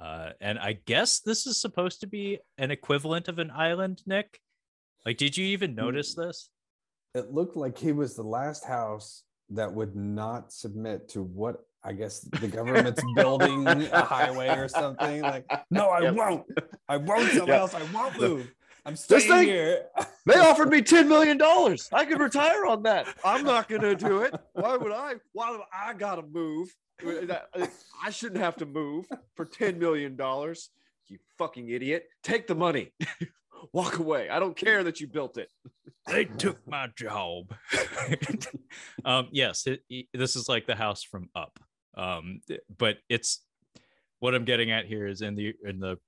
[0.00, 4.40] Uh, and I guess this is supposed to be an equivalent of an island, Nick.
[5.06, 6.48] Like, did you even notice this?
[7.14, 11.92] it looked like he was the last house that would not submit to what I
[11.92, 15.20] guess the government's building a highway or something.
[15.20, 16.14] Like, no, I Yep.
[16.14, 16.46] won't.
[16.88, 17.60] I won't somewhere Yep.
[17.60, 17.74] else.
[17.74, 18.50] I won't move.
[18.84, 19.86] I'm This staying thing- here.
[20.26, 21.40] They offered me $10 million.
[21.92, 23.06] I could retire on that.
[23.24, 24.34] I'm not going to do it.
[24.54, 25.14] Why would I?
[25.32, 26.74] Why would I got to move?
[27.04, 29.06] I shouldn't have to move
[29.36, 30.16] for $10 million.
[31.08, 32.06] You fucking idiot.
[32.22, 32.92] Take the money.
[33.72, 34.28] Walk away.
[34.28, 35.48] I don't care that you built it.
[36.06, 37.54] They took my job.
[39.04, 41.58] um, yes, it, it- this is like the house from Up.
[41.96, 42.40] Um,
[42.78, 43.44] but it's
[44.20, 45.98] what I'm getting at here is in the in the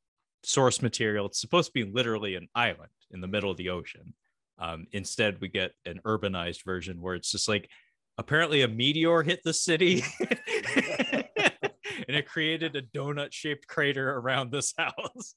[0.46, 1.26] source material.
[1.26, 4.14] It's supposed to be literally an island in the middle of the ocean.
[4.58, 7.68] Um, instead, we get an urbanized version where it's just like
[8.18, 10.04] apparently a meteor hit the city.
[12.08, 15.34] and it created a donut shaped crater around this house.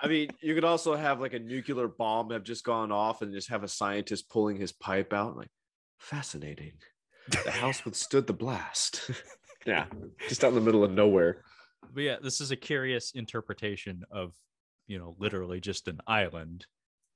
[0.00, 3.32] I mean, you could also have like a nuclear bomb have just gone off and
[3.32, 5.36] just have a scientist pulling his pipe out.
[5.36, 5.50] Like,
[5.98, 6.72] fascinating.
[7.44, 9.10] The house withstood the blast.
[9.66, 9.86] yeah,
[10.28, 11.44] just out in the middle of nowhere.
[11.92, 14.34] But yeah, this is a curious interpretation of,
[14.86, 16.66] you know, literally just an island.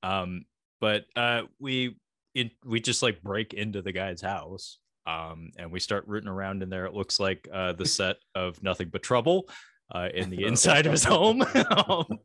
[0.01, 0.45] Um,
[0.79, 1.97] but uh, we
[2.35, 6.63] in, we just like break into the guy's house, um, and we start rooting around
[6.63, 6.85] in there.
[6.85, 9.49] It looks like uh, the set of Nothing But Trouble.
[9.93, 11.43] Uh, in the inside of his home,
[11.87, 12.17] um,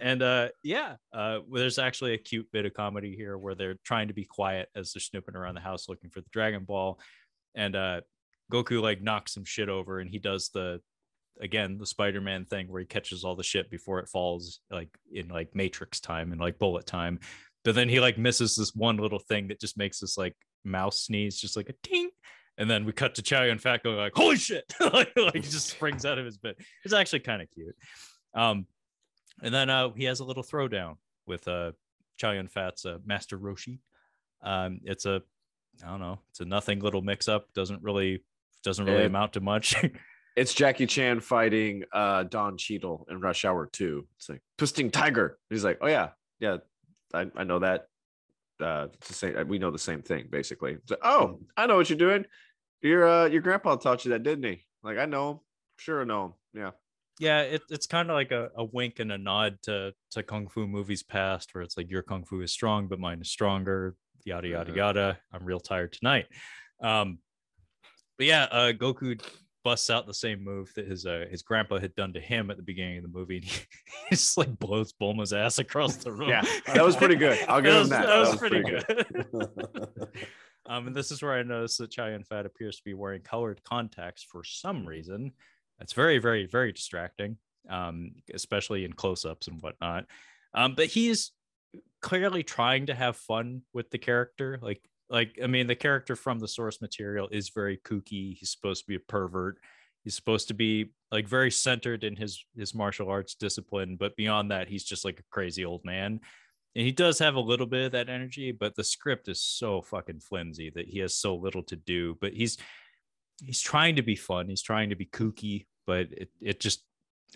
[0.00, 4.06] and uh, yeah, uh, there's actually a cute bit of comedy here where they're trying
[4.06, 7.00] to be quiet as they're snooping around the house looking for the Dragon Ball,
[7.54, 8.02] and uh,
[8.52, 10.80] Goku like knocks some shit over, and he does the
[11.40, 15.28] again the spider-man thing where he catches all the shit before it falls like in
[15.28, 17.18] like matrix time and like bullet time.
[17.64, 20.34] But then he like misses this one little thing that just makes this like
[20.64, 22.10] mouse sneeze just like a ting.
[22.58, 24.64] And then we cut to Chow Yun Fat going like holy shit!
[24.80, 26.56] Like, like he just springs out of his bed.
[26.84, 27.74] It's actually kind of cute.
[28.34, 28.66] Um
[29.42, 30.96] and then uh he has a little throwdown
[31.26, 31.72] with uh
[32.18, 33.78] Chow Yun Fat's uh, Master Roshi.
[34.42, 35.22] Um it's a
[35.84, 38.22] I don't know it's a nothing little mix up doesn't really
[38.62, 39.74] doesn't really It- amount to much
[40.36, 44.06] It's Jackie Chan fighting uh, Don Cheadle in Rush Hour 2.
[44.16, 45.38] It's like twisting tiger.
[45.50, 46.58] He's like, oh yeah, yeah,
[47.12, 47.86] I, I know that.
[48.60, 49.48] Uh, the same.
[49.48, 50.76] We know the same thing basically.
[50.88, 52.26] Like, oh, I know what you're doing.
[52.82, 54.64] Your uh, your grandpa taught you that, didn't he?
[54.82, 55.40] Like I know him.
[55.78, 56.32] Sure, I know him.
[56.52, 56.70] Yeah.
[57.18, 60.48] yeah it, it's kind of like a, a wink and a nod to to kung
[60.48, 63.94] fu movies past where it's like your kung fu is strong but mine is stronger
[64.24, 64.76] yada yada Mhm.
[64.76, 66.26] yada i'm real tired tonight
[66.82, 67.18] um
[68.18, 69.18] but yeah uh goku
[69.64, 72.56] busts out the same move that his uh, his grandpa had done to him at
[72.56, 73.66] the beginning of the movie and he,
[74.10, 76.28] just like blows bulma's ass across the room.
[76.28, 77.38] Yeah, that was pretty good.
[77.48, 78.06] I'll give him that.
[78.06, 80.08] that was, That was pretty, pretty good,
[80.66, 83.22] um and this is where i noticed that Chow Yun Fat appears to be wearing
[83.22, 85.32] colored contacts for some reason.
[85.78, 87.36] That's very very very distracting
[87.68, 90.06] um especially in close-ups and whatnot.
[90.54, 91.32] Um but he's
[92.00, 94.80] clearly trying to have fun with the character like
[95.10, 98.88] like i mean the character from the source material is very kooky he's supposed to
[98.88, 99.58] be a pervert
[100.04, 104.50] he's supposed to be like very centered in his his martial arts discipline but beyond
[104.50, 106.20] that he's just like a crazy old man
[106.76, 109.82] and he does have a little bit of that energy but the script is so
[109.82, 112.56] fucking flimsy that he has so little to do but he's
[113.42, 116.84] he's trying to be fun he's trying to be kooky but it, it just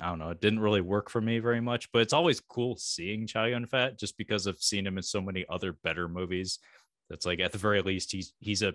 [0.01, 1.91] I don't know, it didn't really work for me very much.
[1.93, 5.21] But it's always cool seeing Chow Yun Fat just because I've seen him in so
[5.21, 6.59] many other better movies.
[7.09, 8.75] That's like at the very least he's he's a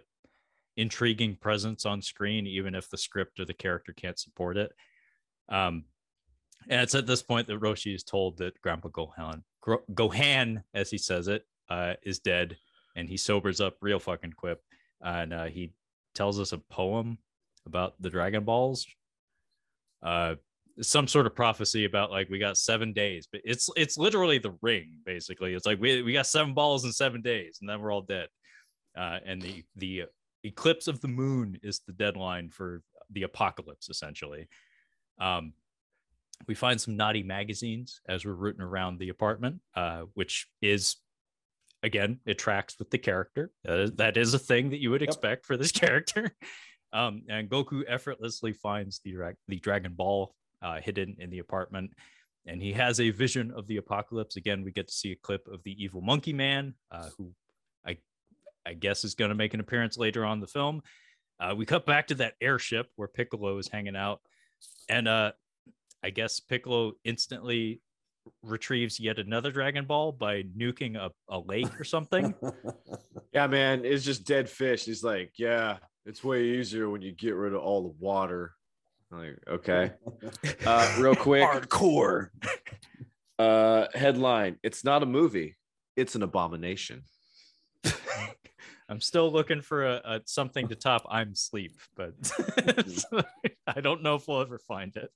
[0.77, 4.71] intriguing presence on screen, even if the script or the character can't support it.
[5.49, 5.85] Um,
[6.69, 10.97] and it's at this point that Roshi is told that Grandpa Gohan, Gohan, as he
[10.97, 12.57] says it, uh, is dead,
[12.95, 14.59] and he sobers up real fucking quick,
[15.01, 15.73] and uh, he
[16.15, 17.17] tells us a poem
[17.65, 18.87] about the Dragon Balls.
[20.01, 20.35] Uh,
[20.81, 24.55] some sort of prophecy about like we got seven days, but it's it's literally the
[24.61, 24.97] ring.
[25.05, 28.01] Basically, it's like we we got seven balls in seven days, and then we're all
[28.01, 28.27] dead.
[28.97, 30.03] Uh, and the the
[30.43, 32.81] eclipse of the moon is the deadline for
[33.11, 34.47] the apocalypse, essentially.
[35.19, 35.53] Um,
[36.47, 40.97] we find some naughty magazines as we're rooting around the apartment, uh, which is
[41.83, 43.51] again it tracks with the character.
[43.63, 46.31] That is, that is a thing that you would expect for this character.
[46.91, 49.15] Um, and Goku effortlessly finds the
[49.47, 51.91] the Dragon Ball uh, hidden in the apartment,
[52.45, 54.35] and he has a vision of the apocalypse.
[54.35, 57.31] Again, we get to see a clip of the evil Monkey Man, uh, who
[57.85, 57.97] I
[58.65, 60.81] I guess is going to make an appearance later on the film.
[61.39, 64.21] Uh, we cut back to that airship where Piccolo is hanging out,
[64.89, 65.31] and uh,
[66.03, 67.81] I guess Piccolo instantly
[68.43, 72.33] retrieves yet another Dragon Ball by nuking a, a lake or something.
[73.33, 74.85] yeah, man, it's just dead fish.
[74.85, 78.53] He's like, yeah, it's way easier when you get rid of all the water.
[79.11, 79.91] I'm like, okay.
[80.65, 81.43] Uh, real quick.
[81.43, 82.29] Hardcore.
[83.37, 85.55] Uh, headline It's not a movie,
[85.95, 87.03] it's an abomination.
[88.89, 92.13] I'm still looking for a, a, something to top I'm sleep, but
[93.67, 95.11] I don't know if we'll ever find it.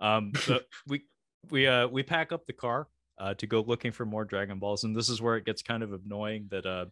[0.00, 1.04] Um, but we
[1.50, 2.88] we uh we pack up the car
[3.18, 5.82] uh to go looking for more Dragon Balls, and this is where it gets kind
[5.82, 6.86] of annoying that uh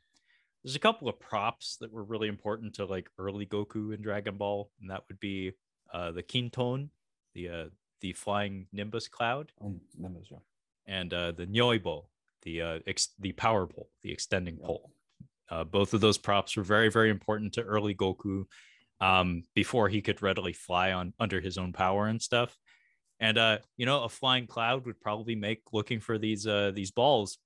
[0.64, 4.36] there's a couple of props that were really important to like early Goku and Dragon
[4.36, 5.52] Ball, and that would be
[5.92, 6.88] uh the Kinton,
[7.34, 7.64] the uh
[8.00, 10.38] the flying Nimbus cloud, um, Nimbus, yeah.
[10.86, 12.04] and uh the Nyoibo,
[12.42, 14.66] the uh ex- the power pole, the extending yeah.
[14.66, 14.90] pole.
[15.50, 18.46] Uh, both of those props were very very important to early Goku
[19.00, 22.56] um, before he could readily fly on under his own power and stuff.
[23.20, 26.90] And uh, you know, a flying cloud would probably make looking for these uh these
[26.90, 27.38] balls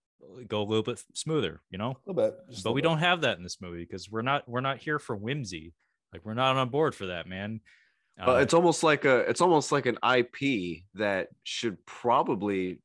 [0.47, 1.90] go a little bit smoother, you know?
[1.90, 2.62] A little bit.
[2.62, 5.16] But we don't have that in this movie because we're not we're not here for
[5.16, 5.74] whimsy.
[6.12, 7.61] Like we're not on board for that, man.
[8.20, 12.81] Uh, it's almost like a it's almost like an IP that should probably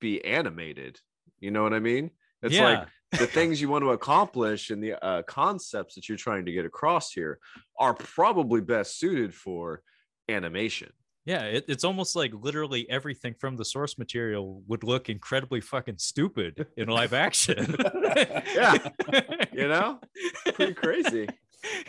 [0.00, 1.00] be animated.
[1.40, 2.10] You know what I mean?
[2.42, 2.80] It's yeah.
[2.80, 2.88] like
[3.18, 6.66] the things you want to accomplish and the uh, concepts that you're trying to get
[6.66, 7.38] across here
[7.78, 9.82] are probably best suited for
[10.28, 10.92] animation.
[11.24, 15.98] Yeah, it, it's almost like literally everything from the source material would look incredibly fucking
[15.98, 17.76] stupid in live action.
[18.54, 18.76] yeah,
[19.52, 20.00] you know,
[20.54, 21.28] pretty crazy.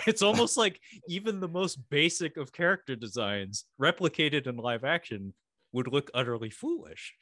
[0.08, 0.80] It's almost like
[1.10, 5.34] even the most basic of character designs replicated in live action
[5.74, 7.14] would look utterly foolish.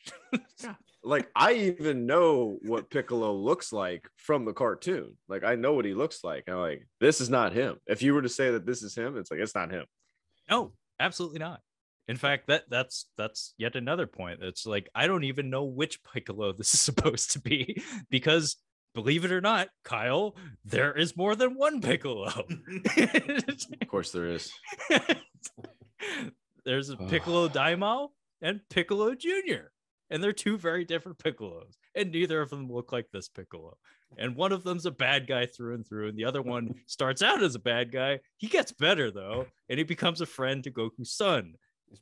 [0.62, 0.76] yeah.
[1.04, 5.18] Like I even know what Piccolo looks like from the cartoon.
[5.28, 6.44] Like I know what he looks like.
[6.48, 7.78] I'm like, this is not him.
[7.88, 9.86] If you were to say that this is him, it's like it's not him.
[10.48, 11.60] No, absolutely not.
[12.08, 14.40] In fact, that that's that's yet another point.
[14.42, 18.58] It's like I don't even know which Piccolo this is supposed to be because
[18.94, 20.36] believe it or not, Kyle,
[20.66, 22.28] there is more than one Piccolo.
[22.98, 24.52] of course there is.
[26.66, 28.10] There's a Piccolo Daimao
[28.42, 29.70] and Piccolo Jr.
[30.10, 31.76] And they're two very different Piccolos.
[31.96, 33.78] And neither of them look like this Piccolo.
[34.18, 36.10] And one of them's a bad guy through and through.
[36.10, 38.20] And the other one starts out as a bad guy.
[38.38, 41.56] He gets better though, and he becomes a friend to Goku's son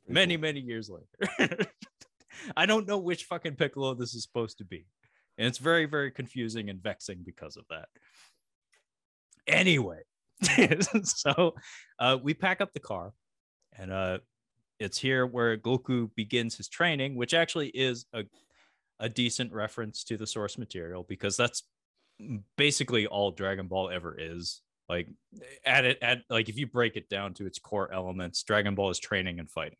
[0.07, 0.41] many cool.
[0.41, 1.65] many years later.
[2.57, 4.85] I don't know which fucking Piccolo this is supposed to be,
[5.37, 7.89] and it's very very confusing and vexing because of that.
[9.47, 10.01] Anyway,
[11.03, 11.55] so
[11.99, 13.13] uh, we pack up the car,
[13.77, 14.19] and uh,
[14.79, 18.23] it's here where Goku begins his training, which actually is a
[18.99, 21.63] a decent reference to the source material because that's
[22.55, 24.61] basically all Dragon Ball ever is.
[24.91, 25.07] Like
[25.65, 28.89] at it at like if you break it down to its core elements, Dragon Ball
[28.89, 29.77] is training and fighting.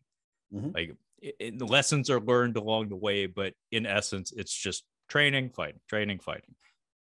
[0.54, 0.70] Mm-hmm.
[0.74, 4.84] Like it, it, the lessons are learned along the way, but in essence, it's just
[5.10, 6.54] training, fighting, training, fighting.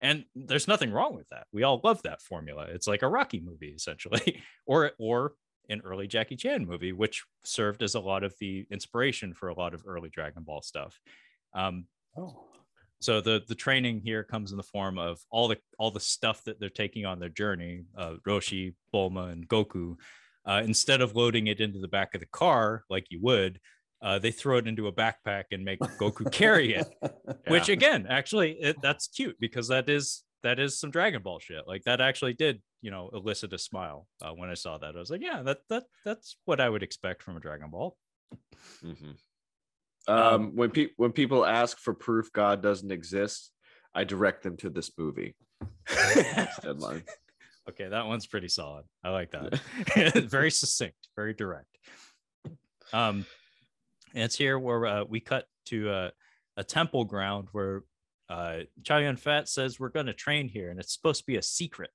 [0.00, 1.48] And there's nothing wrong with that.
[1.52, 2.66] We all love that formula.
[2.68, 5.32] It's like a Rocky movie, essentially, or or
[5.68, 9.54] an early Jackie Chan movie, which served as a lot of the inspiration for a
[9.54, 11.00] lot of early Dragon Ball stuff.
[11.54, 12.44] Um, oh
[13.00, 16.42] so the the training here comes in the form of all the all the stuff
[16.44, 19.96] that they're taking on their journey uh, roshi bulma and goku
[20.46, 23.58] uh, instead of loading it into the back of the car like you would
[24.02, 27.10] uh, they throw it into a backpack and make goku carry it yeah.
[27.48, 31.66] which again actually it, that's cute because that is that is some dragon ball shit
[31.66, 34.98] like that actually did you know elicit a smile uh, when i saw that i
[34.98, 37.96] was like yeah that that that's what i would expect from a dragon ball
[38.84, 39.16] Mhm.
[40.08, 43.50] Um, when pe- when people ask for proof God doesn't exist,
[43.94, 45.34] I direct them to this movie.
[46.62, 47.02] Deadline.
[47.68, 48.84] Okay, that one's pretty solid.
[49.02, 49.60] I like that.
[50.30, 51.78] very succinct, very direct.
[52.92, 53.26] Um,
[54.14, 56.10] and it's here where uh, we cut to uh,
[56.56, 57.82] a temple ground where
[58.28, 61.36] uh, Chow Yun Fat says we're going to train here, and it's supposed to be
[61.36, 61.90] a secret.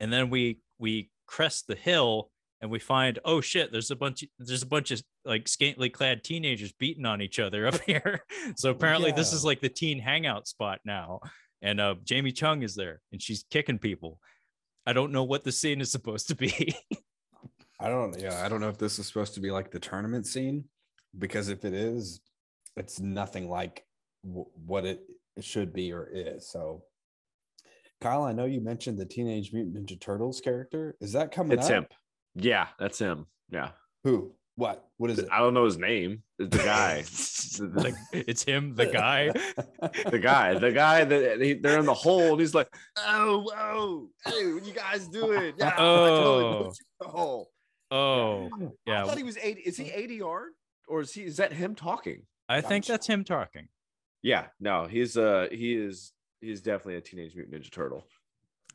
[0.00, 2.30] And then we we crest the hill,
[2.62, 6.24] and we find oh shit, there's a bunch there's a bunch of like scantily clad
[6.24, 8.24] teenagers beating on each other up here.
[8.56, 11.20] so apparently this is like the teen hangout spot now.
[11.60, 14.18] And uh, Jamie Chung is there, and she's kicking people.
[14.84, 16.74] I don't know what the scene is supposed to be.
[17.78, 18.18] I don't.
[18.18, 20.64] Yeah, I don't know if this is supposed to be like the tournament scene,
[21.18, 22.20] because if it is,
[22.76, 23.84] it's nothing like
[24.24, 25.02] w- what it
[25.40, 26.48] should be or is.
[26.48, 26.82] So,
[28.00, 30.96] Kyle, I know you mentioned the Teenage Mutant Ninja Turtles character.
[31.00, 31.58] Is that coming?
[31.58, 31.72] It's up?
[31.72, 31.86] him.
[32.34, 33.26] Yeah, that's him.
[33.50, 33.70] Yeah.
[34.04, 34.32] Who?
[34.56, 34.86] What?
[34.98, 35.28] What is it?
[35.32, 36.22] I don't know his name.
[36.38, 37.04] It's the guy.
[37.82, 39.28] like it's him, the guy.
[40.10, 42.68] the guy, the guy that he, they're in the hole, and he's like,
[42.98, 46.62] "Oh, oh, hey, what you guys doing?" Yeah, I totally Oh.
[46.64, 47.50] moved you in the hole.
[47.90, 49.04] Oh, I yeah.
[49.04, 49.62] thought he was eighty.
[49.62, 50.46] Is he ADR
[50.88, 51.22] or is he?
[51.24, 52.22] Is that him talking?
[52.48, 52.92] I think Gotcha.
[52.92, 53.68] that's him talking.
[54.22, 58.04] Yeah, no, he's uh, he is, he's definitely a Teenage Mutant Ninja Turtle.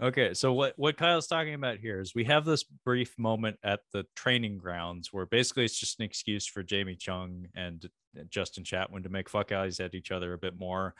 [0.02, 3.80] Okay, so what what Kyle's talking about here is we have this brief moment at
[3.94, 7.90] the training grounds where basically it's just an excuse for Jamie Chung and
[8.30, 10.94] Justin Chatwin to make fuck eyes at each other a bit more.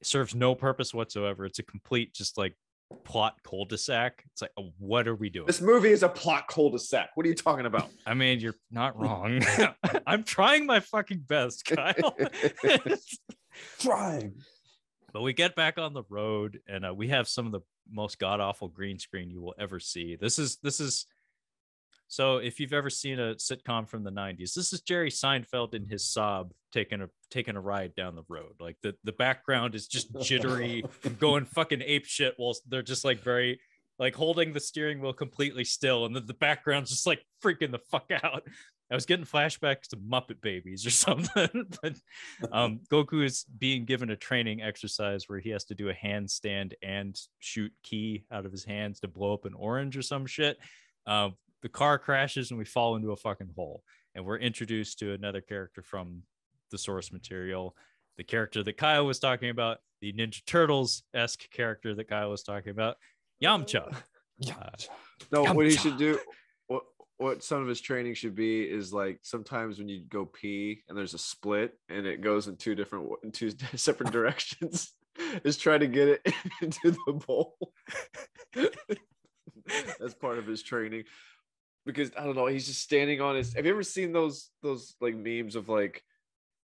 [0.00, 1.44] It serves no purpose whatsoever.
[1.44, 2.54] It's a complete just like
[3.04, 4.22] plot cul-de-sac.
[4.32, 5.46] It's like uh, what are we doing?
[5.46, 7.10] This movie is a plot cul-de-sac.
[7.14, 7.88] What are you talking about?
[8.06, 9.42] I mean, you're not wrong.
[10.06, 12.16] I'm trying my fucking best, Kyle.
[13.80, 14.34] Trying.
[15.14, 17.60] but we get back on the road and uh, we have some of the
[17.90, 20.16] most god awful green screen you will ever see.
[20.16, 21.06] This is this is
[22.08, 25.86] so if you've ever seen a sitcom from the 90s, this is Jerry Seinfeld in
[25.86, 28.54] his Saab taking a taking a ride down the road.
[28.60, 30.84] Like the the background is just jittery,
[31.18, 33.60] going fucking ape shit while they're just like very
[33.98, 37.80] like holding the steering wheel completely still, and then the background's just like freaking the
[37.90, 38.42] fuck out.
[38.90, 41.66] I was getting flashbacks to Muppet Babies or something.
[41.82, 41.94] but
[42.52, 46.72] um, Goku is being given a training exercise where he has to do a handstand
[46.82, 50.58] and shoot ki out of his hands to blow up an orange or some shit.
[51.06, 53.82] Um, the car crashes and we fall into a fucking hole.
[54.14, 56.22] And we're introduced to another character from
[56.70, 57.76] the source material,
[58.16, 62.42] the character that Kyle was talking about, the Ninja Turtles esque character that Kyle was
[62.42, 62.96] talking about,
[63.42, 63.94] Yamcha.
[64.38, 64.70] Yeah.
[65.32, 66.18] No, what he should do,
[67.18, 70.96] what some of his training should be is like sometimes when you go pee and
[70.96, 74.92] there's a split and it goes in two different in two separate directions,
[75.44, 76.32] is try to get it
[76.62, 77.56] into the bowl.
[79.98, 81.04] That's part of his training.
[81.84, 83.54] Because I don't know, he's just standing on his.
[83.54, 86.02] Have you ever seen those those like memes of like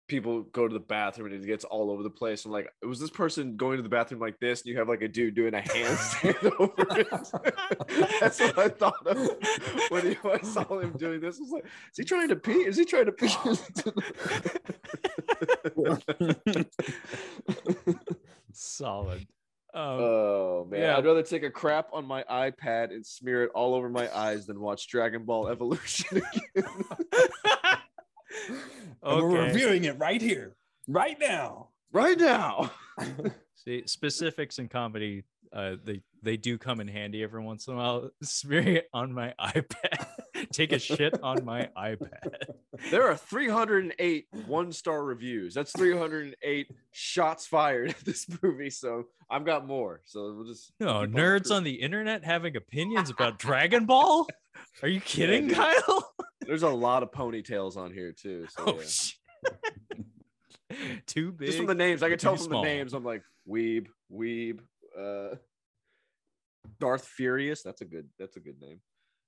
[0.09, 2.44] people go to the bathroom and it gets all over the place?
[2.44, 4.62] And like, was this person going to the bathroom like this?
[4.62, 7.09] And you have like a dude doing a handstand over it.
[8.20, 9.16] That's what I thought of
[9.90, 11.39] when, he, when I saw him doing this.
[11.39, 12.52] I was like, is he trying to pee?
[12.52, 13.28] Is he trying to pee?
[18.52, 19.26] Solid.
[19.74, 20.97] Um, oh man, Yeah.
[20.97, 24.47] I'd rather take a crap on my iPad and smear it all over my eyes
[24.47, 26.22] than watch Dragon Ball Evolution
[26.55, 26.64] again.
[29.03, 30.57] And We're reviewing it right here,
[30.89, 31.69] right now.
[31.93, 32.71] right now.
[33.55, 35.23] See, specifics in comedy,
[35.53, 38.11] uh, they they do come in handy every once in a while.
[38.23, 40.07] Smearing it on my iPad,
[40.53, 42.33] take a shit on my iPad.
[42.91, 45.55] There are 308 one star reviews.
[45.55, 48.71] That's 308 shots fired at this movie.
[48.71, 50.01] So I've got more.
[50.07, 51.15] So we'll just No, nerds
[51.45, 51.57] cruising.
[51.59, 54.27] on the internet having opinions about Dragon Ball.
[54.83, 55.57] Are you kidding, dude.
[55.57, 56.15] Kyle?
[56.49, 58.47] There's a lot of ponytails on here too.
[58.49, 58.87] So Oh, yeah.
[58.87, 59.15] shit.
[61.07, 61.47] Too big.
[61.47, 62.62] just from the names, I can tell from small.
[62.62, 62.93] the names.
[62.95, 64.61] I'm like Weeb, Weeb,
[64.99, 65.37] uh,
[66.81, 67.62] Darth Furious.
[67.62, 68.09] That's a good.
[68.19, 68.81] That's a good name.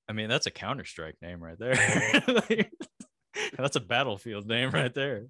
[0.08, 1.74] I mean, that's a Counter Strike name right there.
[3.56, 5.26] that's a battlefield name right there.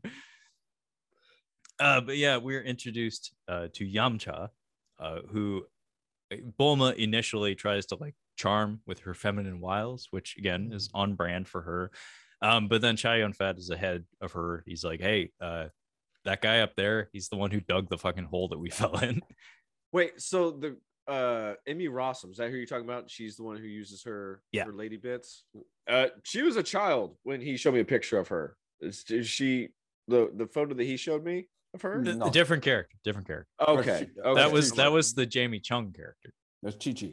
[1.78, 4.48] Uh, but yeah, we're introduced uh, to Yamcha,
[4.98, 5.64] uh, who
[6.32, 11.14] uh, Bulma initially tries to like charm with her feminine wiles, which again is on
[11.14, 11.90] brand for her.
[12.42, 14.64] Um, but then Chow Yun Fat is ahead of her.
[14.66, 15.66] He's like, "Hey, uh,
[16.24, 18.96] that guy up there, he's the one who dug the fucking hole that we fell
[18.98, 19.20] in."
[19.92, 20.76] Wait, so the
[21.06, 23.10] uh Emmy Rossum, is that who you're talking about?
[23.10, 24.64] She's the one who uses her Yeah.
[24.64, 25.44] her lady bits.
[25.88, 28.56] Uh she was a child when he showed me a picture of her.
[28.80, 29.68] Is, is she
[30.08, 32.02] the the photo that he showed me of her?
[32.02, 32.30] The- the No.
[32.30, 33.48] different character, different character.
[33.60, 34.08] Okay.
[34.16, 34.40] That okay.
[34.40, 37.12] That was that was the Jamie Chung character, There's Chi Chi.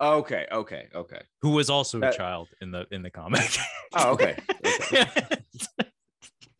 [0.00, 1.20] Okay, okay, okay.
[1.42, 3.48] who was also That- a child in the in the comic.
[3.96, 4.36] Oh, okay.
[4.92, 5.06] okay.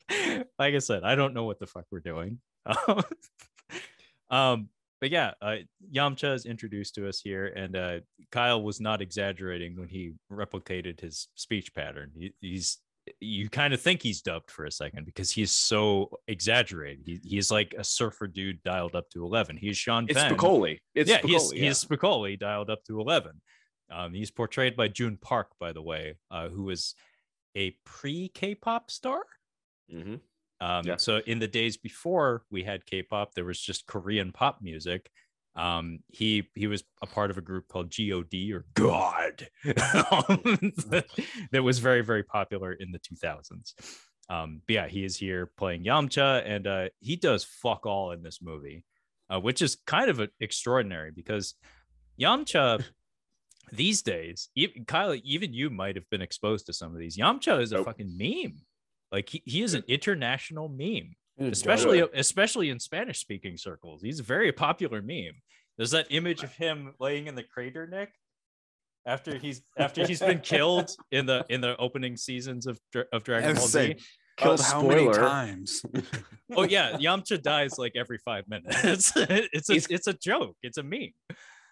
[0.58, 2.38] like I said, I don't know what the fuck we're doing.
[4.30, 4.70] um,
[5.00, 5.56] but yeah, uh,
[5.94, 8.00] Yamcha is introduced to us here, and uh,
[8.32, 12.12] Kyle was not exaggerating when he replicated his speech pattern.
[12.16, 12.78] He, he's
[13.20, 17.02] you kind of think he's dubbed for a second because he's so exaggerated.
[17.06, 19.56] He, he's like a surfer dude dialed up to 11.
[19.56, 20.34] He's Sean It's Penn.
[20.34, 20.78] Spicoli.
[20.94, 21.64] It's yeah, Spicoli, he's, yeah.
[21.64, 23.40] he's Spicoli dialed up to 11.
[23.90, 26.94] Um, he's portrayed by Joon Park, by the way, uh, who is
[27.56, 29.22] a pre K pop star.
[29.92, 30.20] Mhm.
[30.60, 30.96] Um, Yeah.
[30.96, 35.10] So in the days before we had K-pop, there was just Korean pop music.
[35.56, 41.04] Um, he he was a part of a group called God or God that,
[41.64, 43.74] was very very popular in the 2000s.
[44.30, 48.22] Um, but yeah, he is here playing Yamcha, and uh, he does fuck all in
[48.22, 48.84] this movie,
[49.30, 51.54] uh, which is kind of extraordinary because
[52.20, 52.84] Yamcha
[53.72, 57.16] these days, even, Kyle, even you might have been exposed to some of these.
[57.16, 57.86] Yamcha is a Nope.
[57.86, 58.60] fucking meme.
[59.10, 62.10] Like he, he is an international meme, Dude, especially it.
[62.14, 64.02] especially in Spanish speaking circles.
[64.02, 65.40] He's a very popular meme.
[65.76, 68.10] There's that image of him laying in the crater, Nick,
[69.06, 72.80] after he's after he's been killed in the in the opening seasons of
[73.12, 73.78] of Dragon Ball was Z.
[73.78, 75.82] saying, uh, Killed how many times?
[76.56, 79.12] Oh yeah, Yamcha dies like every five minutes.
[79.16, 80.56] it's a He's- it's a joke.
[80.62, 81.12] It's a meme.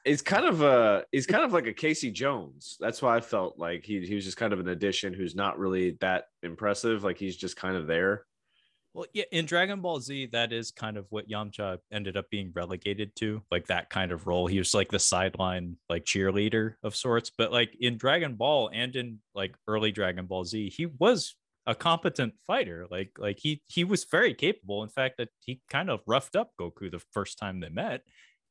[0.05, 2.77] It's kind of a he's kind of like a Casey Jones.
[2.79, 5.59] That's why I felt like he he was just kind of an addition who's not
[5.59, 7.03] really that impressive.
[7.03, 8.25] Like he's just kind of there.
[8.97, 12.51] Well, yeah, in Dragon Ball Z, that is kind of what Yamcha ended up being
[12.55, 14.47] relegated to, like that kind of role.
[14.47, 17.31] He was like the sideline, like cheerleader of sorts.
[17.37, 21.37] But like in Dragon Ball and in like early Dragon Ball Z, he was
[21.67, 22.87] a competent fighter.
[22.91, 24.83] Like like he he was very capable.
[24.83, 28.01] In fact, that he kind of roughed up Goku the first time they met,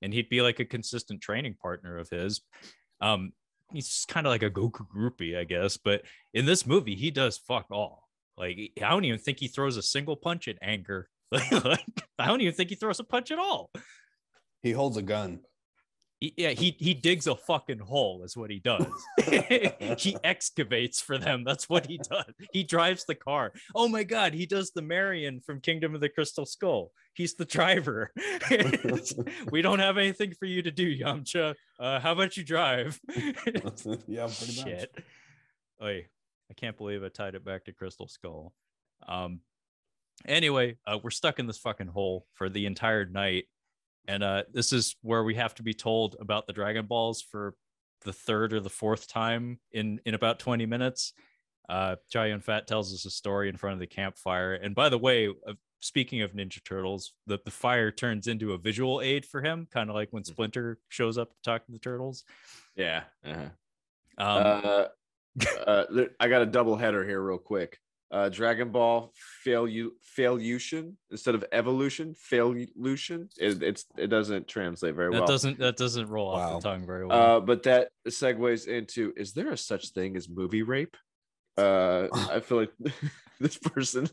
[0.04, 2.42] and he'd be like a consistent training partner of his.
[3.02, 3.34] Um,
[3.74, 5.78] he's kind of like a Goku groupie, I guess.
[5.78, 6.04] But
[6.36, 8.05] in this movie, he does fuck all.
[8.38, 11.08] Like I don't even think he throws a single punch at anger.
[11.34, 11.78] I
[12.20, 13.72] don't even think he throws a punch at all.
[14.62, 15.42] He holds a gun.
[16.20, 18.88] He- yeah, he he digs a fucking hole is what he does.
[19.98, 21.44] he excavates for them.
[21.44, 22.26] That's what he does.
[22.52, 23.52] He drives the car.
[23.76, 26.92] Oh my god, he does the Marion from Kingdom of the Crystal Skull.
[27.14, 28.12] He's the driver.
[29.52, 31.54] we don't have anything for you to do, Yamcha.
[31.80, 33.00] Uh, how about you drive?
[33.16, 33.62] yeah, pretty
[34.08, 34.64] much.
[34.64, 34.92] Shit.
[35.82, 36.08] Oy,
[36.50, 38.54] I can't believe I tied it back to Crystal Skull.
[39.08, 39.42] Um
[40.26, 43.46] anyway, uh, we're stuck in this fucking hole for the entire night.
[44.08, 47.56] And uh this is where we have to be told about the Dragon Balls for
[48.04, 51.14] the third or the fourth time in in about 20 minutes.
[51.68, 54.54] Uh Jai Fat tells us a story in front of the campfire.
[54.54, 55.54] And by the way, uh,
[55.86, 59.90] speaking of Ninja Turtles, the, the fire turns into a visual aid for him, kind
[59.90, 62.24] of like when Splinter shows up to talk to the turtles.
[62.76, 63.04] Yeah.
[63.24, 63.50] uh-huh.
[64.18, 64.86] Um, uh,
[65.68, 65.86] uh,
[66.20, 67.80] I got a double header here, real quick.
[68.12, 69.12] Uh, Dragon Ball
[69.44, 73.30] failure failution instead of evolution failution.
[73.38, 75.28] It, it's it doesn't translate very that well.
[75.28, 77.38] doesn't that doesn't roll off the tongue very well.
[77.38, 80.96] Uh, but that segues into: Is there a such thing as movie rape?
[81.58, 82.74] Uh, I feel like
[83.40, 84.08] this person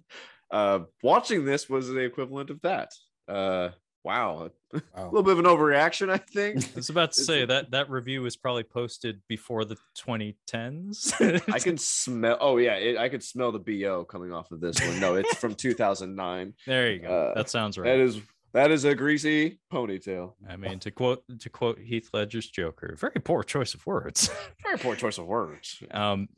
[0.51, 2.91] uh, watching this was the equivalent of that.
[3.29, 3.71] Uh,
[4.05, 4.51] wow,
[4.95, 6.65] a little bit of an overreaction, I think.
[6.65, 11.43] I was about to say that that review was probably posted before the 2010s.
[11.53, 12.39] I can smell.
[12.41, 15.01] Oh yeah, it, I could smell the bo coming off of this one.
[15.01, 16.55] No, it's from 2009.
[16.67, 17.09] there you go.
[17.09, 17.87] Uh, that sounds right.
[17.87, 18.21] That is
[18.55, 20.35] that is a greasy ponytail.
[20.49, 24.31] I mean, to quote to quote Heath Ledger's Joker, very poor choice of words.
[24.63, 25.83] Very poor choice of words.
[25.91, 26.29] um,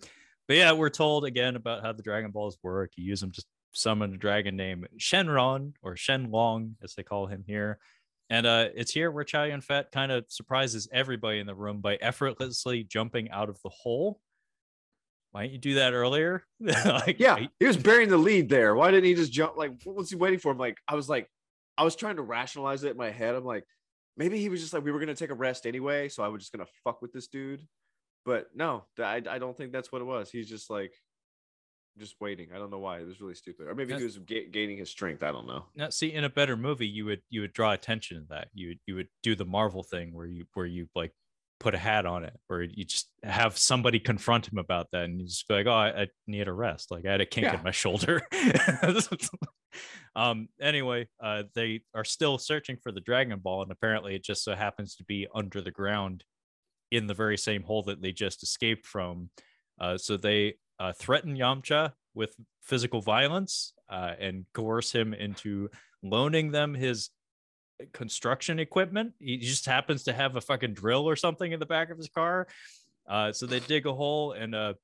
[0.47, 2.93] but yeah, we're told again about how the Dragon Balls work.
[2.97, 3.43] You use them to
[3.75, 7.79] summon a dragon named Shenron or Shenlong, as they call him here.
[8.31, 11.81] And uh, it's here where Chow Yun Fat kind of surprises everybody in the room
[11.81, 14.21] by effortlessly jumping out of the hole.
[15.33, 16.45] Why didn't you do that earlier?
[16.61, 18.75] like, Yeah, I- he was burying the lead there.
[18.75, 19.57] Why didn't he just jump?
[19.57, 20.53] Like, what was he waiting for?
[20.53, 21.29] I'm like, I was like,
[21.77, 23.35] I was trying to rationalize it in my head.
[23.35, 23.65] I'm like,
[24.17, 26.43] maybe he was just like, we were gonna take a rest anyway, so I was
[26.43, 27.67] just gonna fuck with this dude.
[28.25, 30.31] But no, I, I don't think that's what it was.
[30.31, 30.93] He's just like,
[31.99, 32.49] just waiting.
[32.55, 32.99] I don't know why.
[32.99, 33.67] It was really stupid.
[33.67, 35.23] Or maybe he was ga- gaining his strength.
[35.23, 35.67] I don't know.
[35.75, 38.49] Now, see, in a better movie, you would you would draw attention to that.
[38.55, 41.13] You would you would do the Marvel thing where you where you like
[41.61, 45.21] put a hat on it, or you just have somebody confront him about that, and
[45.21, 46.91] you just be like, "Oh, I, I need a rest.
[46.91, 47.57] Like I had a kink Yeah.
[47.59, 48.23] in my shoulder."
[50.17, 50.49] um.
[50.61, 54.55] Anyway, uh, they are still searching for the Dragon Ball, and apparently, it just so
[54.55, 56.25] happens to be under the ground,
[56.91, 59.31] in the very same hole that they just escaped from.
[59.81, 65.69] Uh, so they uh, threaten Yamcha with physical violence uh, and coerce him into
[66.03, 67.11] loaning them his
[67.93, 69.13] construction equipment.
[69.19, 72.09] He just happens to have a fucking drill or something in the back of his
[72.09, 72.47] car.
[73.09, 74.75] Uh, so they dig a hole and uh,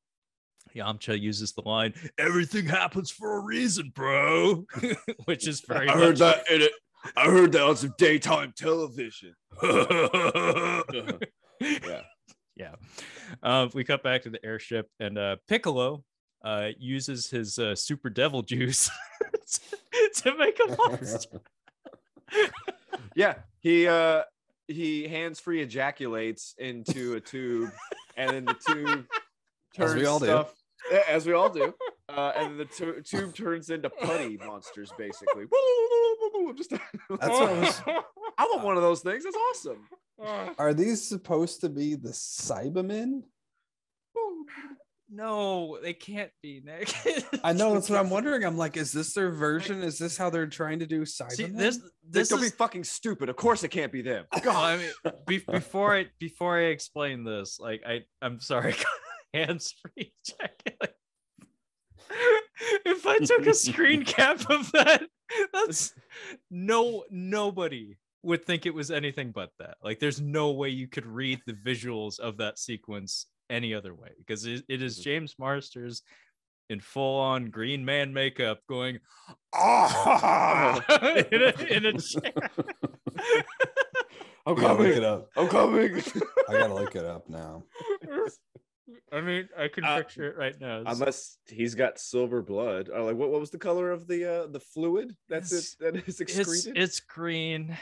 [0.75, 4.67] Yamcha uses the line, "Everything happens for a reason, bro,"
[5.25, 5.89] which is very.
[5.89, 6.73] I heard that in it.
[7.17, 9.35] I heard that on some daytime television.
[11.63, 12.01] Yeah.
[12.57, 12.75] yeah.
[13.43, 16.05] Uh, we cut back to the airship, and uh, Piccolo
[16.45, 18.91] uh, uses his uh, super devil juice
[20.17, 21.41] to make a monster.
[23.17, 24.23] Yeah, he uh
[24.69, 27.71] he hands free ejaculates into a tube,
[28.17, 29.07] and then the tube
[29.75, 30.27] turns As we all do.
[30.27, 30.55] stuff,
[30.93, 31.75] Yeah, as we all do.
[32.17, 35.45] Uh, and the tu- tube turns into putty monsters, basically.
[36.57, 37.83] Just, That's what I was.
[38.39, 39.25] I want one of those things.
[39.25, 39.87] That's awesome.
[40.59, 43.23] Are these supposed to be the Saibamen?
[45.13, 46.93] no, they can't be, Nick.
[47.43, 48.45] I know that's what I'm wondering.
[48.45, 49.83] I'm like, is this their version?
[49.83, 51.33] Is this how they're trying to do Saibamen?
[51.33, 53.29] See, this This don't is be fucking stupid.
[53.29, 54.27] Of course, it can't be them.
[54.43, 58.75] God, I mean, be- before I before I explain this, like I I'm sorry,
[59.35, 60.13] hands free.
[62.85, 65.03] If I took a screen cap of that,
[65.53, 65.95] that's
[66.51, 69.77] no nobody would think it was anything but that.
[69.83, 74.11] Like, there's no way you could read the visuals of that sequence any other way
[74.19, 76.03] because it, it is James Marsters
[76.69, 79.01] in full on green man makeup going
[79.55, 80.81] ah
[81.33, 82.33] in a, in a chair.
[84.47, 85.05] I'm I gotta look it coming.
[85.05, 85.29] up.
[85.37, 86.03] I'm coming.
[86.49, 87.65] I gotta look it up now.
[89.13, 90.81] I mean, I can Uh, picture it right now.
[90.81, 92.89] It's- Unless he's got silver blood.
[92.89, 95.95] Or like, what, what was the color of the uh the fluid that's It's- it
[95.95, 96.77] that is excreted?
[96.77, 97.77] it's green,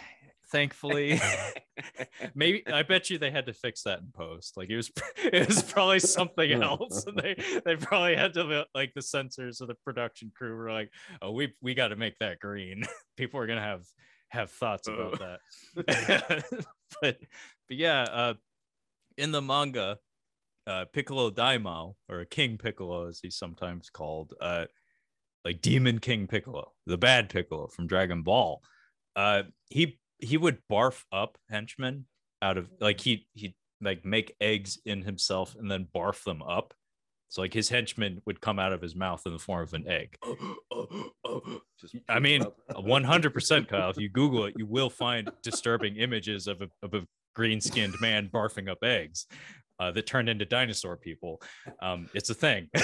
[0.51, 1.21] thankfully.
[2.35, 4.57] Maybe I bet you they had to fix that in post.
[4.57, 7.07] Like it was it was probably something else.
[7.07, 10.91] And they they probably had to like the censors of the production crew were like,
[11.23, 12.85] oh, we we got to make that green.
[13.17, 13.85] People are gonna have
[14.31, 15.41] have thoughts about that.
[17.01, 17.19] but
[17.71, 18.35] but yeah, uh,
[19.17, 19.99] in the manga,
[20.69, 24.66] uh, Piccolo Daimao or King Piccolo, as he's sometimes called, uh,
[25.45, 28.61] like Demon King Piccolo, the bad Piccolo from Dragon Ball.
[29.16, 32.05] Uh, he he would barf up henchmen
[32.43, 36.74] out of like he he like make eggs in himself and then barf them up.
[37.31, 39.86] So like his henchmen would come out of his mouth in the form of an
[39.86, 40.16] egg.
[41.81, 43.90] Just I mean, 100% Kyle.
[43.90, 47.95] If you Google it, you will find disturbing images of a, of a green skinned
[48.01, 49.27] man barfing up eggs
[49.79, 51.41] uh, that turned into dinosaur people.
[51.81, 52.69] Um, it's a thing.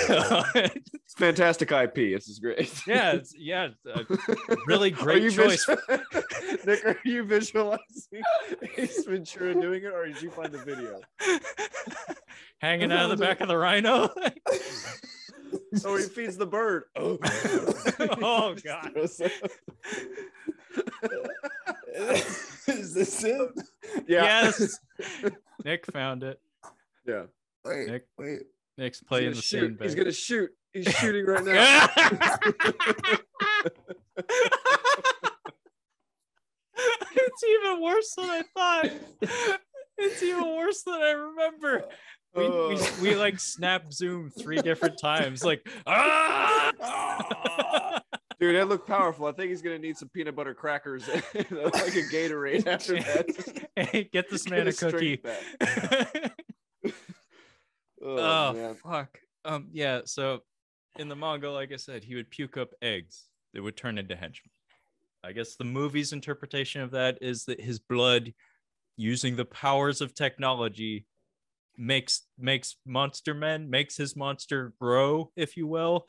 [1.07, 1.95] It's fantastic IP.
[1.95, 2.73] This is great.
[2.87, 3.69] yeah, it's, yeah.
[3.95, 4.03] uh,
[4.67, 5.65] really great choice.
[6.67, 7.79] Nick, are you visualizing
[8.79, 11.01] Ace Ventura doing it, or did you find the video?
[12.59, 14.09] Hanging out of the back of the rhino.
[15.85, 16.85] Oh, he feeds the bird.
[16.97, 17.19] Oh,
[18.23, 18.97] Oh, God.
[18.97, 19.19] Is
[22.95, 23.51] this it?
[24.09, 24.25] Yeah.
[24.25, 24.79] Yes.
[25.65, 26.41] Nick found it.
[27.07, 27.25] Yeah.
[27.65, 28.05] Wait, Nick.
[28.19, 28.41] wait.
[28.79, 29.69] Nick's playing the shoot.
[29.69, 29.79] scene.
[29.81, 30.51] He's gonna shoot.
[30.73, 31.89] He's shooting right now.
[36.77, 38.91] it's even worse than I thought.
[39.99, 41.85] It's even worse than I remember.
[42.35, 42.97] We, we, Oh.
[43.01, 46.73] we like snap zoom three different times, like ah!
[48.41, 49.27] Dude, that looked powerful.
[49.27, 53.69] I think he's gonna need some peanut butter crackers and like a Gatorade after that.
[53.77, 55.21] Hey, Get this Get man a cookie.
[58.05, 59.19] Oh, Oh, fuck.
[59.45, 60.03] Um, yeah.
[60.05, 60.41] So
[60.99, 64.17] in the manga, like I said, he would puke up eggs that would turn into
[64.17, 64.51] henchmen.
[65.25, 68.35] I guess the movie's interpretation of that is that his blood,
[68.97, 71.07] using the powers of technology,
[71.77, 76.07] makes makes monster men, makes his monster grow, if you will.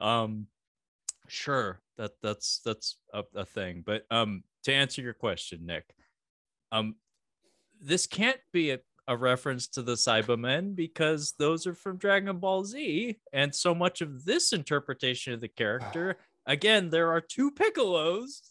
[0.00, 0.46] Um,
[1.28, 3.82] sure, that that's that's a, a thing.
[3.86, 5.84] But um, to answer your question, Nick,
[6.72, 6.96] um,
[7.80, 12.64] this can't be a, a reference to the Saibamen because those are from Dragon Ball
[12.64, 16.16] Z, and so much of this interpretation of the character,
[16.46, 18.42] again, there are two Piccolos,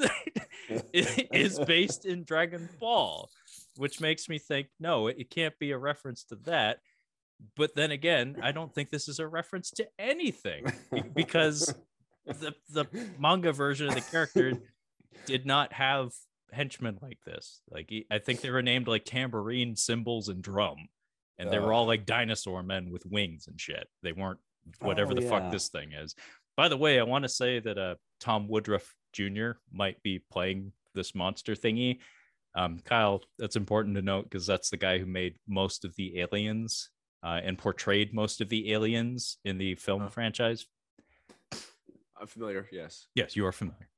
[0.93, 3.29] is based in Dragon Ball,
[3.77, 6.79] which makes me think no, it, it can't be a reference to that.
[7.57, 10.71] But then again, I don't think this is a reference to anything
[11.15, 11.73] because
[12.25, 12.85] the the
[13.19, 14.53] manga version of the character
[15.25, 16.11] did not have
[16.51, 17.61] henchmen like this.
[17.69, 20.77] Like I think they were named like tambourine, cymbals, and drum,
[21.37, 23.87] and they were all like dinosaur men with wings and shit.
[24.03, 24.39] They weren't
[24.79, 25.29] whatever Oh, the yeah.
[25.29, 26.15] fuck this thing is.
[26.57, 29.51] By the way, I want to say that uh Tom Woodruff Jr.
[29.71, 31.99] might be playing this monster thingy.
[32.55, 36.19] Um, Kyle, that's important to note because that's the guy who made most of the
[36.21, 36.89] aliens
[37.21, 40.07] uh, and portrayed most of the aliens in the film Oh.
[40.07, 40.65] franchise.
[42.19, 42.67] I'm familiar.
[42.71, 43.07] Yes.
[43.15, 43.87] Yes, you are familiar.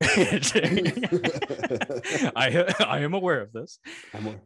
[2.36, 3.78] I I am aware of this.
[4.14, 4.40] I'm a-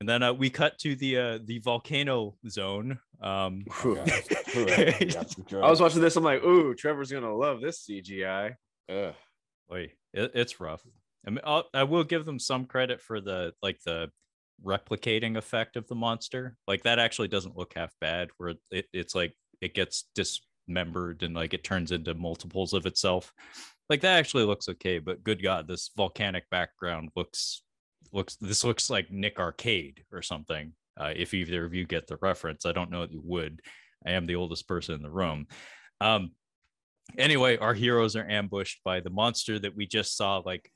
[0.00, 2.98] And then uh, we cut to the uh, the volcano zone.
[3.20, 6.16] Um, I was watching this.
[6.16, 8.56] I'm like, ooh, Trevor's gonna love this CGI.
[8.90, 9.14] Ugh.
[9.70, 10.82] Wait, it, it's rough.
[11.26, 14.10] I mean, I'll, I will give them some credit for the like the
[14.64, 16.56] replicating effect of the monster.
[16.66, 18.28] Like that actually doesn't look half bad.
[18.38, 20.04] Where it, it's like it gets
[20.72, 23.32] dismembered and like it turns into multiples of itself.
[23.88, 24.98] Like that actually looks okay.
[24.98, 27.62] But good God, this volcanic background looks
[28.12, 28.36] looks.
[28.36, 30.72] This looks like Nick Arcade or something.
[30.98, 33.60] Uh, if either of you get the reference, I don't know that you would.
[34.06, 35.46] I am the oldest person in the room.
[36.00, 36.32] Um,
[37.16, 40.70] anyway, our heroes are ambushed by the monster that we just saw like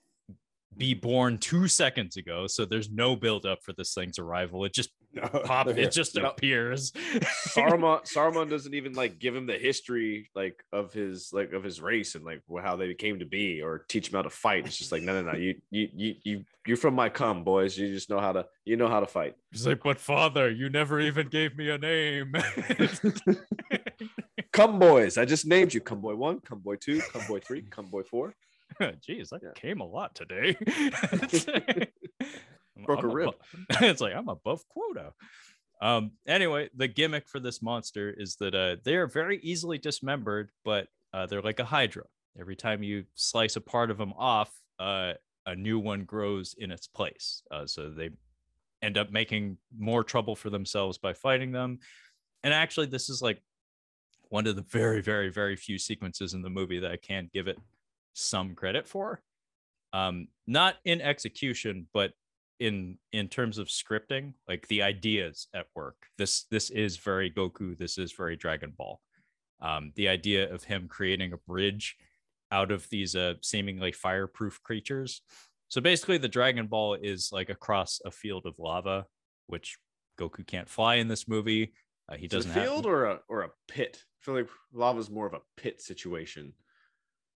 [0.77, 2.47] be born two seconds ago.
[2.47, 4.65] So there's no build up for this thing's arrival.
[4.65, 6.29] It just no, oh, pop, it just no.
[6.29, 6.93] appears.
[7.49, 11.81] Saruman Saruman doesn't even like give him the history like of his like of his
[11.81, 14.67] race and like how they came to be or teach him how to fight.
[14.67, 17.79] It's just like no no no you you you you you're from my cum boys.
[17.79, 19.35] You just know how to you know how to fight.
[19.51, 22.35] He's like, but father, you never even gave me a name.
[24.53, 25.17] come boys.
[25.17, 28.03] I just named you come boy one, come boy two, come boy three, come boy
[28.03, 28.35] four.
[28.83, 29.51] Jeez, that yeah.
[29.55, 30.57] came a lot today.
[32.85, 33.29] Broke I'm a rib.
[33.29, 35.13] Above, it's like I'm above quota.
[35.81, 40.51] Um, anyway, the gimmick for this monster is that uh, they are very easily dismembered,
[40.65, 42.05] but uh, they're like a hydra.
[42.39, 45.15] Every time you slice a part of them off, uh,
[45.47, 47.43] a new one grows in its place.
[47.51, 48.11] Uh, so they
[48.83, 51.79] end up making more trouble for themselves by fighting them.
[52.43, 53.43] And actually, this is like
[54.29, 57.49] one of the very, very, very few sequences in the movie that I can't give
[57.49, 57.59] it
[58.17, 59.21] some credit for.
[59.93, 62.13] Um, not in execution, but
[62.59, 65.97] in in terms of scripting, like the ideas at work.
[66.19, 67.77] This this is very Goku.
[67.77, 69.01] This is very Dragon Ball.
[69.61, 71.97] Um, the idea of him creating a bridge
[72.53, 75.23] out of these uh, seemingly fireproof creatures.
[75.69, 79.07] So basically, the Dragon Ball is like across a field of lava,
[79.47, 79.79] which
[80.19, 81.73] Goku can't fly in this movie.
[82.09, 82.87] Uh, he doesn't a field have...
[82.87, 84.03] or a or a pit.
[84.03, 86.53] I feel like lava is more of a pit situation.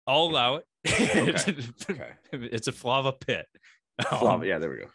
[0.09, 0.65] I'll allow it.
[0.87, 1.55] okay.
[1.89, 2.11] okay.
[2.31, 3.45] It's a flava pit.
[4.07, 4.87] Flava, um, yeah, there we go.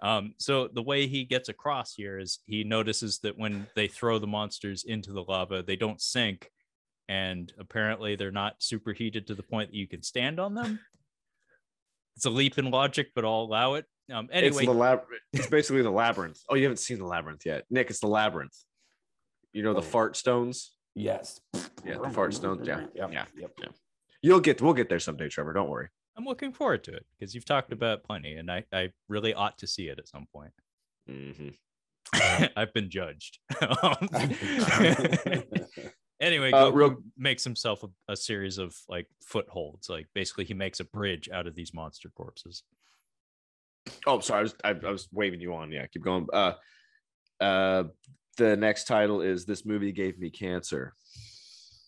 [0.00, 4.18] Um, so the way he gets across here is he notices that when they throw
[4.18, 6.48] the monsters into the lava, they don't sink,
[7.08, 10.78] and apparently they're not superheated to the point that you can stand on them.
[12.16, 13.86] It's a leap in logic, but I'll allow it.
[14.12, 16.38] Um, anyway, it's, the lab- it's basically the labyrinth.
[16.48, 17.90] Oh, you haven't seen the labyrinth yet, Nick.
[17.90, 18.56] It's the labyrinth.
[19.52, 19.82] You know the oh.
[19.82, 20.72] fart stones.
[20.94, 21.40] Yes.
[21.84, 22.66] Yeah, the fart stones.
[22.66, 23.24] Yeah, yeah, yeah.
[23.36, 23.50] Yep.
[23.60, 23.68] yeah.
[24.22, 25.52] You'll get we'll get there someday, Trevor.
[25.52, 25.88] Don't worry.
[26.16, 29.58] I'm looking forward to it because you've talked about plenty, and I I really ought
[29.58, 30.52] to see it at some point.
[31.10, 31.48] Mm-hmm.
[32.56, 33.38] I've been judged.
[36.20, 36.96] anyway, uh, real...
[37.16, 39.88] makes himself a, a, series of like footholds.
[39.88, 42.62] Like basically, he makes a bridge out of these monster corpses.
[44.06, 45.72] Oh, sorry, I was I, I was waving you on.
[45.72, 46.26] Yeah, keep going.
[46.32, 46.52] Uh,
[47.40, 47.84] uh,
[48.36, 50.94] the next title is "This movie gave me cancer."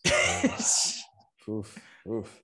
[2.11, 2.43] Oof.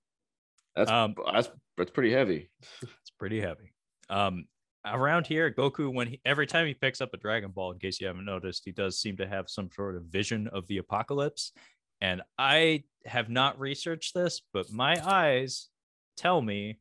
[0.77, 2.51] That's um, that's that's pretty heavy.
[2.83, 3.73] it's pretty heavy.
[4.09, 4.47] Um,
[4.87, 8.01] around here, Goku, when he every time he picks up a Dragon Ball, in case
[8.01, 11.53] you haven't noticed, he does seem to have some sort of vision of the apocalypse.
[12.01, 15.69] And I have not researched this, but my eyes
[16.17, 16.79] tell me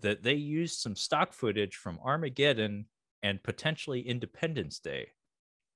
[0.00, 2.86] that they used some stock footage from Armageddon
[3.22, 5.08] and potentially Independence Day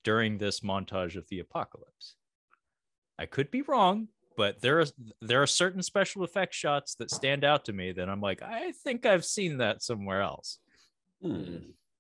[0.05, 2.17] during this montage of the apocalypse.
[3.19, 4.87] I could be wrong, but there are
[5.21, 8.73] there are certain special effects shots that stand out to me that I'm like, I
[8.73, 10.59] think I've seen that somewhere else.
[11.23, 11.57] Hmm.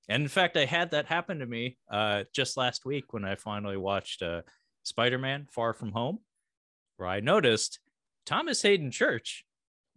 [0.09, 3.37] And in fact, I had that happen to me uh, just last week when I
[3.37, 4.43] finally watched uh,
[4.83, 6.19] Spider-Man: Far From Home,
[6.97, 7.81] where I noticed
[8.27, 9.45] Thomas Haden Church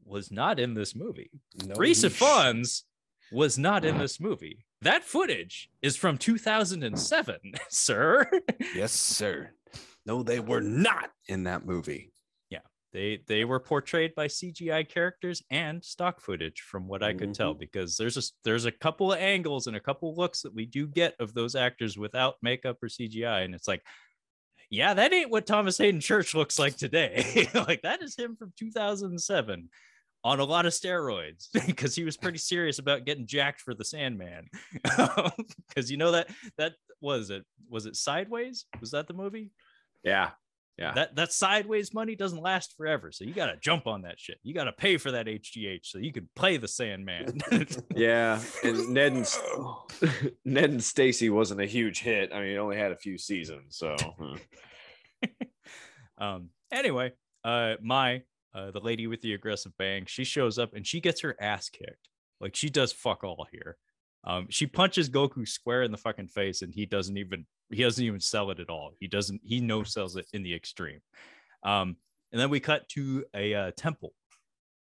[0.06, 1.32] was not in this movie.
[1.66, 2.84] No, Rhys Ifans
[3.32, 4.66] was not in this movie.
[4.82, 7.40] That footage is from 2007,
[7.70, 8.30] sir.
[8.74, 9.52] Yes, sir.
[10.06, 12.12] No, they were not in that movie.
[12.94, 17.32] They they were portrayed by CGI characters and stock footage, from what I could mm-hmm.
[17.34, 20.56] tell, because there's a there's a couple of angles and a couple of looks that
[20.56, 23.84] we do get of those actors without makeup or CGI, and it's like,
[24.70, 27.48] yeah, that ain't what Thomas Haden Church looks like today.
[27.54, 29.70] like that is him from 2007
[30.24, 33.86] on a lot of steroids because he was pretty serious about getting jacked for the
[33.86, 34.48] Sandman.
[35.68, 36.28] Because you know that
[36.58, 38.66] that was it was it Sideways?
[38.82, 39.52] Was that the movie?
[40.04, 40.32] Yeah,
[40.78, 40.94] yeah.
[40.94, 43.12] That that sideways money doesn't last forever.
[43.12, 44.38] So you got to jump on that shit.
[44.44, 47.40] You got to pay for that HGH so you can play the Sandman.
[47.96, 48.40] yeah.
[48.64, 49.38] And Ned and
[50.46, 52.32] Ned and Stacey wasn't a huge hit.
[52.32, 53.78] I mean, it only had a few seasons.
[53.78, 53.96] So
[56.20, 57.14] um anyway,
[57.44, 58.22] uh my
[58.54, 61.70] uh the lady with the aggressive bang, she shows up and she gets her ass
[61.70, 62.10] kicked.
[62.40, 63.78] Like she does fuck all here.
[64.28, 68.04] Um, she punches Goku square in the fucking face, and he doesn't even he doesn't
[68.04, 68.92] even sell it at all.
[69.00, 71.00] He doesn't he no sells it in the extreme.
[71.64, 71.96] Um,
[72.32, 74.14] and then we cut to a uh, temple,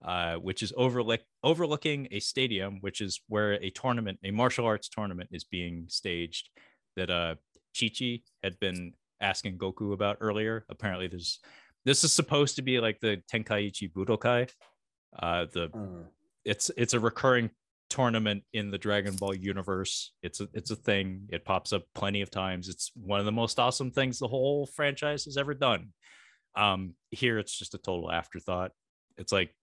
[0.04, 4.88] uh, which is overlook overlooking a stadium, which is where a tournament, a martial arts
[4.88, 6.48] tournament, is being staged.
[6.94, 7.34] That uh,
[7.78, 10.64] Chi Chi had been asking Goku about earlier.
[10.68, 11.40] Apparently, there's
[11.84, 14.48] this is supposed to be like the Tenkaichi Budokai.
[15.18, 16.04] Uh, the Uh,
[16.44, 17.50] it's it's a recurring
[17.92, 20.12] tournament in the Dragon Ball universe.
[20.22, 21.28] It's a it's a thing.
[21.30, 22.70] It pops up plenty of times.
[22.70, 25.88] It's one of the most awesome things the whole franchise has ever done.
[26.56, 28.72] Um, here it's just a total afterthought.
[29.18, 29.54] It's like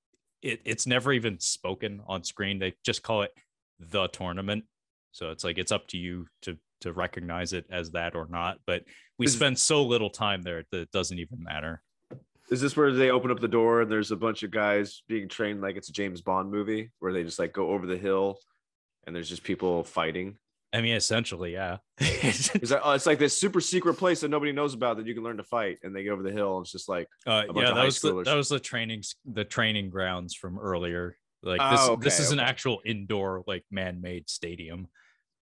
[0.43, 2.59] it it's never even spoken on screen.
[2.59, 3.31] They just call it
[3.79, 4.65] the tournament.
[5.11, 8.59] So it's like it's up to you to to recognize it as that or not.
[8.67, 8.83] But
[9.17, 11.81] we spend so little time there that it doesn't even matter.
[12.51, 15.27] Is this where they open up the door and there's a bunch of guys being
[15.27, 18.39] trained like it's a James Bond movie where they just like go over the hill
[19.05, 20.37] and there's just people fighting?
[20.71, 21.77] I mean, essentially, yeah.
[21.99, 25.15] Is that, oh, it's like this super secret place that nobody knows about that you
[25.15, 26.57] can learn to fight, and they go over the hill.
[26.57, 29.89] And it's just like, Uh, yeah, that was the, that was the training the training
[29.89, 31.17] grounds from earlier.
[31.41, 34.87] Like this, Oh, this okay, is an actual indoor like man-made stadium.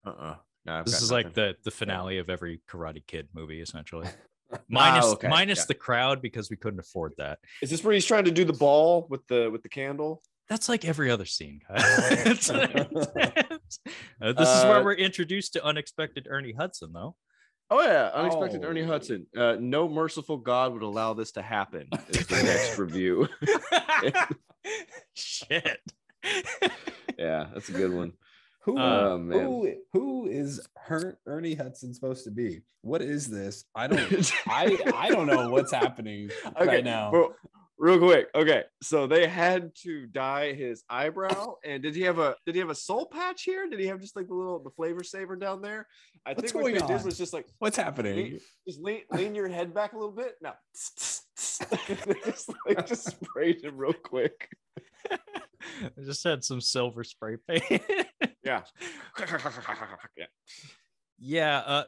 [0.06, 0.34] uh, uh
[0.64, 4.06] no, this is like the the finale of every Karate Kid movie, essentially.
[4.68, 5.64] Minus Ah, okay, minus yeah.
[5.68, 7.38] the crowd because we couldn't afford that.
[7.62, 10.22] Is this where he's trying to do the ball with the with the candle?
[10.48, 11.60] That's like every other scene.
[11.68, 12.50] guys.
[14.22, 17.16] Uh, this is where Uh, we're introduced to unexpected Ernie Hudson, though.
[17.68, 18.86] Oh yeah, unexpected Ernie Oh.
[18.86, 19.26] Hudson.
[19.36, 21.88] Uh, no merciful God would allow this to happen.
[22.08, 23.28] Is the next review.
[25.14, 25.80] Shit.
[27.18, 28.12] yeah, that's a good one.
[28.66, 29.40] Who, Oh, man.
[29.40, 32.60] who, who is Her- Ernie Hudson supposed to be?
[32.82, 33.64] What is this?
[33.74, 34.32] I don't.
[34.48, 37.10] I I don't know what's happening okay, right now.
[37.10, 37.32] bro,
[37.78, 38.28] real quick.
[38.34, 42.60] Okay, so they had to dye his eyebrow, and did he have a did he
[42.60, 43.68] have a soul patch here?
[43.68, 45.86] Did he have just like the little the flavor saver down there?
[46.24, 46.88] I What's think what going they on?
[46.88, 48.16] did was just like What's happening?
[48.16, 50.34] lean, just lean, lean your head back a little bit.
[50.42, 50.52] No,
[52.24, 54.48] just like just sprayed him real quick.
[55.10, 55.18] I
[56.04, 57.82] just had some silver spray paint.
[58.46, 58.62] Yeah.
[60.16, 60.26] yeah.
[61.18, 61.58] yeah.
[61.58, 61.84] Uh,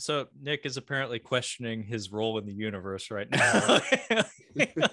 [0.00, 3.80] so Nick is apparently questioning his role in the universe right now.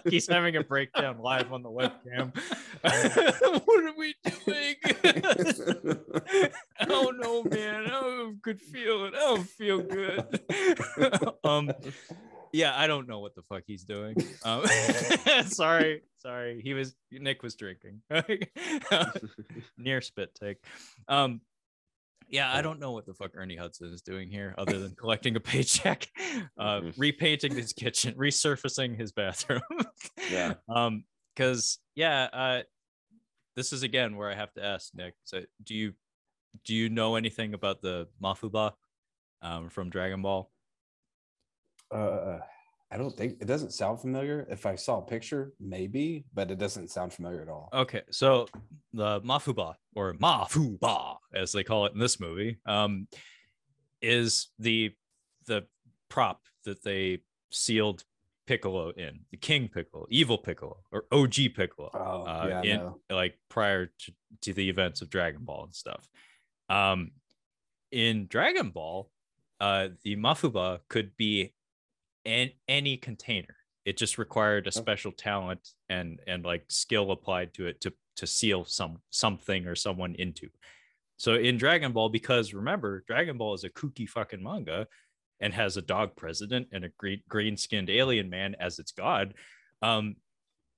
[0.10, 2.36] He's having a breakdown live on the webcam.
[3.66, 4.76] what are we doing?
[6.80, 7.86] I don't know, man.
[7.86, 9.14] I don't have good feeling.
[9.16, 10.40] I don't feel good.
[11.44, 11.72] um,
[12.56, 14.15] yeah, I don't know what the fuck he's doing.
[14.45, 14.64] Um,
[15.48, 16.61] sorry, sorry.
[16.64, 18.02] He was Nick was drinking.
[19.77, 20.57] Near spit take.
[21.07, 21.41] Um,
[22.27, 25.36] yeah, I don't know what the fuck Ernie Hudson is doing here, other than collecting
[25.36, 26.07] a paycheck,
[26.60, 26.94] uh, Mhm.
[26.98, 29.61] repainting his kitchen, resurfacing his bathroom.
[30.32, 30.56] Yeah.
[30.69, 31.06] Um,
[31.36, 32.64] because yeah, uh,
[33.56, 35.15] this is again where I have to ask Nick.
[35.23, 35.94] So, do you
[36.64, 38.73] do you know anything about the Mafuba,
[39.41, 40.52] um, from Dragon Ball?
[41.96, 42.40] Uh,
[42.92, 44.48] I don't think it doesn't sound familiar.
[44.50, 47.70] If I saw a picture, maybe, but it doesn't sound familiar at all.
[47.74, 48.48] Okay, so
[48.94, 53.08] the Mafuba or Mafuba, as they call it in this movie, um,
[54.02, 54.94] is the
[55.48, 55.66] the
[56.10, 57.20] prop that they
[57.52, 58.04] sealed
[58.48, 63.38] Piccolo in, the King Piccolo, Evil Piccolo, or OG Piccolo, Oh, uh, yeah, in like
[63.50, 66.08] prior to, to the events of Dragon Ball and stuff.
[66.70, 67.12] Um,
[67.92, 69.10] in Dragon Ball,
[69.60, 71.54] uh, the Mafuba could be
[72.26, 73.56] an, any container.
[73.86, 78.26] It just required a special talent and and like skill applied to it to to
[78.26, 80.50] seal some something or someone into.
[81.18, 84.88] So in Dragon Ball, because remember, Dragon Ball is a kooky fucking manga
[85.40, 89.34] and has a dog president and a green green skinned alien man as its god.
[89.82, 90.16] Um,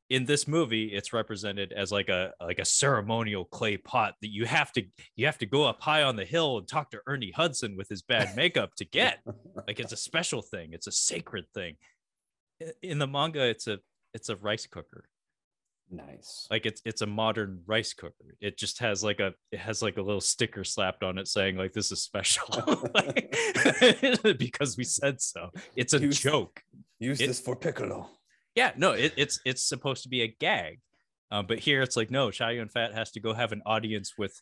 [0.09, 4.45] in this movie, it's represented as like a like a ceremonial clay pot that you
[4.45, 4.84] have to
[5.15, 7.89] you have to go up high on the hill and talk to Ernie Hudson with
[7.89, 9.19] his bad makeup to get.
[9.67, 10.69] Like it's a special thing.
[10.71, 11.75] It's a sacred thing.
[12.81, 13.79] In the manga, it's a
[14.13, 15.05] it's a rice cooker
[15.89, 16.47] Nice.
[16.51, 19.95] like it's it's a modern rice cooker it just has like a it has like
[19.95, 22.45] a little sticker slapped on it saying like this is special
[22.93, 23.34] Like,
[24.38, 26.61] because we said so it's a Use- joke
[26.99, 28.09] Use it- this for Piccolo.
[28.57, 30.79] Yeah no it, it's it's supposed to be a gag
[31.29, 34.13] um, but here it's like no Chow Yun Fat has to go have an audience
[34.17, 34.41] with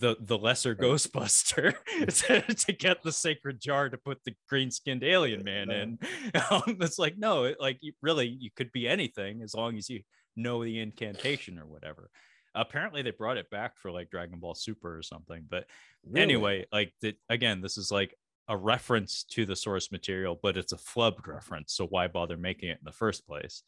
[0.00, 1.74] the the lesser ghostbuster
[2.08, 5.98] to, to get the sacred jar to put the green skinned alien man in.
[6.50, 9.88] Um, it's like no it, like you, really you could be anything as long as
[9.88, 10.02] you
[10.36, 12.10] know the incantation or whatever.
[12.54, 15.64] Apparently they brought it back for like dragon ball super or something but
[16.04, 16.22] Really?
[16.22, 18.14] anyway like the, again this is like
[18.48, 22.68] a reference to the source material but it's a flubbed reference so why bother making
[22.70, 23.62] it in the first place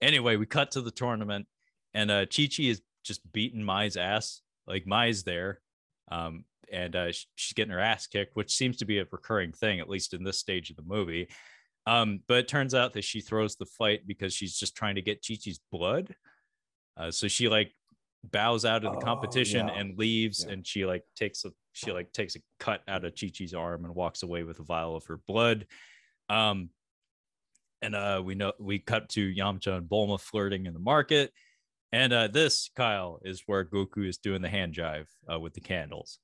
[0.00, 1.46] anyway we cut to the tournament
[1.94, 5.60] and uh chi chi is just beating mai's ass like mai's there
[6.10, 9.78] Um, and uh, she's getting her ass kicked, which seems to be a recurring thing,
[9.80, 11.28] at least in this stage of the movie.
[11.86, 15.02] Um, but it turns out that she throws the fight because she's just trying to
[15.02, 16.14] get Chi Chi's blood.
[16.96, 17.74] Uh, so she like
[18.24, 19.74] bows out of the oh, competition yeah.
[19.74, 20.52] and leaves, yeah.
[20.52, 23.84] and she like takes a she like takes a cut out of Chi Chi's arm
[23.84, 25.66] and walks away with a vial of her blood.
[26.28, 26.70] Um,
[27.80, 31.32] and uh, we know we cut to Yamcha and Bulma flirting in the market.
[31.90, 35.60] And uh, this, Kyle, is where Goku is doing the hand jive uh, with the
[35.60, 36.18] candles.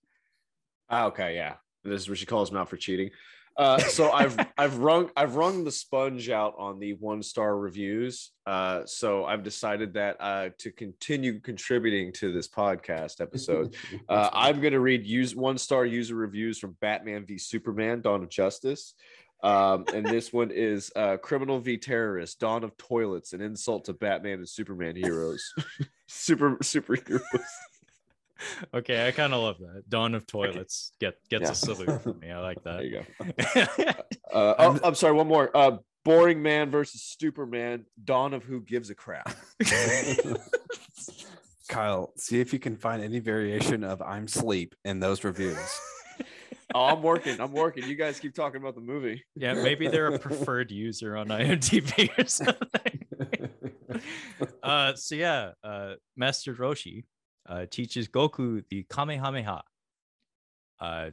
[0.89, 1.57] Ah, okay, yeah.
[1.85, 3.11] This is where she calls him out for cheating.
[3.59, 8.31] Uh, so I've I've wrung I've wrung the sponge out on the one star reviews.
[8.47, 13.75] Uh, so I've decided that uh, to continue contributing to this podcast episode,
[14.09, 18.23] uh, I'm going to read use one star user reviews from Batman v Superman: Dawn
[18.23, 18.95] of Justice.
[19.41, 23.93] Um, and this one is uh, Criminal v Terrorist: Dawn of Toilets, an insult to
[23.93, 25.53] Batman and Superman heroes,
[26.07, 27.21] super superheroes
[28.75, 29.89] okay, I kind of love that.
[29.89, 31.51] Dawn of Toilets get gets yeah.
[31.51, 32.31] a salute from me.
[32.31, 32.79] I like that.
[32.79, 33.93] There you go.
[34.33, 35.15] uh, oh, I'm sorry.
[35.15, 35.55] One more.
[35.57, 37.85] Uh, boring man versus Superman.
[38.03, 39.35] Dawn of Who Gives a Crap.
[41.69, 45.59] Kyle, see if you can find any variation of "I'm sleep" in those reviews.
[46.75, 47.39] oh, I'm working.
[47.41, 47.85] I'm working.
[47.85, 49.23] You guys keep talking about the movie.
[49.35, 53.51] Yeah, maybe they're a preferred user on IMDb or something.
[54.63, 57.05] uh, so yeah, uh, Master Roshi
[57.49, 59.63] uh, teaches Goku the Kamehameha,
[60.81, 61.11] uh,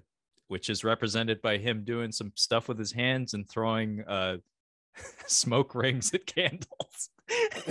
[0.48, 4.38] which is represented by him doing some stuff with his hands and throwing uh,
[5.28, 7.10] smoke rings at candles.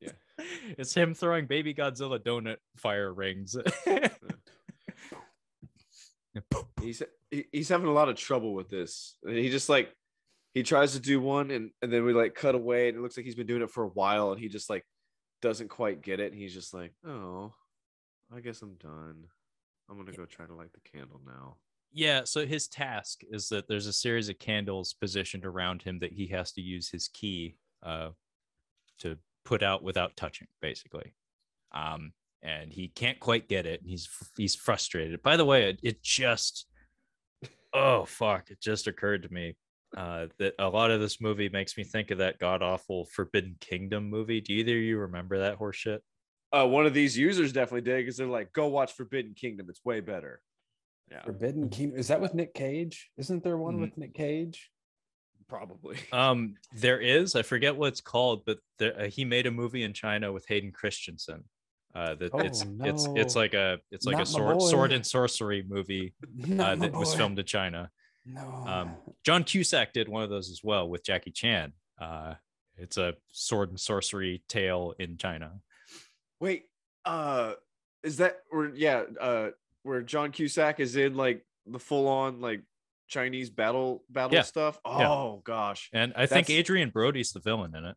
[0.00, 0.10] yeah.
[0.78, 3.56] It's him throwing baby Godzilla donut fire rings.
[6.80, 9.16] he's he's having a lot of trouble with this.
[9.26, 9.94] He just like
[10.54, 13.16] he tries to do one and, and then we like cut away and it looks
[13.16, 14.84] like he's been doing it for a while and he just like
[15.42, 16.32] doesn't quite get it.
[16.32, 17.52] And he's just like, oh,
[18.34, 19.26] I guess I'm done.
[19.88, 21.56] I'm gonna go try to light the candle now.
[21.92, 26.12] Yeah, so his task is that there's a series of candles positioned around him that
[26.12, 28.10] he has to use his ki uh,
[29.00, 31.14] to put out without touching, basically.
[31.72, 32.12] Um,
[32.42, 33.80] and he can't quite get it.
[33.80, 35.22] And he's he's frustrated.
[35.22, 36.66] By the way, it, it just
[37.72, 39.56] oh fuck, it just occurred to me
[39.96, 43.56] uh, that a lot of this movie makes me think of that god awful Forbidden
[43.60, 44.40] Kingdom movie.
[44.40, 45.98] Do either of you remember that horseshit?
[46.52, 49.66] Uh, one of these users definitely did because they're like, go watch Forbidden Kingdom.
[49.68, 50.40] It's way better.
[51.10, 51.22] Yeah.
[51.22, 51.98] Forbidden Kingdom.
[51.98, 53.10] Is that with Nick Cage?
[53.16, 53.82] Isn't there one mm-hmm.
[53.82, 54.70] with Nick Cage?
[55.48, 55.98] Probably.
[56.12, 57.34] Um, there is.
[57.34, 60.46] I forget what it's called, but there, uh, he made a movie in China with
[60.48, 61.44] Hayden Christensen.
[61.92, 62.84] Uh, that oh, it's no.
[62.84, 66.14] it's it's like a it's like Not a sword sword and sorcery movie
[66.60, 67.90] uh, that was filmed in China.
[68.24, 68.42] No.
[68.66, 71.72] Um, John Cusack did one of those as well with Jackie Chan.
[72.00, 72.34] Uh,
[72.76, 75.52] it's a sword and sorcery tale in China.
[76.40, 76.64] Wait,
[77.04, 77.52] uh,
[78.02, 79.48] is that or yeah, uh,
[79.82, 82.62] where John Cusack is in like the full on like
[83.08, 84.42] Chinese battle battle yeah.
[84.42, 84.78] stuff?
[84.84, 85.40] Oh yeah.
[85.44, 85.90] gosh.
[85.92, 87.96] And I that's, think Adrien Brody's the villain in it.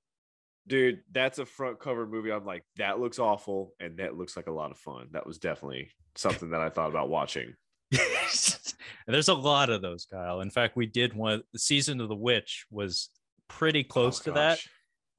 [0.66, 2.32] Dude, that's a front cover movie.
[2.32, 5.08] I'm like, that looks awful, and that looks like a lot of fun.
[5.12, 7.54] That was definitely something that I thought about watching.
[9.08, 10.40] There's a lot of those, Kyle.
[10.40, 11.44] In fact, we did one.
[11.52, 13.10] The season of the witch was
[13.50, 14.36] pretty close oh, to gosh.
[14.38, 14.60] that.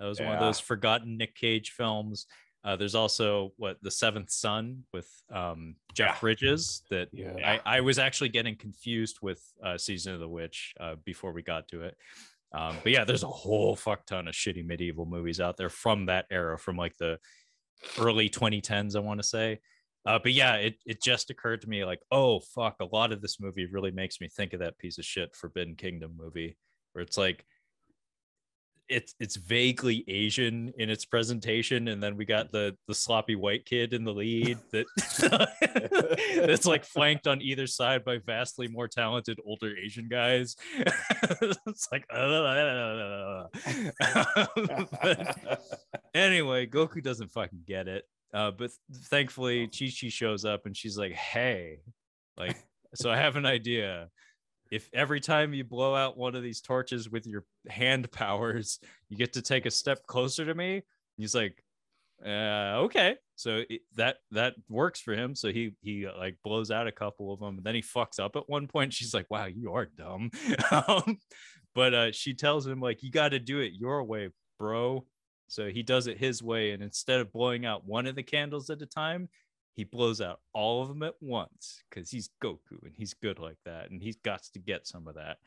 [0.00, 0.26] That was yeah.
[0.26, 2.26] one of those forgotten Nick Cage films.
[2.64, 6.20] Uh, there's also what the Seventh Son with um, Jeff yeah.
[6.20, 7.34] Bridges that yeah.
[7.44, 11.42] I, I, was actually getting confused with uh, Season of the Witch uh, before we
[11.42, 11.96] got to it.
[12.54, 16.06] Um, but yeah, there's a whole fuck ton of shitty medieval movies out there from
[16.06, 17.18] that era, from like the
[17.98, 19.60] early 2010s, I want to say.
[20.06, 23.20] Uh, but yeah, it, it just occurred to me like, oh fuck, a lot of
[23.20, 26.56] this movie really makes me think of that piece of shit Forbidden Kingdom movie,
[26.92, 27.44] where it's like
[28.88, 33.64] it's it's vaguely Asian in its presentation, and then we got the the sloppy white
[33.64, 34.86] kid in the lead that
[36.46, 40.56] that's like flanked on either side by vastly more talented older Asian guys.
[40.76, 43.44] it's like uh,
[46.14, 48.04] anyway, Goku doesn't fucking get it.
[48.32, 48.70] Uh, but
[49.06, 51.80] thankfully, Chi Chi shows up and she's like, "Hey,
[52.36, 52.56] like,
[52.94, 54.08] so I have an idea."
[54.74, 59.16] If every time you blow out one of these torches with your hand powers, you
[59.16, 60.82] get to take a step closer to me.
[61.16, 61.62] He's like,
[62.26, 63.14] uh, okay.
[63.36, 65.36] So it, that that works for him.
[65.36, 68.18] So he he uh, like blows out a couple of them, and then he fucks
[68.18, 68.92] up at one point.
[68.92, 70.30] She's like, "Wow, you are dumb,"
[70.88, 71.18] um,
[71.74, 75.06] but uh, she tells him like, "You got to do it your way, bro."
[75.46, 78.70] So he does it his way, and instead of blowing out one of the candles
[78.70, 79.28] at a time,
[79.74, 83.58] he blows out all of them at once because he's Goku and he's good like
[83.64, 85.38] that, and he's got to get some of that.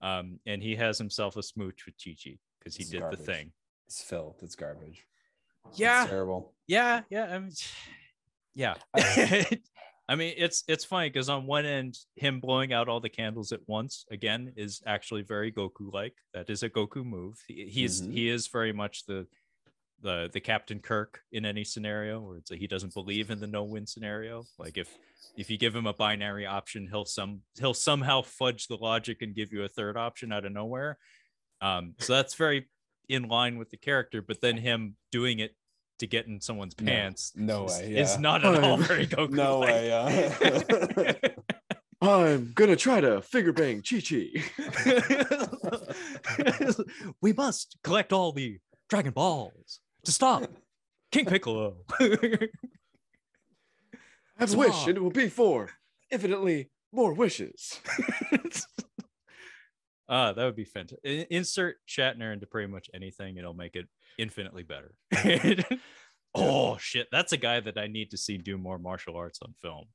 [0.00, 3.18] Um, and he has himself a smooch with Chi Chi because he it's did garbage.
[3.20, 3.52] the thing.
[3.86, 4.42] It's filth.
[4.42, 5.04] It's garbage.
[5.74, 6.02] Yeah.
[6.02, 6.52] It's terrible.
[6.66, 7.02] Yeah.
[7.10, 7.24] Yeah.
[7.34, 7.52] I mean,
[8.54, 8.74] yeah.
[10.06, 13.52] I mean, it's it's funny because on one end, him blowing out all the candles
[13.52, 16.14] at once again is actually very Goku-like.
[16.34, 17.42] That is a Goku move.
[17.48, 18.12] He, he's Mhm.
[18.12, 19.26] he is very much the
[20.04, 23.46] the the Captain Kirk in any scenario where it's like he doesn't believe in the
[23.48, 24.44] no-win scenario.
[24.58, 24.88] Like if
[25.36, 29.34] if you give him a binary option, he'll some he'll somehow fudge the logic and
[29.34, 30.98] give you a third option out of nowhere.
[31.60, 32.68] Um, so that's very
[33.08, 34.22] in line with the character.
[34.22, 35.56] But then him doing it
[35.98, 39.30] to get in someone's pants no is, way, is not at all I'm- very Goku.
[39.30, 41.12] No way, yeah.
[42.02, 44.26] I'm gonna try to figure bang Chi Chi.
[47.22, 48.58] we must collect all the
[48.90, 50.50] Dragon Balls to stop
[51.12, 51.76] King Piccolo.
[52.00, 52.48] I
[54.38, 55.70] have a wish, and it will be for
[56.10, 57.80] infinitely more wishes.
[60.08, 61.26] Ah, that would be fantastic.
[61.30, 63.86] Insert Shatner into pretty much anything, it'll make it
[64.18, 64.94] infinitely better.
[66.34, 69.54] oh shit, that's a guy that I need to see do more martial arts on
[69.62, 69.86] film.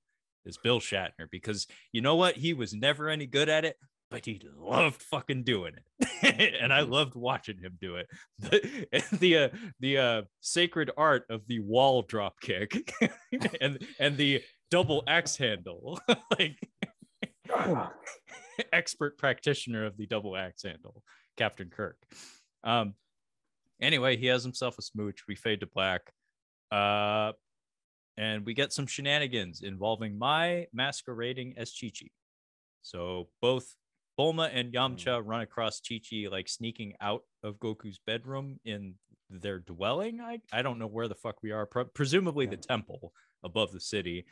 [0.45, 2.37] Is Bill Shatner because you know what?
[2.37, 3.75] He was never any good at it,
[4.09, 8.07] but he loved fucking doing it, and I loved watching him do it.
[8.39, 8.87] The
[9.19, 9.49] the uh,
[9.79, 12.93] the uh, sacred art of the wall drop kick
[13.61, 14.41] and and the
[14.71, 15.99] double axe handle,
[16.37, 16.57] like
[18.73, 21.03] expert practitioner of the double axe handle,
[21.37, 21.97] Captain Kirk.
[22.63, 22.95] Um,
[23.81, 25.23] anyway, he has himself a smooch.
[25.27, 26.01] We fade to black.
[26.71, 27.31] Uh,
[28.17, 32.07] and we get some shenanigans involving Mai masquerading as Chi Chi.
[32.81, 33.75] So both
[34.19, 34.75] Bulma and mm.
[34.75, 38.95] Yamcha run across Chi Chi like sneaking out of Goku's bedroom in
[39.29, 40.19] their dwelling.
[40.19, 41.65] I, I don't know where the fuck we are.
[41.65, 43.13] Pre- presumably the temple
[43.43, 44.25] above the city.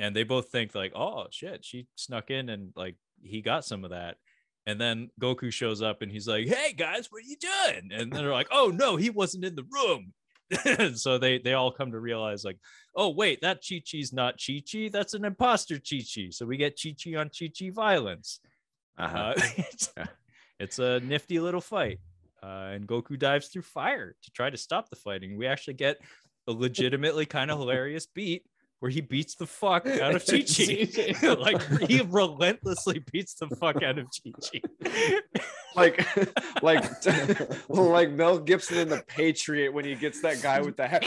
[0.00, 3.84] And they both think like, oh shit, she snuck in and like he got some
[3.84, 4.16] of that.
[4.66, 8.12] And then Goku shows up and he's like, "Hey guys, what are you doing?" And
[8.12, 10.12] then they're like, "Oh no, he wasn't in the room."
[10.96, 12.58] so they they all come to realize like,
[12.94, 14.90] "Oh wait, that Chi Chi's not Chi Chi.
[14.92, 18.40] That's an imposter Chi Chi." So we get Chi Chi on Chi Chi violence.
[18.98, 19.18] Uh-huh.
[19.18, 19.92] Uh, it's,
[20.58, 22.00] it's a nifty little fight,
[22.42, 25.36] uh, and Goku dives through fire to try to stop the fighting.
[25.36, 25.98] We actually get
[26.46, 28.44] a legitimately kind of hilarious beat
[28.80, 31.34] where he beats the fuck out of Chi Chi.
[31.34, 34.62] like he relentlessly beats the fuck out of Chi Chi.
[35.74, 36.84] like, like,
[37.68, 41.04] like Mel Gibson in The Patriot when he gets that guy with the hat.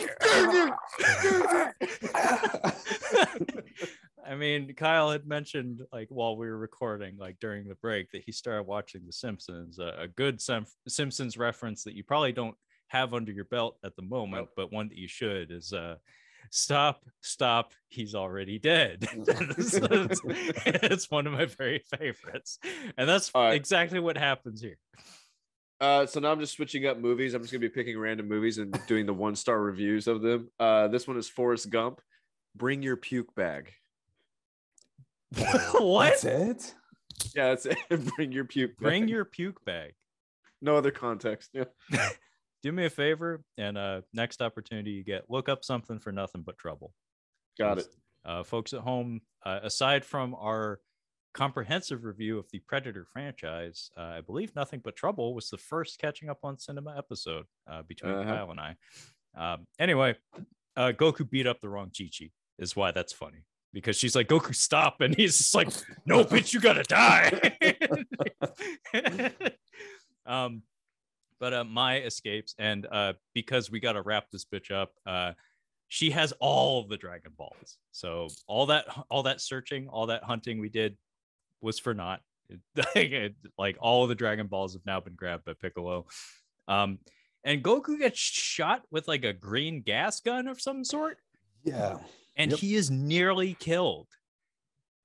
[4.32, 8.24] I mean, Kyle had mentioned like while we were recording, like during the break, that
[8.26, 9.78] he started watching The Simpsons.
[9.78, 12.56] Uh, a good Sim- Simpsons reference that you probably don't
[12.88, 15.96] have under your belt at the moment, but one that you should is uh,
[16.50, 20.20] "Stop, stop, he's already dead." it's, it's-
[20.66, 22.58] it's one of my very favorites,
[22.98, 23.54] and that's right.
[23.54, 24.78] exactly what happens here.
[25.82, 27.34] Uh, so now I'm just switching up movies.
[27.34, 30.50] I'm just gonna be picking random movies and doing the one star reviews of them.
[30.58, 32.00] Uh, this one is Forrest Gump.
[32.56, 33.74] Bring your puke bag.
[35.74, 36.22] what?
[36.22, 36.76] That's it?
[37.36, 37.78] Yeah, that's it.
[38.16, 38.78] Bring your puke.
[38.78, 39.94] Bring your puke bag.
[40.62, 41.52] no other context.
[41.54, 41.66] Yeah.
[42.64, 46.44] Do me a favor, and uh, next opportunity you get, look up something for nothing
[46.44, 46.94] but trouble.
[47.58, 47.88] Got it.
[48.24, 50.80] uh, folks at home, uh, aside from our
[51.34, 55.98] comprehensive review of the Predator franchise, uh, I believe Nothing But Trouble was the first
[55.98, 58.30] catching up on cinema episode uh, between Uh-huh.
[58.30, 58.76] Kyle and I.
[59.36, 60.16] Um, anyway,
[60.78, 62.30] uh, Goku beat up the wrong Chi Chi,
[62.60, 63.46] is why that's funny.
[63.74, 65.02] Because she's like, Goku, stop.
[65.02, 65.70] And he's just like,
[66.06, 67.32] no, bitch, you gotta die.
[70.26, 70.64] um,
[71.40, 75.32] but uh, Mai escapes, and uh, because we gotta wrap this bitch up, uh,
[75.88, 77.78] she has all the Dragon Balls.
[77.92, 80.98] So all that all that searching, all that hunting we did
[81.60, 82.22] was for naught.
[83.58, 86.06] Like all the Dragon Balls have now been grabbed by Piccolo.
[86.68, 87.00] Um,
[87.44, 91.18] and Goku gets shot with like a green gas gun of some sort,
[91.64, 91.98] Yeah.
[92.42, 92.60] And Yep.
[92.60, 94.08] he is nearly killed.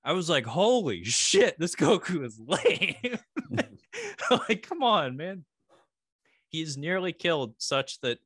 [0.03, 3.19] I was like, holy shit, this Goku is lame.
[4.31, 5.45] like, come on, man.
[6.49, 8.19] He's nearly killed such that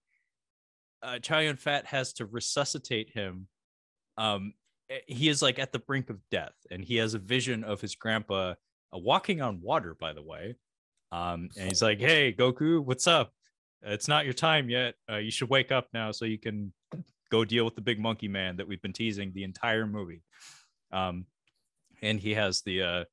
[1.02, 3.48] uh, Chow Yun Fat has to resuscitate him.
[4.18, 4.54] Um,
[4.90, 7.82] eh, he is like at the brink of death, and he has a vision of
[7.82, 8.54] his grandpa
[8.94, 10.56] uh, walking on water, by the way.
[11.12, 13.34] Um, and he's like, "Hey, Goku, what's up?
[13.82, 14.94] It's not your time yet.
[15.12, 16.72] Uh, you should wake up now so you can
[17.32, 20.24] go deal with the big monkey man that we've been teasing the entire movie."
[20.92, 21.26] Um,
[22.02, 23.04] and he has the uh,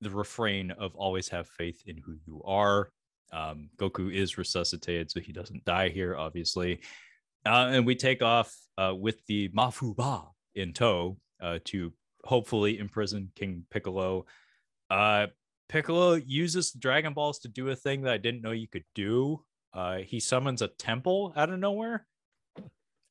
[0.00, 2.90] the refrain of "Always have faith in who you are."
[3.32, 6.80] Um, Goku is resuscitated, so he doesn't die here, obviously.
[7.44, 11.92] Uh, and we take off uh, with the Mafuba in tow uh, to
[12.24, 14.26] hopefully imprison King Piccolo.
[14.90, 15.26] Uh,
[15.68, 19.42] Piccolo uses Dragon Balls to do a thing that I didn't know you could do.
[19.72, 22.06] Uh, he summons a temple out of nowhere.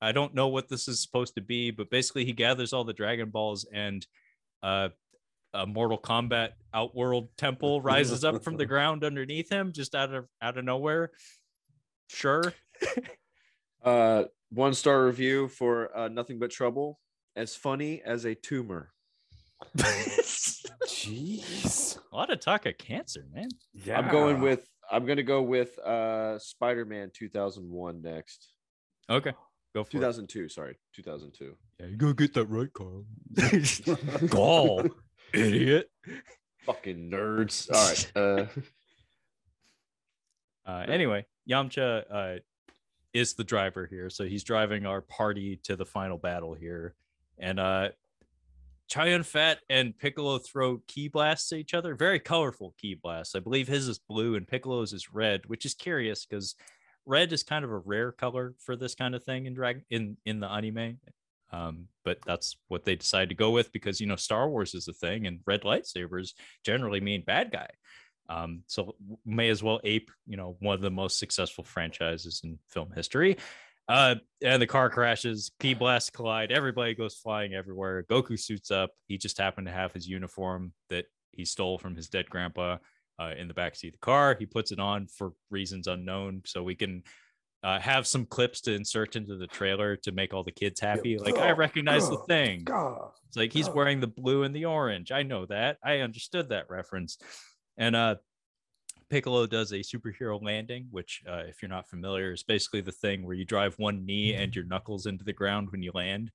[0.01, 2.93] I don't know what this is supposed to be, but basically he gathers all the
[2.93, 4.05] Dragon Balls and
[4.63, 4.89] uh,
[5.53, 10.25] a Mortal Kombat Outworld temple rises up from the ground underneath him, just out of
[10.41, 11.11] out of nowhere.
[12.07, 12.41] Sure.
[13.83, 16.99] uh, one star review for uh, Nothing But Trouble.
[17.35, 18.91] As funny as a tumor.
[20.85, 21.97] Jeez.
[22.11, 23.47] A lot of talk of cancer, man.
[23.73, 23.99] Yeah.
[23.99, 24.67] I'm going with.
[24.91, 28.51] I'm gonna go with uh, Spider-Man 2001 next.
[29.09, 29.31] Okay.
[29.73, 30.49] Go for 2002.
[30.49, 31.55] Sorry, 2002.
[31.79, 33.05] Yeah, you gotta get that right, Carl.
[34.29, 34.85] Gall,
[35.33, 35.89] idiot.
[36.65, 37.69] Fucking nerds.
[37.73, 38.11] All right.
[38.15, 38.45] Uh,
[40.63, 42.39] Uh, anyway, Yamcha uh,
[43.13, 46.93] is the driver here, so he's driving our party to the final battle here,
[47.39, 47.89] and uh,
[48.87, 51.95] Chow Yun Fat and Piccolo throw ki blasts at each other.
[51.95, 53.35] Very colorful ki blasts.
[53.35, 56.55] I believe his is blue and Piccolo's is red, which is curious because
[57.05, 60.17] red is kind of a rare color for this kind of thing in drag in
[60.25, 60.99] in the anime.
[61.53, 64.87] Um, but that's what they decided to go with because you know Star Wars is
[64.87, 66.33] a thing, and red lightsabers
[66.65, 67.67] generally mean bad guy.
[68.29, 68.95] Um, so
[69.25, 73.37] may as well ape, you know, one of the most successful franchises in film history.
[73.89, 78.03] Uh, and the car crashes, ki blasts collide, everybody goes flying everywhere.
[78.03, 78.91] Goku suits up.
[79.07, 82.77] He just happened to have his uniform that he stole from his dead grandpa
[83.21, 84.35] uh, in the backseat of the car.
[84.39, 87.03] He puts it on for reasons unknown, so we can
[87.63, 91.17] uh, have some clips to insert into the trailer to make all the kids happy.
[91.17, 92.63] Like I recognize the thing.
[92.63, 93.11] God.
[93.27, 93.73] It's like he's Oh.
[93.73, 95.11] wearing the blue and the orange.
[95.11, 95.77] I know that.
[95.83, 97.17] I understood that reference.
[97.77, 98.15] And uh
[99.11, 103.25] Piccolo does a superhero landing, which uh, if you're not familiar, is basically the thing
[103.25, 106.31] where you drive one knee and your knuckles into the ground when you land.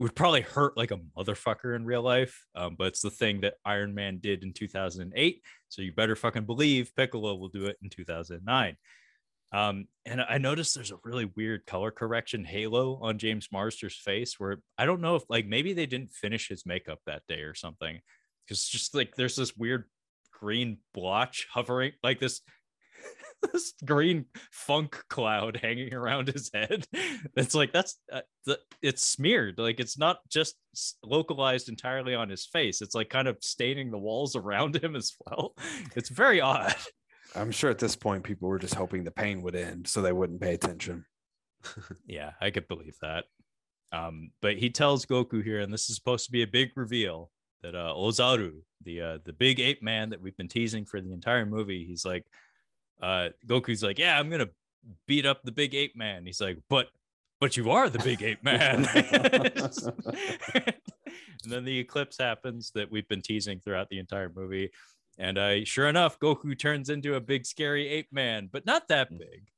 [0.00, 3.54] Would probably hurt like a motherfucker in real life, um, but it's the thing that
[3.64, 5.42] Iron Man did in 2008.
[5.68, 8.76] So you better fucking believe Piccolo will do it in 2009.
[9.52, 14.34] Um, and I noticed there's a really weird color correction halo on James Marsters' face
[14.40, 17.54] where I don't know if like maybe they didn't finish his makeup that day or
[17.54, 18.00] something.
[18.44, 19.84] Because just like there's this weird
[20.32, 22.40] green blotch hovering, like this
[23.52, 26.86] this green funk cloud hanging around his head.
[27.36, 29.58] It's like that's uh, the, it's smeared.
[29.58, 30.54] Like it's not just
[31.02, 32.80] localized entirely on his face.
[32.80, 35.54] It's like kind of staining the walls around him as well.
[35.96, 36.74] It's very odd.
[37.34, 40.12] I'm sure at this point people were just hoping the pain would end so they
[40.12, 41.04] wouldn't pay attention.
[42.06, 43.24] Yeah, I could believe that.
[43.92, 47.30] Um, but he tells Goku here, and this is supposed to be a big reveal
[47.62, 51.12] that uh, Ozaru, the uh, the big ape man that we've been teasing for the
[51.12, 52.24] entire movie, he's like,
[53.02, 54.48] uh, Goku's like, yeah, I'm gonna
[55.06, 56.26] beat up the big ape man.
[56.26, 56.88] He's like, but
[57.40, 58.84] but you are the big ape man.
[60.54, 64.70] and then the eclipse happens that we've been teasing throughout the entire movie.
[65.18, 69.10] And uh, sure enough, Goku turns into a big scary ape man, but not that
[69.10, 69.48] big.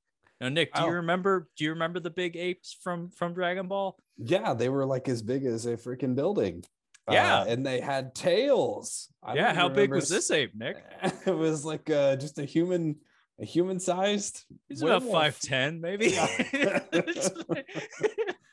[0.41, 0.87] Now, Nick, do Oh.
[0.87, 1.49] you remember?
[1.57, 3.97] Do you remember the big apes from from Dragon Ball?
[4.19, 6.63] Yeah, they were like as big as a freaking building.
[7.11, 7.41] Yeah.
[7.41, 9.09] Uh, and they had tails.
[9.23, 10.77] I yeah, how big was this ape, Nick?
[11.27, 12.97] It was like uh, just a human,
[13.41, 14.45] a human sized.
[14.69, 16.09] He's about five ten, maybe.
[16.09, 16.27] Yeah.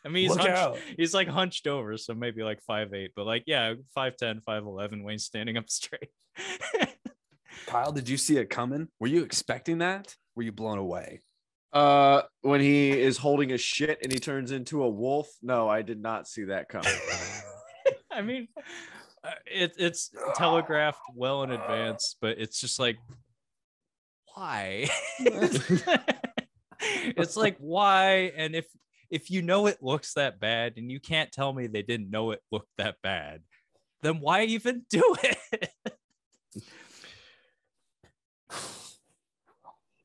[0.05, 3.43] I mean, he's hunched, he's like hunched over, so maybe like five eight, but like
[3.47, 6.09] yeah, 5'10, 5'11, Wayne standing up straight.
[7.67, 8.89] Kyle, did you see it coming?
[8.99, 10.13] Were you expecting that?
[10.35, 11.21] Were you blown away?
[11.73, 15.27] uh, when he is holding a shit and he turns into a wolf.
[15.41, 16.93] No, I did not see that coming.
[18.11, 18.47] I mean,
[19.23, 22.97] uh, it, it's telegraphed well in advance, but it's just like,
[24.33, 24.89] why?
[26.79, 28.31] it's like why?
[28.35, 28.65] And if
[29.09, 32.31] if you know it looks that bad, and you can't tell me they didn't know
[32.31, 33.41] it looked that bad,
[34.01, 35.71] then why even do it?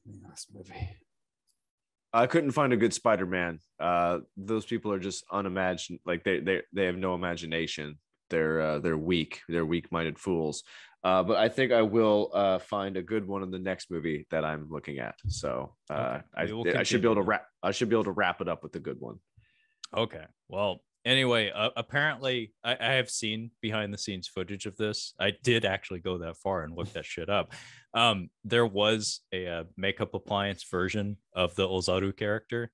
[0.04, 0.96] This movie.
[2.12, 3.60] I couldn't find a good Spider-Man.
[3.78, 6.00] Uh, those people are just unimagined.
[6.06, 7.98] Like they they they have no imagination.
[8.30, 9.40] They're uh, they're weak.
[9.48, 10.64] They're weak-minded fools.
[11.04, 14.26] Uh, but I think I will uh, find a good one in the next movie
[14.30, 15.14] that I'm looking at.
[15.28, 17.46] So uh, Okay, I, I should be able to wrap.
[17.62, 19.18] I should be able to wrap it up with a good one.
[19.96, 20.24] Okay.
[20.48, 25.14] Well, anyway, uh, apparently I, I have seen behind the scenes footage of this.
[25.20, 27.52] I did actually go that far and look that shit up.
[27.94, 32.70] Um, there was a, uh makeup appliance version of the Ozaru character.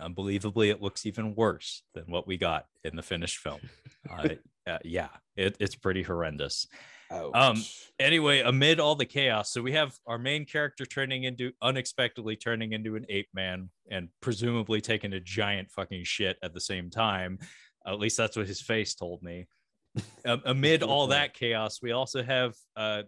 [0.00, 3.60] Unbelievably, it looks even worse than what we got in the finished film.
[4.10, 4.28] Uh,
[4.66, 6.66] uh, yeah, it, it's pretty horrendous
[7.10, 7.62] Um,
[7.98, 12.72] anyway, amid all the chaos, so we have our main character turning into unexpectedly turning
[12.72, 17.38] into an ape man and presumably taking a giant fucking shit at the same time.
[17.86, 19.46] at least that's what his face told me.
[20.24, 23.02] Um, amid all that chaos, we also have uh,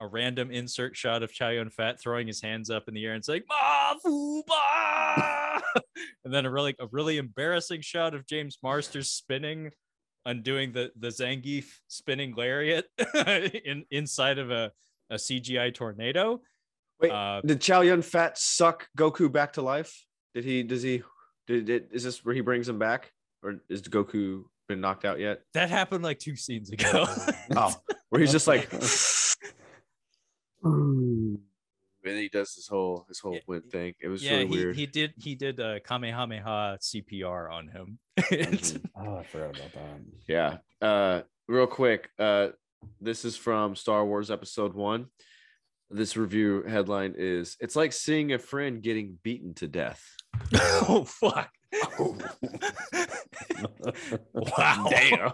[0.00, 3.14] a random insert shot of Chow Yun Fat throwing his hands up in the air
[3.14, 5.62] and saying "Ma Fu Ba." ah!
[6.24, 9.70] and then a really a really embarrassing shot of James Marsters spinning,
[10.26, 12.84] undoing the the Zangief spinning lariat
[13.64, 14.70] in inside of a
[15.08, 16.42] a CGI tornado.
[17.00, 20.04] Wait, Uh, did Chow Yun Fat suck Goku back to life?
[20.34, 20.62] Did he?
[20.62, 21.02] Does he?
[21.46, 21.88] Did it?
[21.92, 23.12] Is this where he brings him back,
[23.42, 25.42] or is Goku been knocked out yet?
[25.54, 27.06] That happened like two scenes ago.
[27.56, 27.72] Oh,
[28.10, 28.68] where he's just like,
[32.06, 33.94] and he does this whole his whole Yeah, win thing.
[34.00, 34.76] It was yeah, really he, weird.
[34.76, 37.98] he did he did uh, Kamehameha CPR on him.
[38.18, 38.84] Mhm.
[38.96, 40.00] Oh, I forgot about that.
[40.26, 40.58] Yeah.
[40.80, 42.08] Uh, real quick.
[42.18, 42.48] Uh,
[43.00, 45.06] this is from Star Wars Episode One.
[45.90, 50.02] This review headline is: "It's like seeing a friend getting beaten to death."
[50.54, 51.50] oh fuck!
[54.32, 54.86] wow!
[54.90, 55.30] Damn.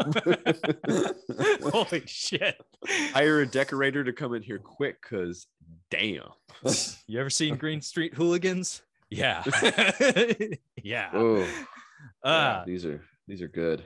[1.71, 2.61] Holy shit!
[3.13, 5.47] Hire a decorator to come in here quick, cause
[5.91, 6.23] damn.
[7.07, 8.83] You ever seen Green Street Hooligans?
[9.11, 9.43] Yeah,
[10.83, 11.11] yeah.
[11.13, 11.47] Oh,
[12.23, 13.85] Uh, these are these are good.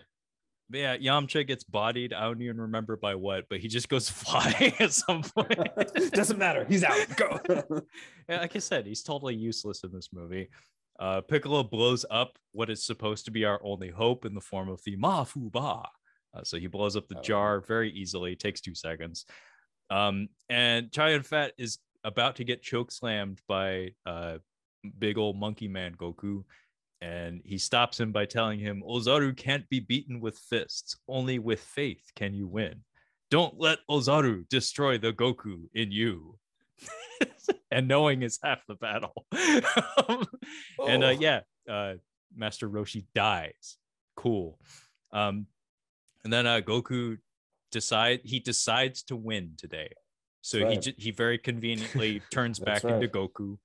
[0.71, 2.13] but yeah, Yamcha gets bodied.
[2.13, 5.59] I don't even remember by what, but he just goes flying at some point.
[6.13, 6.65] Doesn't matter.
[6.69, 6.99] He's out.
[7.17, 7.41] Go.
[8.29, 10.49] Yeah, like I said, he's totally useless in this movie.
[10.99, 14.69] Uh, Piccolo blows up what is supposed to be our only hope in the form
[14.69, 15.83] of the Mafu Ba.
[16.35, 17.23] Uh, so he blows up the Oh.
[17.23, 19.27] jar very easily, takes two seconds.
[19.91, 24.39] Um, and Chow Yun Fat is about to get choke slammed by uh,
[24.99, 26.45] big old monkey man Goku.
[27.03, 30.97] And he stops him by telling him, Ozaru can't be beaten with fists.
[31.07, 32.83] Only with faith can you win.
[33.31, 36.39] Don't let Ozaru destroy the Goku in you.
[37.71, 39.27] and knowing is half the battle.
[39.33, 41.11] and uh, Oh.
[41.11, 41.95] yeah, uh,
[42.35, 43.77] Master Roshi dies.
[44.17, 44.59] Cool.
[45.13, 45.47] Um,
[46.25, 47.19] and then uh, Goku
[47.71, 49.91] decide he decides to win today.
[50.43, 50.83] So he right.
[50.83, 53.09] j- he very conveniently turns back That's into.
[53.09, 53.59] Goku.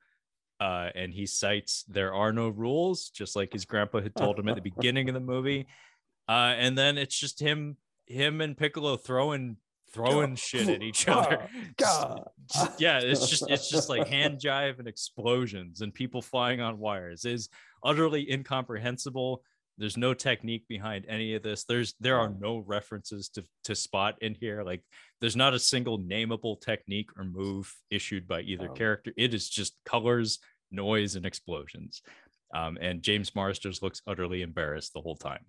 [0.59, 4.47] Uh, and he cites there are no rules, just like his grandpa had told him
[4.47, 5.65] at the beginning of the movie.
[6.29, 9.57] Uh, and then it's just him, him and Piccolo throwing
[9.93, 11.47] throwing shit at each other.
[11.77, 12.23] God.
[12.77, 17.25] yeah, it's just it's just like hand jive and explosions and people flying on wires
[17.25, 17.49] is
[17.83, 19.43] utterly incomprehensible.
[19.77, 21.63] There's no technique behind any of this.
[21.63, 24.63] There's there are no references to to spot in here.
[24.63, 24.83] Like
[25.19, 29.13] there's not a single nameable technique or move issued by either character.
[29.17, 30.39] It is just colors,
[30.71, 32.01] noise, and explosions.
[32.53, 35.45] Um, and James Marsters looks utterly embarrassed the whole time.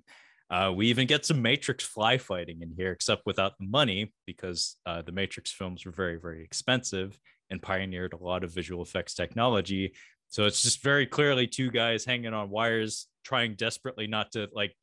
[0.53, 4.77] Uh, we even get some Matrix fly fighting in here, except without the money because
[4.85, 7.19] uh, the Matrix films were very, very expensive
[7.49, 9.95] and pioneered a lot of visual effects technology.
[10.29, 14.77] So it's just very clearly two guys hanging on wires, trying desperately not to like,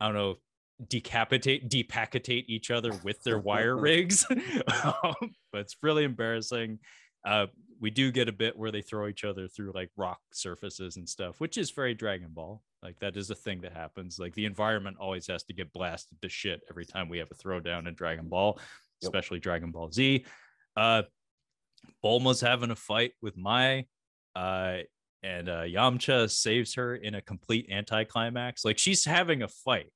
[0.00, 0.36] I don't know,
[0.88, 4.24] decapitate, depacitate each other with their wire rigs.
[4.30, 6.78] um, but it's really embarrassing.
[7.26, 7.46] Uh,
[7.80, 11.08] we do get a bit where they throw each other through like rock surfaces and
[11.08, 12.62] stuff, which is very Dragon Ball.
[12.82, 14.18] Like that is a thing that happens.
[14.18, 17.34] Like the environment always has to get blasted to shit every time we have a
[17.34, 18.58] throwdown in Dragon Ball,
[19.02, 19.08] Yep.
[19.08, 20.24] especially Dragon Ball Z.
[20.76, 21.02] Uh,
[22.02, 23.86] Bulma's having a fight with Mai,
[24.34, 24.78] uh,
[25.22, 28.64] and uh, Yamcha saves her in a complete anticlimax.
[28.64, 29.90] Like she's having a fight,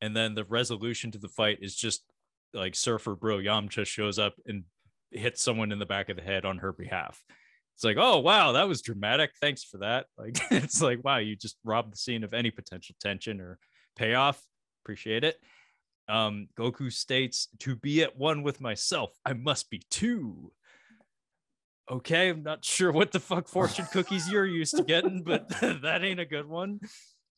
[0.00, 2.02] and then the resolution to the fight is just
[2.52, 4.64] like Surfer Bro Yamcha shows up and
[5.10, 7.22] hits someone in the back of the head on her behalf.
[7.74, 9.30] It's like, oh wow, that was dramatic.
[9.40, 10.06] Thanks for that.
[10.18, 13.58] Like it's like, wow, you just robbed the scene of any potential tension or
[13.96, 14.40] payoff.
[14.84, 15.36] Appreciate it.
[16.08, 20.52] Um, Goku states, to be at one with myself, I must be two.
[21.90, 26.02] Okay, I'm not sure what the fuck fortune cookies you're used to getting, but that
[26.02, 26.80] ain't a good one.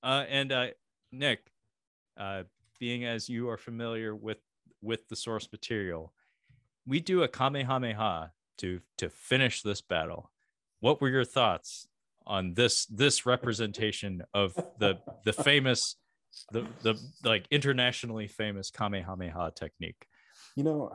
[0.03, 0.67] Uh, and uh,
[1.11, 1.41] Nick,
[2.19, 2.43] uh,
[2.81, 4.39] being as you are familiar with
[4.81, 6.13] with the source material,
[6.87, 10.31] we do a kamehameha to to finish this battle.
[10.81, 11.87] What were your thoughts
[12.27, 15.97] on this this representation of the the famous
[16.51, 20.07] the the like internationally famous kamehameha technique?
[20.57, 20.93] You know,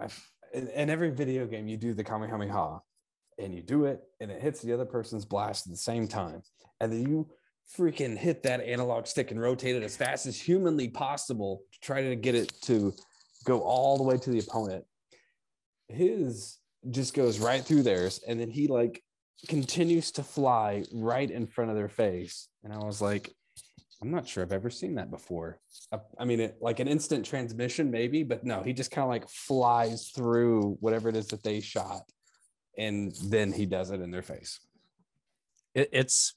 [0.54, 2.80] in, in every video game, you do the Kamehameha
[3.40, 6.42] and you do it and it hits the other person's blast at the same time.
[6.80, 7.28] And then you
[7.78, 12.02] freaking hit that analog stick and rotate it as fast as humanly possible to try
[12.02, 12.94] to get it to
[13.46, 14.86] go all the way to the opponent.
[15.90, 16.58] His
[16.90, 18.20] just goes right through theirs.
[18.28, 19.04] And then he like
[19.48, 22.50] continues to fly right in front of their face.
[22.64, 23.32] And I was like,
[24.02, 25.60] I'm not sure I've ever seen that before.
[25.92, 29.10] I, I mean, it, like an instant transmission, maybe, but no, he just kind of
[29.10, 32.04] like flies through whatever it is that they shot,
[32.78, 34.60] and then he does it in their face.
[35.74, 36.34] It, it's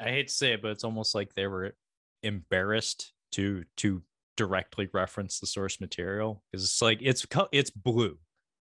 [0.00, 1.74] I hate to say it, but it's almost like they were
[2.22, 4.02] embarrassed to to
[4.36, 8.18] directly reference the source material because it's like it's it's blue,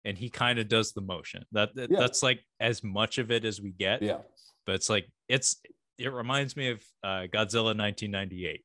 [0.04, 1.44] and he kind of does the motion.
[1.52, 1.98] That, that- Yeah.
[2.00, 4.02] that's like as much of it as we get.
[4.02, 4.18] Yeah,
[4.66, 5.56] but it's like it's
[5.98, 8.64] it reminds me of uh, Godzilla 1998,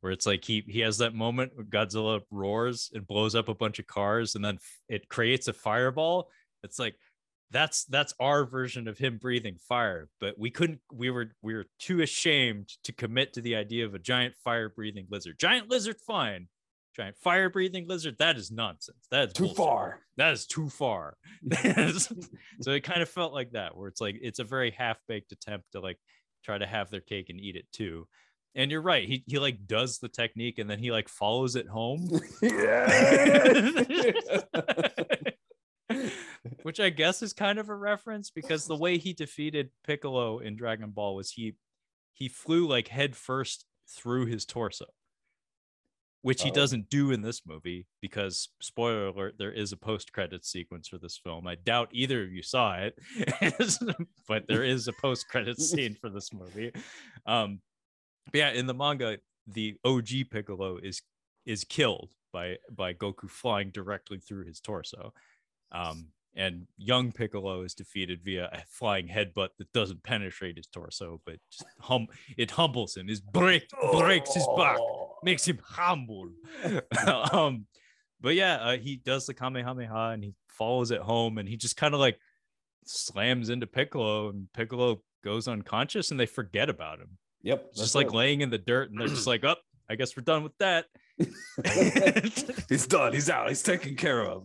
[0.00, 3.54] where it's like he he has that moment where Godzilla roars and blows up a
[3.54, 4.58] bunch of cars, and then
[4.88, 6.30] it creates a fireball.
[6.64, 6.96] It's like
[7.50, 10.80] that's that's our version of him breathing fire, but we couldn't.
[10.92, 14.68] We were we were too ashamed to commit to the idea of a giant fire
[14.68, 15.38] breathing lizard.
[15.38, 16.48] Giant lizard, fine.
[16.98, 19.06] Giant fire breathing lizard, that is nonsense.
[19.12, 20.00] That is Too bullshit far.
[20.16, 21.16] that is too far.
[22.60, 25.70] so it kind of felt like that, where it's like it's a very half-baked attempt
[25.72, 25.98] to like
[26.44, 28.08] try to have their cake and eat it too.
[28.56, 31.68] And you're right, he he like does the technique and then he like follows it
[31.68, 32.08] home.
[36.62, 40.56] Which I guess is kind of a reference because the way he defeated Piccolo in
[40.56, 41.54] Dragon Ball was he
[42.12, 44.86] he flew like head first through his torso
[46.22, 46.54] which he Oh.
[46.54, 51.16] doesn't do in this movie because spoiler alert there is a post-credit sequence for this
[51.16, 51.46] film.
[51.46, 52.98] I doubt either of you saw it
[54.28, 56.72] but there is a post-credit scene for this movie.
[57.26, 57.60] Um
[58.32, 61.02] but yeah in the manga the og piccolo is
[61.46, 65.12] is killed by by goku flying directly through his torso.
[65.72, 66.08] Um
[66.38, 71.36] and young piccolo is defeated via a flying headbutt that doesn't penetrate his torso but
[71.52, 72.06] just hum
[72.38, 74.78] it humbles him his break breaks his back
[75.18, 75.24] Oh.
[75.24, 76.30] makes him humble.
[77.32, 77.66] um,
[78.20, 81.76] but yeah, uh, he does the Kamehameha and he follows it home and he just
[81.76, 82.18] kind of like
[82.84, 87.18] slams into Piccolo and Piccolo goes unconscious and they forget about him.
[87.42, 87.74] Yep.
[87.74, 88.14] Just like it.
[88.14, 89.56] laying in the dirt and they're just like, oh,
[89.90, 90.86] I guess we're done with that.
[92.68, 93.12] he's done.
[93.12, 93.48] He's out.
[93.48, 94.44] He's taken care of.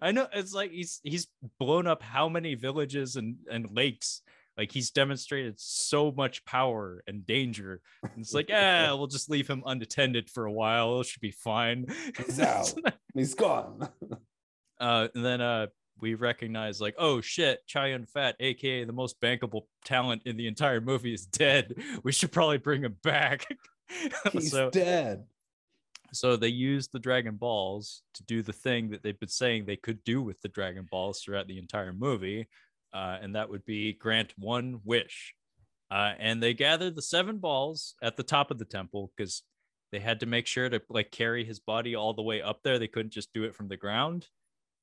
[0.00, 4.22] I know it's like he's he's blown up how many villages and and lakes.
[4.56, 7.82] Like he's demonstrated so much power and danger.
[8.02, 11.00] And it's like, yeah, we'll just leave him unattended for a while.
[11.00, 11.86] It should be fine.
[12.16, 12.72] He's out.
[13.14, 13.88] He's gone.
[14.80, 15.66] uh and then uh
[16.00, 20.46] we recognize like oh shit Chow Yun Fat aka the most bankable talent in the
[20.46, 23.46] entire movie is dead we should probably bring him back
[24.32, 25.24] He's so dead.
[26.16, 29.76] So they used the dragon balls to do the thing that they've been saying they
[29.76, 32.46] could do with the dragon balls throughout the entire movie
[32.96, 35.34] uh, and that would be grant one wish.
[35.90, 39.42] Uh, and they gathered the seven balls at the top of the temple because
[39.92, 42.78] they had to make sure to like carry his body all the way up there.
[42.78, 44.26] They couldn't just do it from the ground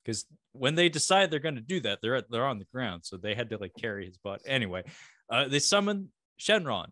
[0.04, 3.02] because when they decide they're going to do that they're they're on the ground.
[3.04, 4.84] So they had to like carry his butt anyway
[5.28, 6.08] uh, they summoned
[6.38, 6.88] shenron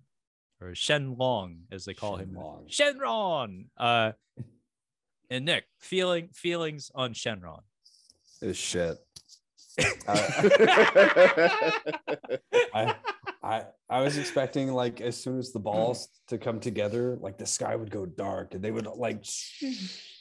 [0.63, 2.71] or shenlong as they call him Shenlong.
[2.71, 3.67] Shenron.
[3.77, 4.13] Uh,
[5.31, 7.61] and Nick, feeling feelings on Shenron.
[8.41, 8.99] It's shit.
[12.75, 12.95] I,
[13.43, 17.47] I I was expecting like as soon as the balls to come together, like the
[17.47, 19.25] sky would go dark and they would like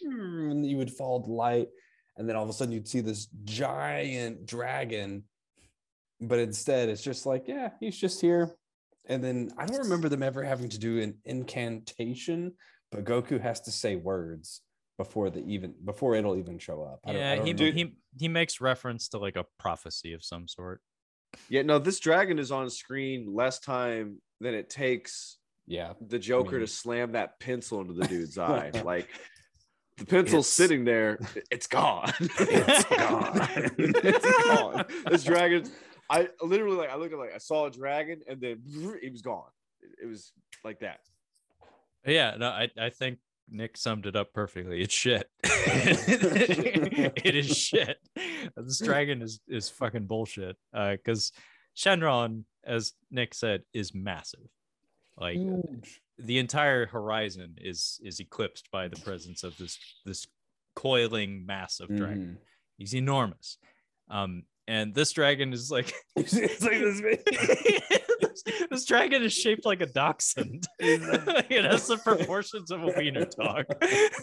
[0.02, 1.68] and you would fall to light,
[2.18, 5.24] and then all of a sudden you'd see this giant dragon.
[6.22, 8.56] But instead, it's just like, yeah, he's just here.
[9.07, 12.53] And then I don't remember them ever having to do an incantation,
[12.91, 14.61] but Goku has to say words
[14.98, 16.99] before the even before it'll even show up.
[17.06, 20.14] I don't- I Yeah, don't he, remember- he he makes reference to like a prophecy
[20.14, 20.82] of some sort.
[21.49, 25.94] yeah, no, this dragon is on screen less time than it takes yeah.
[26.06, 28.72] the Joker mean- to slam that pencil into the dude's eye.
[28.84, 29.07] Like
[29.98, 31.18] the pencil's It's- sitting there,
[31.49, 32.11] it's gone.
[32.19, 33.49] It's gone.
[33.78, 34.86] it's gone.
[35.10, 35.64] This dragon,
[36.12, 38.62] I literally like I looked at like I saw a dragon and then
[39.02, 39.50] it was gone.
[40.02, 40.34] It was
[40.64, 41.00] like that.
[42.06, 43.20] Yeah, no, I, I think
[43.50, 44.82] Nick summed it up perfectly.
[44.82, 45.30] It's shit.
[45.44, 47.98] it is shit.
[48.58, 50.58] This dragon is is fucking bullshit.
[50.74, 51.32] Uh, because
[51.78, 54.50] Shenron, as Nick said, is massive.
[55.18, 56.02] Like Huge.
[56.18, 60.28] the entire horizon is is eclipsed by the presence of this this
[60.76, 62.38] coiling mass of dragon.
[62.40, 62.46] Mhm.
[62.78, 63.58] He's enormous.
[64.10, 66.34] Um, and this dragon is like it's
[66.64, 67.02] like this
[68.22, 70.65] this, this dragon is shaped like a dachshund.
[70.80, 73.65] it has the proportions of a wiener dog.
[73.81, 74.22] That's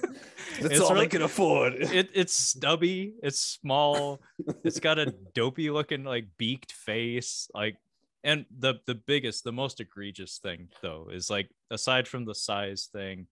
[0.59, 1.75] It's all really- they can afford.
[1.75, 3.13] It, it's stubby.
[3.23, 4.23] It's small.
[4.65, 7.51] It's got a dopey looking like beaked face.
[7.53, 7.77] Like,
[8.25, 12.89] and the the biggest, the most egregious thing though is like aside from the size
[12.91, 13.27] thing,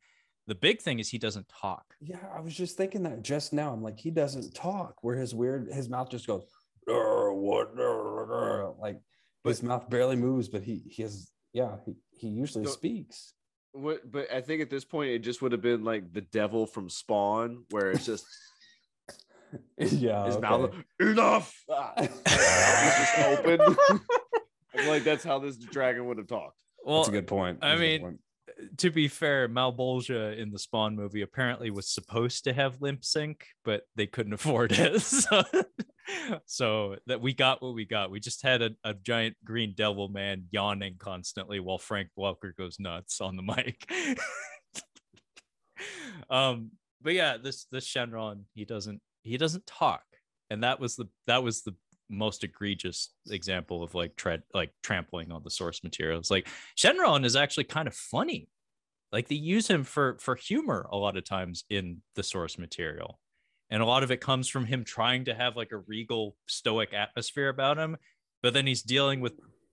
[0.47, 1.95] the big thing is he doesn't talk.
[2.01, 3.73] yeah, I was just thinking that just now.
[3.73, 4.97] I'm like, he doesn't talk.
[5.01, 6.45] Where his weird, his mouth just goes,
[6.89, 9.01] "Arr, what, arr, arr," like
[9.45, 13.33] his mouth barely moves, but he he has, yeah, he, he usually So- speaks.
[13.73, 16.67] What, but I think at this point it just would have been like the devil
[16.67, 18.25] from Spawn, where it's just
[19.79, 20.41] yeah, his okay.
[20.41, 21.55] mouth enough.
[21.71, 21.93] Ah.
[21.97, 23.61] Just open.
[24.75, 26.57] I feel like that's how this dragon would have talked.
[26.85, 27.59] Well, That's a good point.
[27.63, 28.19] I That's a good mean,
[28.79, 33.47] to be fair, Malebolgia in the Spawn movie apparently was supposed to have lip sync,
[33.65, 35.01] but they couldn't afford it.
[35.03, 35.43] So
[36.47, 38.11] so that we got what we got.
[38.11, 42.79] We just had a, a giant green devil man yawning constantly while Frank Welker goes
[42.79, 43.91] nuts on the mic.
[46.31, 46.71] um,
[47.03, 50.05] but yeah, this this Shenron, he doesn't he doesn't talk,
[50.51, 51.75] and that was the that was the
[52.09, 56.31] most egregious example of like tread like trampling on the source materials.
[56.31, 58.49] Like Shenron is actually kind of funny.
[59.13, 63.19] Like they use him for for humor a lot of times in the source material
[63.71, 66.93] and a lot of it comes from him trying to have like a regal stoic
[66.93, 67.97] atmosphere about him
[68.43, 69.33] but then he's dealing with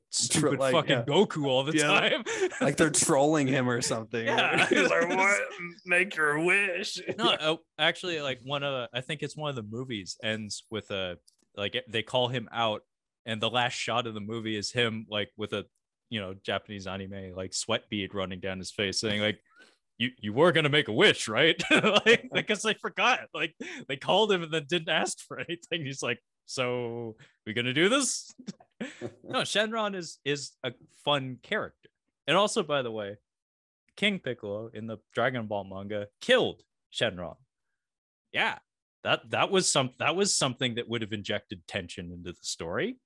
[0.09, 1.03] stupid like, fucking yeah.
[1.07, 1.87] goku all the Yeah.
[1.87, 2.23] time
[2.61, 4.25] like they're trolling him or something.
[4.25, 4.65] Yeah.
[4.69, 5.39] He's like, what?
[5.85, 6.99] Make your wish.
[7.17, 10.91] no uh, actually like one of i think it's one of the movies ends with
[10.91, 11.17] a
[11.57, 12.81] like they call him out
[13.25, 15.65] and the last shot of the movie is him like with a
[16.09, 19.39] you know japanese anime like sweat bead running down his face saying like
[19.97, 21.61] you you were gonna make a wish right?
[21.71, 23.55] Like because they forgot like
[23.87, 25.85] they called him and then didn't ask for anything.
[25.85, 27.15] He's like so
[27.45, 28.33] we gonna do this?
[29.23, 30.73] No shenron is is a
[31.05, 31.89] fun character.
[32.27, 33.17] And also by the way
[33.95, 36.63] king piccolo in the dragon ball manga killed
[36.93, 37.35] shenron.
[38.33, 38.57] Yeah
[39.03, 42.97] that that was some that was something that would have injected tension into the story.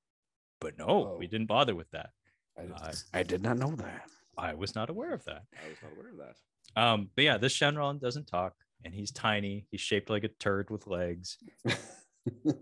[0.61, 1.29] But no we Oh.
[1.29, 2.09] didn't bother with that.
[2.57, 4.09] I, Uh, I did not know that.
[4.37, 5.43] i was not aware of that.
[5.63, 6.35] I was not aware of that.
[6.77, 8.53] Um but yeah this shenron doesn't talk
[8.85, 9.65] and he's tiny.
[9.71, 11.37] He's shaped like a turd with legs.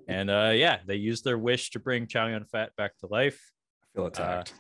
[0.08, 3.42] And uh yeah they use their wish to bring chow yun fat back to life.
[3.82, 4.54] I feel attacked.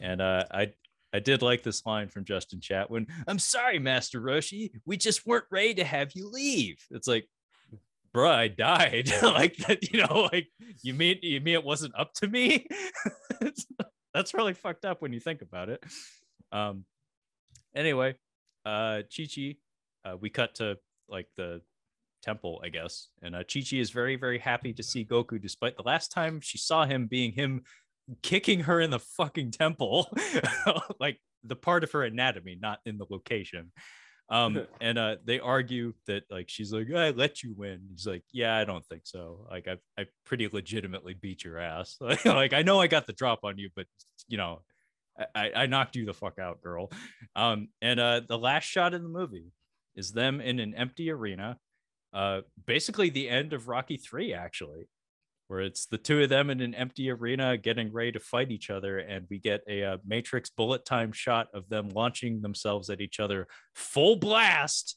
[0.00, 0.72] and uh i
[1.12, 3.10] i did like this line from justin chatwin.
[3.26, 4.70] I'm sorry master roshi.
[4.86, 6.78] We just weren't ready to have you leave.
[6.90, 7.28] It's like
[8.14, 9.12] bruh i died.
[9.22, 10.48] Like that you know like
[10.82, 12.66] you mean you mean it wasn't up to me?
[14.14, 15.84] That's really fucked up when you think about it.
[16.52, 16.86] Um
[17.76, 18.14] anyway
[18.64, 19.56] uh chi chi
[20.04, 20.76] uh, we cut to
[21.08, 21.60] like the
[22.22, 23.08] temple i guess.
[23.22, 26.40] And uh, chi chi is very very happy to see goku despite the last time
[26.40, 27.62] she saw him being him
[28.22, 30.10] kicking her in the fucking temple.
[31.00, 33.70] Like the part of her anatomy not in the location.
[34.28, 37.80] Um and uh they argue that like she's like i let you win.
[37.90, 39.46] He's like yeah i don't think so.
[39.50, 41.96] Like i i pretty legitimately beat your ass.
[42.00, 43.86] Like, like i know i got the drop on you but
[44.26, 44.62] you know
[45.34, 46.90] I, I knocked you the fuck out, girl.
[47.34, 49.52] Um, and uh, the last shot in the movie
[49.96, 51.58] is them in an empty arena,
[52.12, 54.88] uh, basically the end of Rocky Three, actually,
[55.48, 58.70] where it's the two of them in an empty arena getting ready to fight each
[58.70, 63.00] other, and we get a, uh Matrix bullet time shot of them launching themselves at
[63.00, 64.96] each other full blast,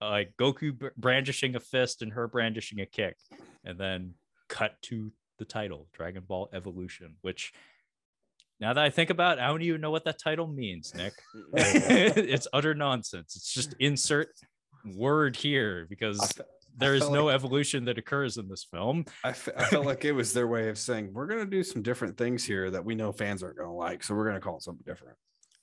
[0.00, 3.16] uh, like Goku br- brandishing a fist and her brandishing a kick,
[3.64, 4.14] and then
[4.48, 7.52] cut to the title Dragon Ball Evolution, which
[8.62, 11.14] now that I think about it, I don't even know what that title means, Nick.
[11.52, 13.34] it's utter nonsense.
[13.34, 14.28] It's just insert
[14.94, 16.44] word here because fe-
[16.78, 19.04] there is no like- evolution that occurs in this film.
[19.24, 21.82] I, f- I felt like it was their way of saying we're gonna do some
[21.82, 24.62] different things here that we know fans aren't gonna like, so we're gonna call it
[24.62, 25.16] something different.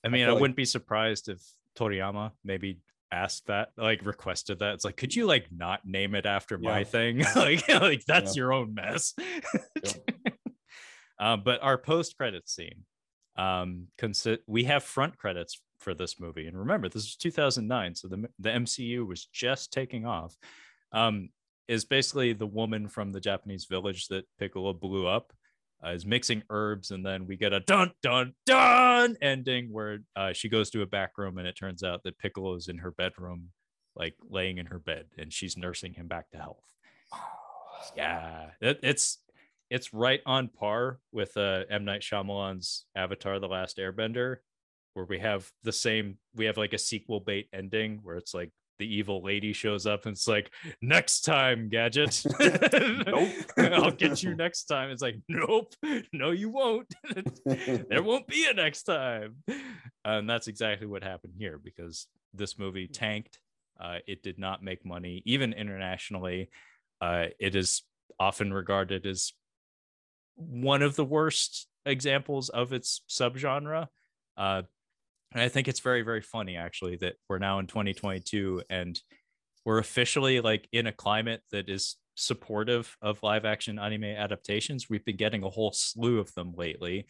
[0.04, 1.40] I mean, I, like- wouldn't be surprised if
[1.78, 2.80] Toriyama maybe
[3.12, 4.74] asked that, like requested that.
[4.74, 7.24] It's like, could you like not name it after my thing?
[7.34, 8.40] like, like that's Yeah.
[8.42, 9.14] your own mess.
[11.20, 12.84] Um, but our post credit scene,
[13.36, 18.08] um, consi- we have front credits for this movie, and remember, this is 2009, so
[18.08, 20.36] the the MCU was just taking off.
[20.92, 21.28] Um,
[21.68, 25.32] is basically the woman from the Japanese village that Piccolo blew up
[25.84, 30.32] uh, is mixing herbs, and then we get a dun dun dun ending where uh,
[30.32, 33.50] she goes to a back room, and it turns out that Piccolo's in her bedroom,
[33.94, 36.64] like laying in her bed, and she's nursing him back to health.
[37.96, 39.18] Yeah, it, it's
[39.70, 41.84] it's right on par with uh, M.
[41.84, 44.36] Night Shyamalan's Avatar: The Last Airbender,
[44.94, 46.18] where we have the same.
[46.34, 48.50] We have like a sequel bait ending where it's like
[48.80, 50.50] the evil lady shows up and it's like
[50.82, 52.24] next time gadget.
[53.06, 53.28] Nope.
[53.58, 54.90] i'll get you next time.
[54.90, 55.74] It's like nope.
[56.12, 56.92] No you won't.
[57.44, 59.36] There won't be a next time.
[60.04, 63.38] And that's exactly what happened here because this movie tanked.
[63.78, 66.50] Uh, it did not make money even internationally.
[67.00, 67.82] Uh, it is
[68.18, 69.32] often regarded as
[70.40, 73.86] one of the worst examples of its subgenre.
[74.36, 74.62] Uh,
[75.32, 79.00] and i think it's very very funny actually that we're now in 2022 and
[79.64, 84.88] we're officially like in a climate that is supportive of live action anime adaptations.
[84.88, 87.06] We've been getting a whole slew of them lately.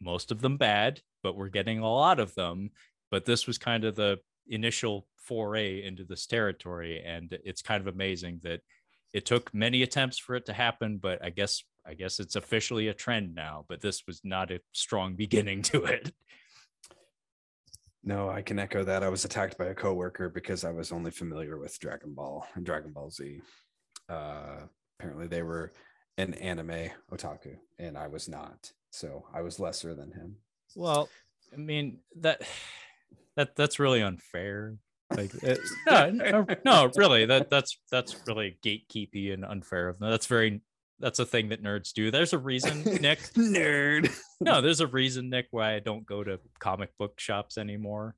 [0.00, 2.70] Most of them bad but we're getting a lot of them.
[3.10, 7.92] But this was kind of the initial foray into this territory and it's kind of
[7.92, 8.60] amazing that
[9.12, 12.88] it took many attempts for it to happen but i guess i guess it's officially
[12.88, 16.12] a trend now but this was not a strong beginning to it
[18.04, 19.02] No, I can echo that.
[19.02, 22.64] I was attacked by a coworker because I was only familiar with Dragon Ball and
[22.64, 23.42] Dragon Ball Z.
[24.08, 24.60] Uh,
[24.98, 25.72] apparently, they were
[26.16, 28.72] an anime otaku, and I was not.
[28.90, 30.36] So I was lesser than him.
[30.74, 31.08] Well,
[31.52, 32.42] I mean that
[33.36, 34.76] that that's really unfair.
[35.16, 40.10] Like it, no, no, no, really, that that's that's really gatekeepy and unfair of them.
[40.10, 40.60] That's very
[41.00, 42.10] that's a thing that nerds do.
[42.10, 43.20] There's a reason, Nick.
[43.34, 44.12] Nerd.
[44.40, 48.16] no, there's a reason, Nick, why I don't go to comic book shops anymore.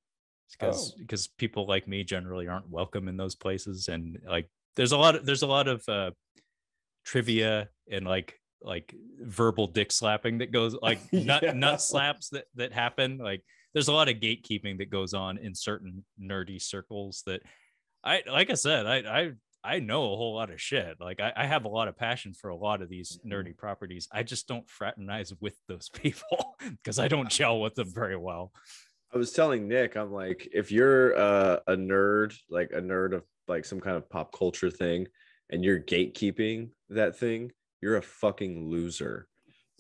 [0.51, 0.99] Because Oh.
[0.99, 5.15] because people like me generally aren't welcome in those places, and like there's a lot
[5.15, 6.11] of there's a lot of uh,
[7.05, 11.53] trivia and like like verbal dick slapping that goes like nut Yeah.
[11.53, 13.19] nut slaps that that happen.
[13.19, 13.43] Like
[13.73, 17.43] there's a lot of gatekeeping that goes on in certain nerdy circles that
[18.05, 19.33] I like I said I I
[19.63, 20.97] I know a whole lot of shit.
[21.01, 24.09] Like I, I have a lot of passion for a lot of these nerdy properties.
[24.11, 28.53] I just don't fraternize with those people because I don't gel with them very well.
[29.13, 33.25] I was telling Nick, I'm like, if you're uh, a nerd, like a nerd of
[33.49, 35.09] like some kind of pop culture thing,
[35.51, 37.51] and you're gatekeeping that thing,
[37.83, 39.27] you're a fucking loser.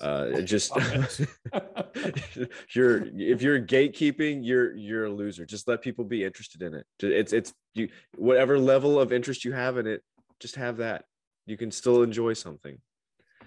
[0.01, 0.73] Uh, just
[2.75, 5.45] you're if you're gatekeeping, you're you're a loser.
[5.45, 6.87] Just let people be interested in it.
[7.01, 10.03] It's it's you whatever level of interest you have in it,
[10.41, 11.05] just have that.
[11.47, 12.79] You can still enjoy something.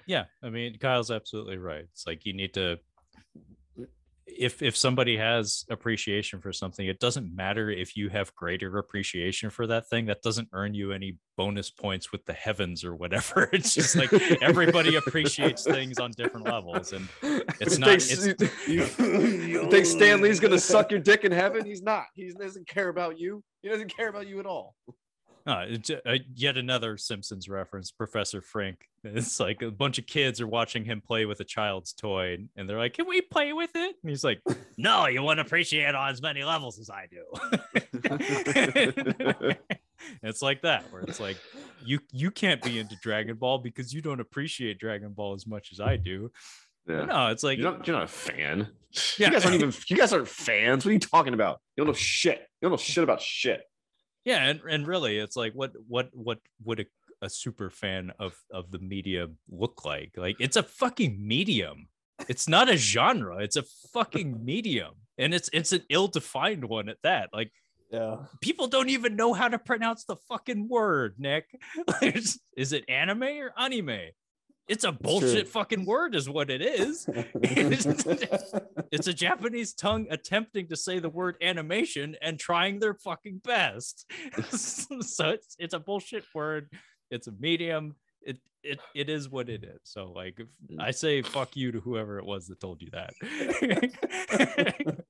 [0.06, 1.86] Yeah, I mean Kyle's absolutely right.
[1.92, 2.80] It's like you need to
[4.26, 9.50] if if somebody has appreciation for something, it doesn't matter if you have greater appreciation
[9.50, 10.06] for that thing.
[10.06, 13.50] That doesn't earn you any bonus points with the heavens or whatever.
[13.53, 14.11] It's just like
[14.42, 18.85] everybody appreciates things on different levels, and It's You not- think- you
[19.45, 21.66] you think Stan Lee's gonna suck your dick in heaven?
[21.66, 22.06] He's not.
[22.16, 23.43] He doesn't care about you.
[23.61, 24.76] He doesn't care about you at all.
[25.46, 28.78] Uh, it's uh, yet another Simpsons reference, Professor Frink.
[29.06, 32.70] It's like a bunch of kids are watching him play with a child's toy, and
[32.70, 34.40] they're like, "Can we play with it?" And he's like,
[34.78, 37.26] "No, you won't appreciate it on as many levels as I do."
[40.24, 41.36] it's like that, where it's like
[41.84, 45.74] you you can't be into Dragon Ball because you don't appreciate Dragon Ball as much
[45.74, 46.32] as I do.
[46.88, 47.04] Yeah.
[47.04, 48.70] No, it's like You're not, you're not a fan.
[49.18, 49.28] Yeah.
[49.28, 49.74] You guys aren't even.
[49.88, 50.86] You guys aren't fans.
[50.86, 51.60] What are you talking about?
[51.76, 52.40] You don't know shit.
[52.62, 53.64] You don't know shit about shit.
[54.26, 56.85] Yeah and, and really it's like what what what would a,
[57.22, 60.11] a super fan of of the media look like?
[60.18, 61.88] Like it's a fucking medium.
[62.27, 64.93] It's not a genre it's a fucking medium.
[65.18, 67.30] And it's it's an ill-defined one at that.
[67.34, 67.52] Like
[67.92, 68.18] Yeah.
[68.42, 71.45] people don't even know how to pronounce the fucking word nick.
[72.02, 74.10] Is, is it anime or anime
[74.67, 77.08] it's a bullshit fucking word is what it is
[78.93, 84.06] it's a Japanese tongue attempting to say the word animation and trying their fucking best.
[84.51, 86.69] so it's it's a bullshit word.
[87.09, 87.95] It's a medium.
[88.22, 89.80] It it it is what it is.
[89.83, 90.48] So like if
[90.80, 93.14] I say fuck you to whoever it was that told you that.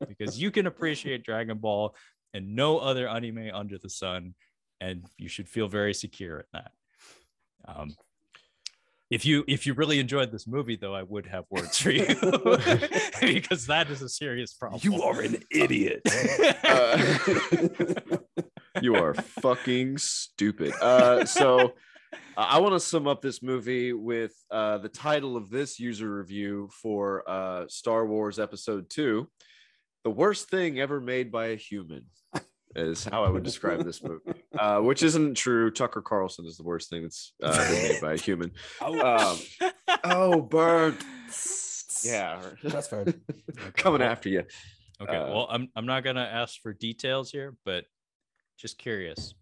[0.08, 1.94] because you can appreciate Dragon Ball
[2.34, 4.34] and no other anime under the sun
[4.80, 6.72] and you should feel very secure in that.
[7.66, 7.96] Um
[9.14, 12.06] if you if you really enjoyed this movie though i would have words for you
[13.22, 16.02] because that is a serious problem You are an idiot.
[16.64, 17.14] Uh,
[18.82, 20.74] you are fucking stupid.
[20.82, 21.74] Uh, so
[22.38, 26.12] uh, I want to sum up this movie with uh, the title of this user
[26.12, 29.30] review for uh, Star Wars Episode Two:
[30.04, 32.06] "The Worst Thing Ever Made by a Human."
[32.76, 35.70] Is how I would describe this movie, uh, which isn't true.
[35.70, 38.52] Tucker Carlson is the worst thing that's uh, been made by a human.
[38.82, 39.38] Um,
[40.04, 40.98] oh, bird.
[42.06, 43.06] Yeah, That's fair.
[43.78, 44.44] coming after you.
[45.00, 47.86] okay uh, well i'm i'm not gonna ask for details here but
[48.58, 49.34] just curious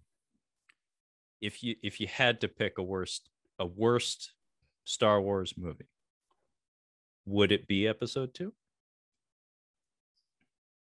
[1.42, 4.34] if you if you had to pick a worst a worst
[4.86, 5.88] star wars movie
[7.26, 8.54] would it be episode two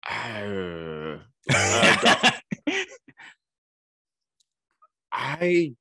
[0.07, 1.17] Uh,
[1.53, 2.31] uh,
[5.11, 5.75] I,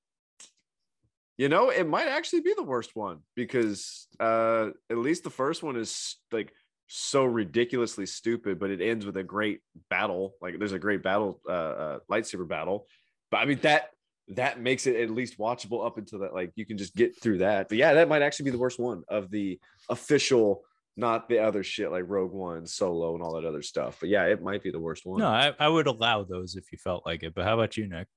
[1.38, 5.62] you know, it might actually be the worst one because uh, at least the first
[5.62, 6.52] one is like
[6.86, 10.34] so ridiculously stupid, but it ends with a great battle.
[10.42, 12.86] Like there's a great battle, uh, uh, lightsaber battle.
[13.30, 13.90] But I mean that
[14.28, 16.34] that makes it at least watchable up until that.
[16.34, 17.68] Like you can just get through that.
[17.68, 19.58] But yeah, that might actually be the worst one of the
[19.88, 20.62] official.
[20.96, 23.98] Not the other shit like Rogue One, Solo, and all that other stuff.
[24.00, 25.20] But yeah, it might be the worst one.
[25.20, 27.88] no I, I would allow those if you felt like it but how about you
[27.88, 28.08] nick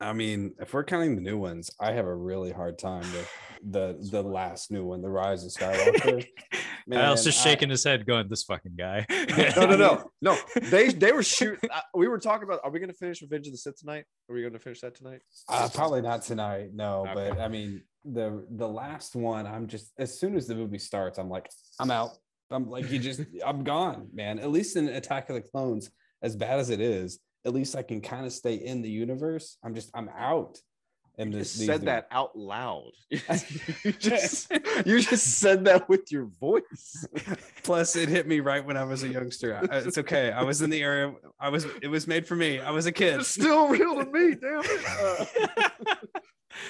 [0.00, 3.30] I mean, if we're counting the new ones, I have a really hard time with
[3.62, 6.26] the the last new one, The Rise of Skywalker.
[6.50, 9.06] Kyle's Man, just I- shaking his head going this fucking guy
[9.56, 10.36] no, no, no, no.
[10.70, 11.70] They they were shooting.
[11.72, 12.60] Uh, we were talking about.
[12.64, 14.04] Are we going to finish Revenge of the Sith tonight?
[14.28, 15.20] Are we going to finish that tonight?
[15.48, 17.06] Uh, probably not tonight, no.
[17.08, 17.30] Okay.
[17.30, 21.18] But I mean, the the last one, I'm just as soon as the movie starts,
[21.18, 22.10] I'm like, I'm out.
[22.50, 24.38] I'm like, you just, I'm gone, man.
[24.38, 25.90] At least in Attack of the Clones,
[26.22, 29.56] as bad as it is, at least I can kind of stay in the universe.
[29.64, 30.58] I'm just, I'm out.
[31.16, 32.90] And this- said are- that out loud.
[33.10, 34.50] you just
[34.84, 37.06] you just said that with your voice.
[37.62, 39.56] Plus, it hit me right when I was a youngster.
[39.70, 40.32] I- It's okay.
[40.32, 41.14] I was in the area.
[41.38, 41.66] I was.
[41.82, 42.58] It was made for me.
[42.60, 43.20] I was a kid.
[43.20, 45.78] It's still real to me, damn it.
[45.86, 46.20] Uh,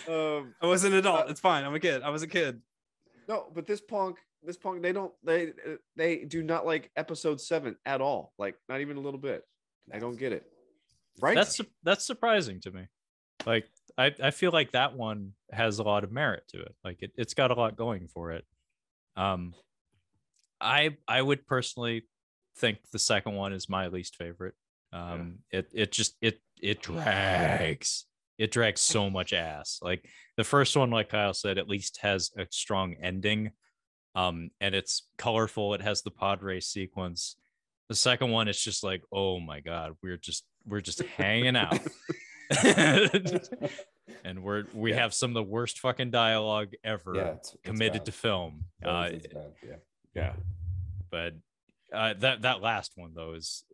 [0.09, 1.31] um, I was an adult.
[1.31, 1.65] It's fine.
[1.65, 2.03] I'm a kid.
[2.03, 2.61] I was a kid.
[3.29, 5.53] no, but this punk, this punk, they don't, they,
[5.97, 8.33] they do not like episode seven at all.
[8.39, 9.45] Like, not even a little bit.
[9.93, 10.45] I don't get it.
[11.21, 11.37] Right?
[11.37, 12.87] That's that's surprising to me.
[13.47, 16.75] Like I, I feel like that one has a lot of merit to it.
[16.83, 18.45] Like it, it's got a lot going for it.
[19.17, 19.55] Um
[20.61, 22.05] I I would personally
[22.57, 24.55] think the second one is my least favorite.
[24.93, 28.07] Um it it just it it drags.
[28.39, 29.79] It drags so much ass.
[29.83, 30.05] Like
[30.37, 33.53] the first one, like Kyle said, at least has a strong ending.
[34.17, 35.75] Um, and it's colorful.
[35.75, 37.37] It has the pod race sequence.
[37.89, 41.79] The second one, it's just like, oh my god, we're just we're just hanging out.
[44.25, 45.01] and we're we Yeah.
[45.03, 48.07] have some of the worst fucking dialogue ever Yeah, it's, it's committed bad.
[48.07, 48.65] to film.
[48.85, 49.11] Uh,
[49.63, 49.77] Yeah.
[50.15, 50.33] yeah,
[51.11, 51.35] but
[51.93, 53.65] uh, that that last one though is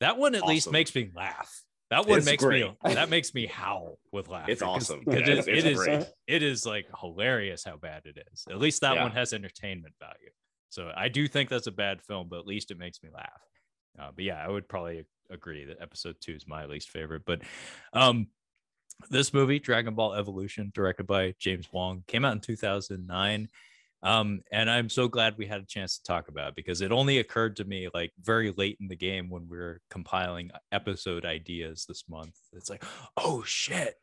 [0.00, 1.62] that one at least makes me laugh.
[1.90, 2.64] That one It's makes great.
[2.64, 4.52] me that makes me howl with laughter.
[4.52, 5.02] It's awesome.
[5.06, 8.44] Yeah, it- it's, it's it, is, it is like hilarious how bad it is.
[8.50, 9.02] At least that Yeah.
[9.04, 10.30] one has entertainment value.
[10.68, 13.40] So I do think that's a bad film, but at least it makes me laugh.
[13.98, 17.22] Uh, but yeah, I would probably agree that episode two is my least favorite.
[17.24, 17.40] But
[17.94, 18.28] um,
[19.10, 23.48] this movie, Dragon Ball Evolution, directed by James Wong, came out in 2009.
[24.02, 26.92] Um, and I'm so glad we had a chance to talk about it because it
[26.92, 31.24] only occurred to me like very late in the game when we were compiling episode
[31.24, 32.36] ideas this month.
[32.52, 32.84] It's like,
[33.16, 33.94] oh shit,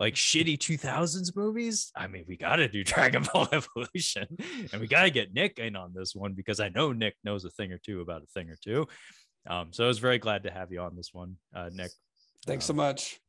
[0.00, 1.92] like shitty 2000s movies.
[1.94, 4.26] I mean, we got to do Dragon Ball Evolution
[4.72, 7.44] and we got to get Nick in on this one because I know Nick knows
[7.44, 8.88] a thing or two about a thing or two.
[9.46, 11.92] Um, so I was very glad to have you on this one, uh, Nick.
[12.44, 13.20] Thanks so Um, much.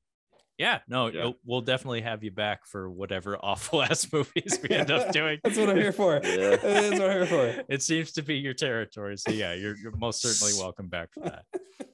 [0.57, 1.31] Yeah, no, Yeah.
[1.43, 5.39] we'll definitely have you back for whatever awful ass movies we end up doing.
[5.43, 6.21] That's what I'm here for.
[6.23, 6.55] Yeah.
[6.55, 7.63] That's what I'm here for.
[7.67, 9.17] It seems to be your territory.
[9.17, 11.43] So yeah, you're, you're most certainly welcome back for that.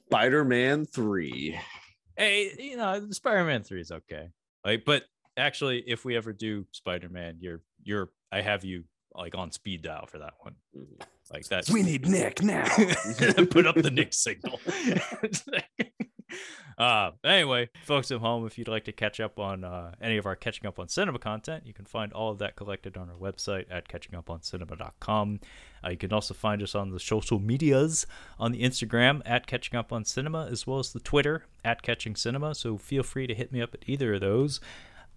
[0.06, 1.58] Spider-Man 3.
[2.16, 4.28] Hey, you know, Spider-Man 3 is okay.
[4.64, 5.04] Like, but
[5.36, 8.84] actually, if we ever do Spider-Man, you're you're I have you
[9.14, 10.54] like on speed dial for that one.
[10.76, 11.02] Mm-hmm.
[11.32, 11.68] Like that.
[11.70, 12.64] We need Nick now.
[13.50, 14.60] put up the Nick signal.
[16.78, 20.26] Uh, anyway, folks at home, if you'd like to catch up on uh, any of
[20.26, 23.16] our catching up on cinema content, you can find all of that collected on our
[23.16, 25.40] website at catchinguponcinema.com.
[25.84, 28.06] Uh, you can also find us on the social medias
[28.38, 32.16] on the Instagram at catching up on cinema, as well as the Twitter at catching
[32.16, 32.54] cinema.
[32.54, 34.60] So feel free to hit me up at either of those.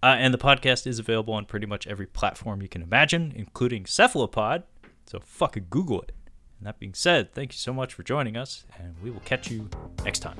[0.02, 3.86] Uh, and the podcast is available on pretty much every platform you can imagine, including
[3.86, 4.64] Cephalopod.
[5.06, 6.12] So fucking Google it.
[6.58, 9.50] And that being said, thank you so much for joining us, and we will catch
[9.50, 9.68] you
[10.04, 10.38] next time.